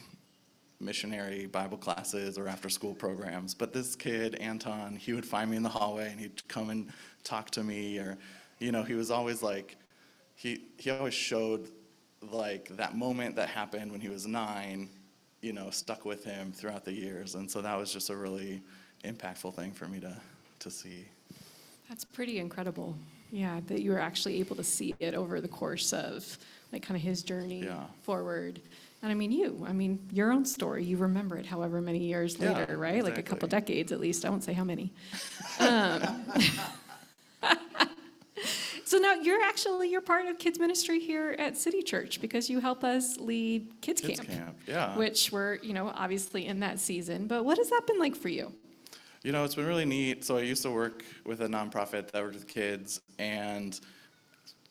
missionary 0.81 1.47
Bible 1.47 1.79
classes 1.79 2.39
or 2.39 2.49
after 2.49 2.69
school 2.69 2.95
programs. 2.95 3.55
But 3.55 3.73
this 3.73 3.97
kid, 3.97 4.35
Anton, 4.37 4.97
he 4.97 5.13
would 5.13 5.27
find 5.27 5.51
me 5.51 5.57
in 5.57 5.63
the 5.63 5.69
hallway 5.69 6.11
and 6.11 6.21
he'd 6.21 6.47
come 6.49 6.71
and 6.71 6.91
talk 7.25 7.51
to 7.53 7.65
me 7.65 7.99
or, 7.99 8.19
you 8.59 8.73
know, 8.73 8.83
he 8.83 8.95
was 8.95 9.11
always 9.11 9.43
like, 9.43 9.77
he, 10.35 10.65
he 10.77 10.91
always 10.91 11.15
showed 11.15 11.71
like 12.23 12.69
that 12.77 12.97
moment 12.97 13.37
that 13.37 13.49
happened 13.49 13.93
when 13.93 14.01
he 14.01 14.09
was 14.09 14.27
nine, 14.27 14.89
you 15.43 15.53
know, 15.53 15.71
stuck 15.71 16.05
with 16.05 16.25
him 16.25 16.53
throughout 16.53 16.85
the 16.85 16.93
years. 16.93 17.35
And 17.35 17.51
so 17.51 17.63
that 17.63 17.77
was 17.79 17.93
just 17.93 18.11
a 18.11 18.17
really 18.17 18.63
impactful 19.05 19.55
thing 19.55 19.73
for 19.73 19.87
me 19.87 20.01
to, 20.01 20.17
to 20.61 20.71
see. 20.71 21.07
That's 21.89 22.05
pretty 22.05 22.39
incredible. 22.39 22.97
Yeah, 23.33 23.61
that 23.67 23.83
you 23.83 23.91
were 23.91 23.99
actually 24.01 24.39
able 24.41 24.57
to 24.57 24.65
see 24.65 24.95
it 25.01 25.15
over 25.15 25.41
the 25.41 25.49
course 25.49 25.93
of 25.93 26.39
like 26.73 26.83
kind 26.83 26.97
of 26.97 27.03
his 27.03 27.23
journey 27.23 27.65
Yeah. 27.65 27.85
forward. 28.03 28.61
And 29.03 29.11
I 29.11 29.15
mean, 29.15 29.31
you, 29.31 29.65
I 29.69 29.73
mean, 29.73 29.99
your 30.13 30.33
own 30.33 30.45
story, 30.45 30.85
you 30.85 30.97
remember 30.97 31.37
it 31.37 31.47
however 31.47 31.81
many 31.81 31.99
years 31.99 32.39
Yeah, 32.39 32.59
later, 32.59 32.77
right? 32.77 33.03
Like 33.05 33.19
a 33.19 33.23
couple 33.23 33.47
decades 33.49 33.93
at 33.93 34.01
least. 34.01 34.25
I 34.25 34.31
won't 34.31 34.45
say 34.45 34.53
how 34.53 34.65
many. 34.65 34.93
Um, 35.59 36.25
so 38.87 38.99
now 38.99 39.15
you're 39.15 39.43
actually 39.43 39.91
you're 39.91 40.01
part 40.01 40.27
of 40.27 40.39
kids 40.39 40.61
ministry 40.61 41.01
here 41.01 41.35
at 41.41 41.57
City 41.57 41.83
Church 41.83 42.21
because 42.21 42.49
you 42.49 42.61
help 42.61 42.85
us 42.85 43.19
lead 43.19 43.69
kids, 43.81 44.01
Kids 44.01 44.21
camp, 44.21 44.31
camp, 44.31 44.59
yeah. 44.69 44.97
which 44.97 45.33
we're 45.33 45.57
you 45.57 45.75
know 45.75 45.89
obviously 45.93 46.47
in 46.47 46.61
that 46.61 46.79
season. 46.79 47.27
But 47.27 47.45
what 47.45 47.59
has 47.59 47.69
that 47.71 47.83
been 47.89 47.99
like 47.99 48.15
for 48.15 48.29
you? 48.29 48.53
You 49.25 49.33
know, 49.33 49.43
it's 49.43 49.57
been 49.57 49.67
really 49.67 49.85
neat. 49.85 50.25
So 50.25 50.37
I 50.37 50.43
used 50.43 50.63
to 50.63 50.71
work 50.71 51.05
with 51.25 51.41
a 51.41 51.49
nonprofit 51.49 52.13
that 52.13 52.23
worked 52.23 52.35
with 52.35 52.47
kids, 52.47 53.01
and 53.19 53.79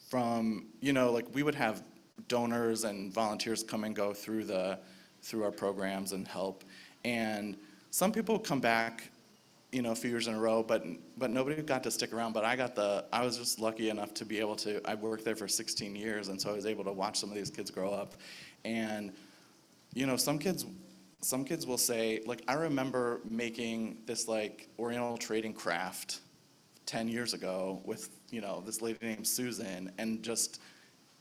from 0.07 0.67
you 0.79 0.93
know, 0.93 1.11
like 1.11 1.25
we 1.35 1.43
would 1.43 1.55
have 1.55 1.83
donors 2.29 2.85
and 2.85 3.13
volunteers 3.13 3.63
come 3.63 3.83
and 3.83 3.93
go 3.93 4.13
through 4.13 4.45
the 4.45 4.79
through 5.23 5.43
our 5.43 5.51
programs 5.51 6.13
and 6.13 6.25
help. 6.25 6.63
And 7.03 7.57
some 7.91 8.13
people 8.13 8.39
come 8.39 8.61
back, 8.61 9.11
you 9.75 9.81
know, 9.81 9.91
a 9.91 9.95
few 9.95 10.09
years 10.09 10.27
in 10.27 10.35
a 10.35 10.39
row, 10.39 10.63
but 10.63 10.85
but 11.17 11.29
nobody 11.29 11.61
got 11.61 11.83
to 11.83 11.91
stick 11.91 12.13
around. 12.13 12.31
But 12.31 12.45
I 12.45 12.55
got 12.55 12.75
the 12.75 13.05
I 13.11 13.25
was 13.25 13.37
just 13.37 13.59
lucky 13.59 13.89
enough 13.89 14.13
to 14.15 14.25
be 14.25 14.39
able 14.39 14.55
to. 14.57 14.81
I 14.89 14.95
worked 14.95 15.25
there 15.25 15.35
for 15.35 15.47
16 15.47 15.95
years, 15.95 16.29
and 16.29 16.41
so 16.41 16.49
I 16.49 16.53
was 16.53 16.65
able 16.65 16.85
to 16.85 16.93
watch 16.93 17.19
some 17.19 17.29
of 17.29 17.35
these 17.35 17.49
kids 17.49 17.69
grow 17.71 17.91
up, 17.91 18.13
and 18.63 19.11
you 19.95 20.05
know, 20.05 20.17
some 20.17 20.37
kids, 20.37 20.65
some 21.21 21.43
kids 21.43 21.65
will 21.65 21.77
say, 21.77 22.21
like, 22.25 22.43
I 22.47 22.53
remember 22.53 23.21
making 23.27 23.97
this 24.05 24.27
like 24.27 24.69
Oriental 24.77 25.17
trading 25.17 25.53
craft 25.53 26.19
10 26.85 27.07
years 27.07 27.33
ago 27.33 27.81
with, 27.85 28.09
you 28.29 28.41
know, 28.41 28.61
this 28.63 28.81
lady 28.81 28.99
named 29.01 29.25
Susan 29.25 29.91
and 29.97 30.21
just 30.21 30.61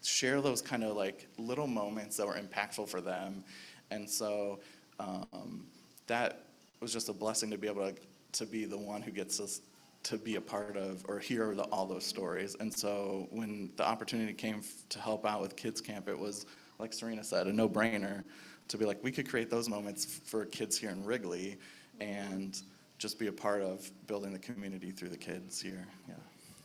share 0.03 0.43
those 0.43 0.61
kind 0.61 0.85
of 0.85 0.97
like 0.97 1.27
little 1.39 1.69
moments 1.69 2.17
that 2.19 2.27
were 2.27 2.35
impactful 2.35 2.89
for 2.89 3.01
them. 3.01 3.45
And 3.91 4.11
so 4.11 4.59
um, 4.99 5.67
that 6.09 6.43
was 6.81 6.93
just 6.93 7.09
a 7.09 7.13
blessing 7.13 7.51
to 7.51 7.57
be 7.57 7.69
able 7.69 7.91
to, 7.91 7.95
to 8.35 8.47
be 8.47 8.65
the 8.65 8.79
one 8.79 9.03
who 9.03 9.11
gets 9.11 9.41
us 9.41 9.61
to 10.05 10.19
be 10.19 10.37
a 10.37 10.41
part 10.41 10.77
of 10.77 11.05
or 11.09 11.19
hear 11.19 11.55
the, 11.55 11.63
all 11.65 11.87
those 11.87 12.05
stories. 12.05 12.57
And 12.61 12.73
so 12.73 13.27
when 13.31 13.71
the 13.77 13.87
opportunity 13.87 14.35
came 14.35 14.57
f- 14.59 14.89
to 14.91 14.99
help 14.99 15.25
out 15.25 15.41
with 15.41 15.57
Kids 15.57 15.81
Camp, 15.81 16.09
it 16.09 16.19
was, 16.19 16.47
like 16.79 16.93
Serena 16.93 17.25
said, 17.25 17.47
a 17.47 17.53
no 17.53 17.69
brainer 17.69 18.23
to 18.69 18.77
be 18.77 18.85
like, 18.85 19.03
we 19.03 19.11
could 19.11 19.29
create 19.29 19.51
those 19.51 19.69
moments 19.69 20.05
f- 20.05 20.29
for 20.29 20.45
kids 20.45 20.77
here 20.77 20.91
in 20.91 21.05
Wrigley 21.05 21.59
and 22.01 22.61
just 22.99 23.19
be 23.19 23.29
a 23.29 23.33
part 23.33 23.63
of 23.63 23.91
building 24.07 24.33
the 24.33 24.39
community 24.39 24.91
through 24.91 25.09
the 25.09 25.17
kids 25.17 25.61
here. 25.61 25.87
Yeah. 26.09 26.15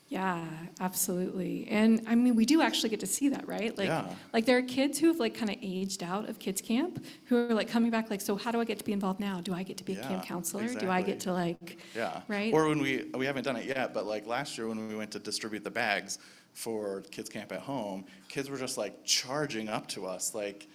Yeah, 0.09 0.43
absolutely. 0.79 1.67
And 1.69 2.01
I 2.07 2.15
mean, 2.15 2.35
we 2.35 2.43
do 2.43 2.61
actually 2.63 2.89
get 2.89 2.99
to 3.01 3.05
see 3.05 3.29
that, 3.29 3.47
right? 3.47 3.77
Like, 3.77 3.87
Yeah. 3.87 4.11
like 4.33 4.45
there 4.45 4.57
are 4.57 4.63
kids 4.63 4.97
who 4.97 5.07
have 5.07 5.17
like 5.17 5.35
kind 5.35 5.51
of 5.51 5.57
aged 5.61 6.01
out 6.01 6.27
of 6.27 6.39
kids 6.39 6.61
camp 6.61 7.05
who 7.25 7.37
are 7.37 7.53
like 7.53 7.67
coming 7.69 7.91
back 7.91 8.09
like, 8.09 8.19
so 8.19 8.35
how 8.35 8.51
do 8.51 8.59
I 8.59 8.65
get 8.65 8.79
to 8.79 8.83
be 8.83 8.91
involved 8.91 9.19
now? 9.19 9.39
Do 9.39 9.53
I 9.53 9.61
get 9.61 9.77
to 9.77 9.83
be 9.83 9.93
a 9.93 10.01
camp 10.01 10.23
Yeah, 10.23 10.27
counselor? 10.27 10.67
Do 10.67 10.89
I 10.89 11.01
get 11.03 11.17
exactly. 11.17 11.19
to 11.19 11.33
like, 11.33 11.77
Yeah. 11.95 12.21
Right? 12.27 12.51
Or 12.51 12.67
when 12.67 12.79
we, 12.81 13.05
we 13.13 13.27
haven't 13.27 13.43
done 13.43 13.55
it 13.55 13.65
yet, 13.65 13.93
but 13.93 14.07
like 14.07 14.25
last 14.25 14.57
year 14.57 14.67
when 14.67 14.87
we 14.87 14.95
went 14.95 15.11
to 15.11 15.19
distribute 15.19 15.63
the 15.63 15.71
bags 15.71 16.17
for 16.53 17.01
Kids 17.11 17.29
Camp 17.29 17.51
at 17.51 17.59
Home, 17.61 18.03
kids 18.29 18.49
were 18.49 18.57
just 18.57 18.79
like 18.79 19.05
charging 19.05 19.69
up 19.69 19.87
to 19.89 20.07
us, 20.07 20.33
like, 20.33 20.67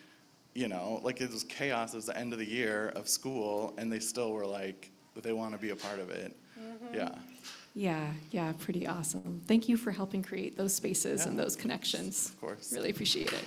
you 0.55 0.69
know, 0.69 1.01
like 1.03 1.21
it 1.21 1.33
was 1.33 1.43
chaos. 1.43 1.93
It 1.93 1.97
was 1.97 2.07
the 2.07 2.17
end 2.17 2.33
of 2.33 2.39
the 2.39 2.49
year 2.49 2.93
of 2.95 3.09
school, 3.09 3.75
and 3.79 3.91
they 3.93 3.99
still 3.99 4.33
were 4.33 4.47
like, 4.47 4.93
they 5.21 5.33
want 5.33 5.53
to 5.53 5.59
be 5.59 5.71
a 5.71 5.77
part 5.77 5.99
of 5.99 6.11
it. 6.11 6.37
Mm-hmm. 6.57 6.95
Yeah. 6.95 7.11
Yeah, 7.75 8.13
yeah, 8.31 8.53
pretty 8.59 8.87
awesome. 8.87 9.43
Thank 9.47 9.69
you 9.69 9.77
for 9.77 9.91
helping 9.91 10.23
create 10.23 10.57
those 10.57 10.75
spaces 10.75 11.27
and 11.27 11.39
those 11.39 11.57
connections. 11.57 12.31
Of 12.31 12.41
course. 12.41 12.73
Really 12.73 12.91
appreciate 12.91 13.33
it. 13.33 13.45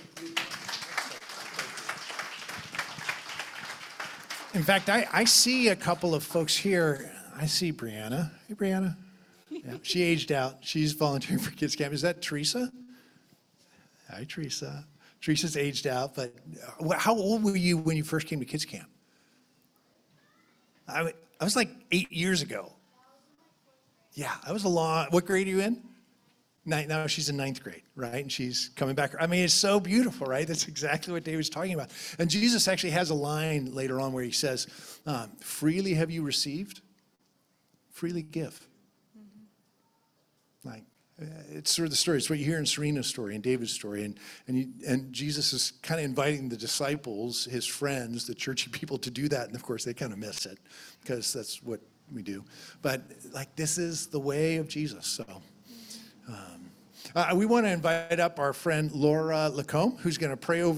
In 4.54 4.62
fact, 4.62 4.88
I, 4.88 5.06
I 5.12 5.24
see 5.24 5.68
a 5.68 5.76
couple 5.76 6.14
of 6.14 6.24
folks 6.24 6.56
here. 6.56 7.10
I 7.36 7.46
see 7.46 7.72
Brianna. 7.72 8.30
Hey, 8.48 8.54
Brianna. 8.54 8.96
Yeah, 9.50 9.74
she 9.82 10.02
aged 10.02 10.32
out. 10.32 10.56
She's 10.60 10.92
volunteering 10.92 11.42
for 11.42 11.50
Kids 11.50 11.76
Camp. 11.76 11.92
Is 11.92 12.02
that 12.02 12.22
Teresa? 12.22 12.70
Hi, 14.10 14.24
Teresa. 14.28 14.84
Teresa's 15.20 15.56
aged 15.56 15.86
out, 15.86 16.14
but 16.14 16.32
uh, 16.80 16.96
how 16.96 17.14
old 17.14 17.42
were 17.44 17.56
you 17.56 17.76
when 17.76 17.96
you 17.96 18.04
first 18.04 18.26
came 18.26 18.38
to 18.38 18.44
Kids 18.44 18.64
Camp? 18.64 18.88
I, 20.86 21.02
wa- 21.02 21.10
I 21.40 21.44
was 21.44 21.56
like 21.56 21.70
eight 21.90 22.10
years 22.12 22.40
ago. 22.40 22.72
Yeah, 24.18 24.34
that 24.44 24.52
was 24.52 24.64
a 24.64 24.68
long. 24.68 25.06
What 25.10 25.26
grade 25.26 25.46
are 25.46 25.50
you 25.50 25.60
in? 25.60 25.80
Now 26.66 27.06
she's 27.06 27.28
in 27.28 27.36
ninth 27.36 27.62
grade, 27.62 27.84
right? 27.94 28.16
And 28.16 28.32
she's 28.32 28.70
coming 28.74 28.96
back. 28.96 29.14
I 29.18 29.28
mean, 29.28 29.44
it's 29.44 29.54
so 29.54 29.78
beautiful, 29.78 30.26
right? 30.26 30.44
That's 30.44 30.66
exactly 30.66 31.12
what 31.12 31.22
David's 31.22 31.48
talking 31.48 31.72
about. 31.72 31.92
And 32.18 32.28
Jesus 32.28 32.66
actually 32.66 32.90
has 32.90 33.10
a 33.10 33.14
line 33.14 33.72
later 33.72 34.00
on 34.00 34.12
where 34.12 34.24
he 34.24 34.32
says, 34.32 34.66
um, 35.06 35.30
"Freely 35.38 35.94
have 35.94 36.10
you 36.10 36.22
received, 36.22 36.80
freely 37.92 38.22
give." 38.22 38.60
Like 40.64 40.82
it's 41.50 41.70
sort 41.70 41.86
of 41.86 41.90
the 41.90 41.96
story. 41.96 42.18
It's 42.18 42.28
what 42.28 42.40
you 42.40 42.44
hear 42.44 42.58
in 42.58 42.66
Serena's 42.66 43.06
story 43.06 43.36
and 43.36 43.42
David's 43.42 43.72
story. 43.72 44.04
And, 44.04 44.18
and, 44.48 44.58
you, 44.58 44.68
and 44.84 45.12
Jesus 45.12 45.52
is 45.52 45.74
kind 45.82 46.00
of 46.00 46.04
inviting 46.04 46.48
the 46.48 46.56
disciples, 46.56 47.44
his 47.44 47.66
friends, 47.66 48.26
the 48.26 48.34
churchy 48.34 48.68
people 48.68 48.98
to 48.98 49.12
do 49.12 49.28
that. 49.28 49.46
And 49.46 49.54
of 49.54 49.62
course, 49.62 49.84
they 49.84 49.94
kind 49.94 50.12
of 50.12 50.18
miss 50.18 50.44
it 50.44 50.58
because 51.02 51.32
that's 51.32 51.62
what 51.62 51.80
we 52.12 52.22
do. 52.22 52.44
But 52.82 53.02
like, 53.32 53.54
this 53.56 53.78
is 53.78 54.06
the 54.06 54.20
way 54.20 54.56
of 54.56 54.68
Jesus. 54.68 55.06
So 55.06 55.24
um, 56.28 56.70
uh, 57.14 57.32
we 57.34 57.46
want 57.46 57.66
to 57.66 57.70
invite 57.70 58.20
up 58.20 58.38
our 58.38 58.52
friend 58.52 58.92
Laura 58.92 59.48
Lacombe, 59.48 59.96
who's 59.98 60.18
going 60.18 60.30
to 60.30 60.36
pray 60.36 60.62
over 60.62 60.76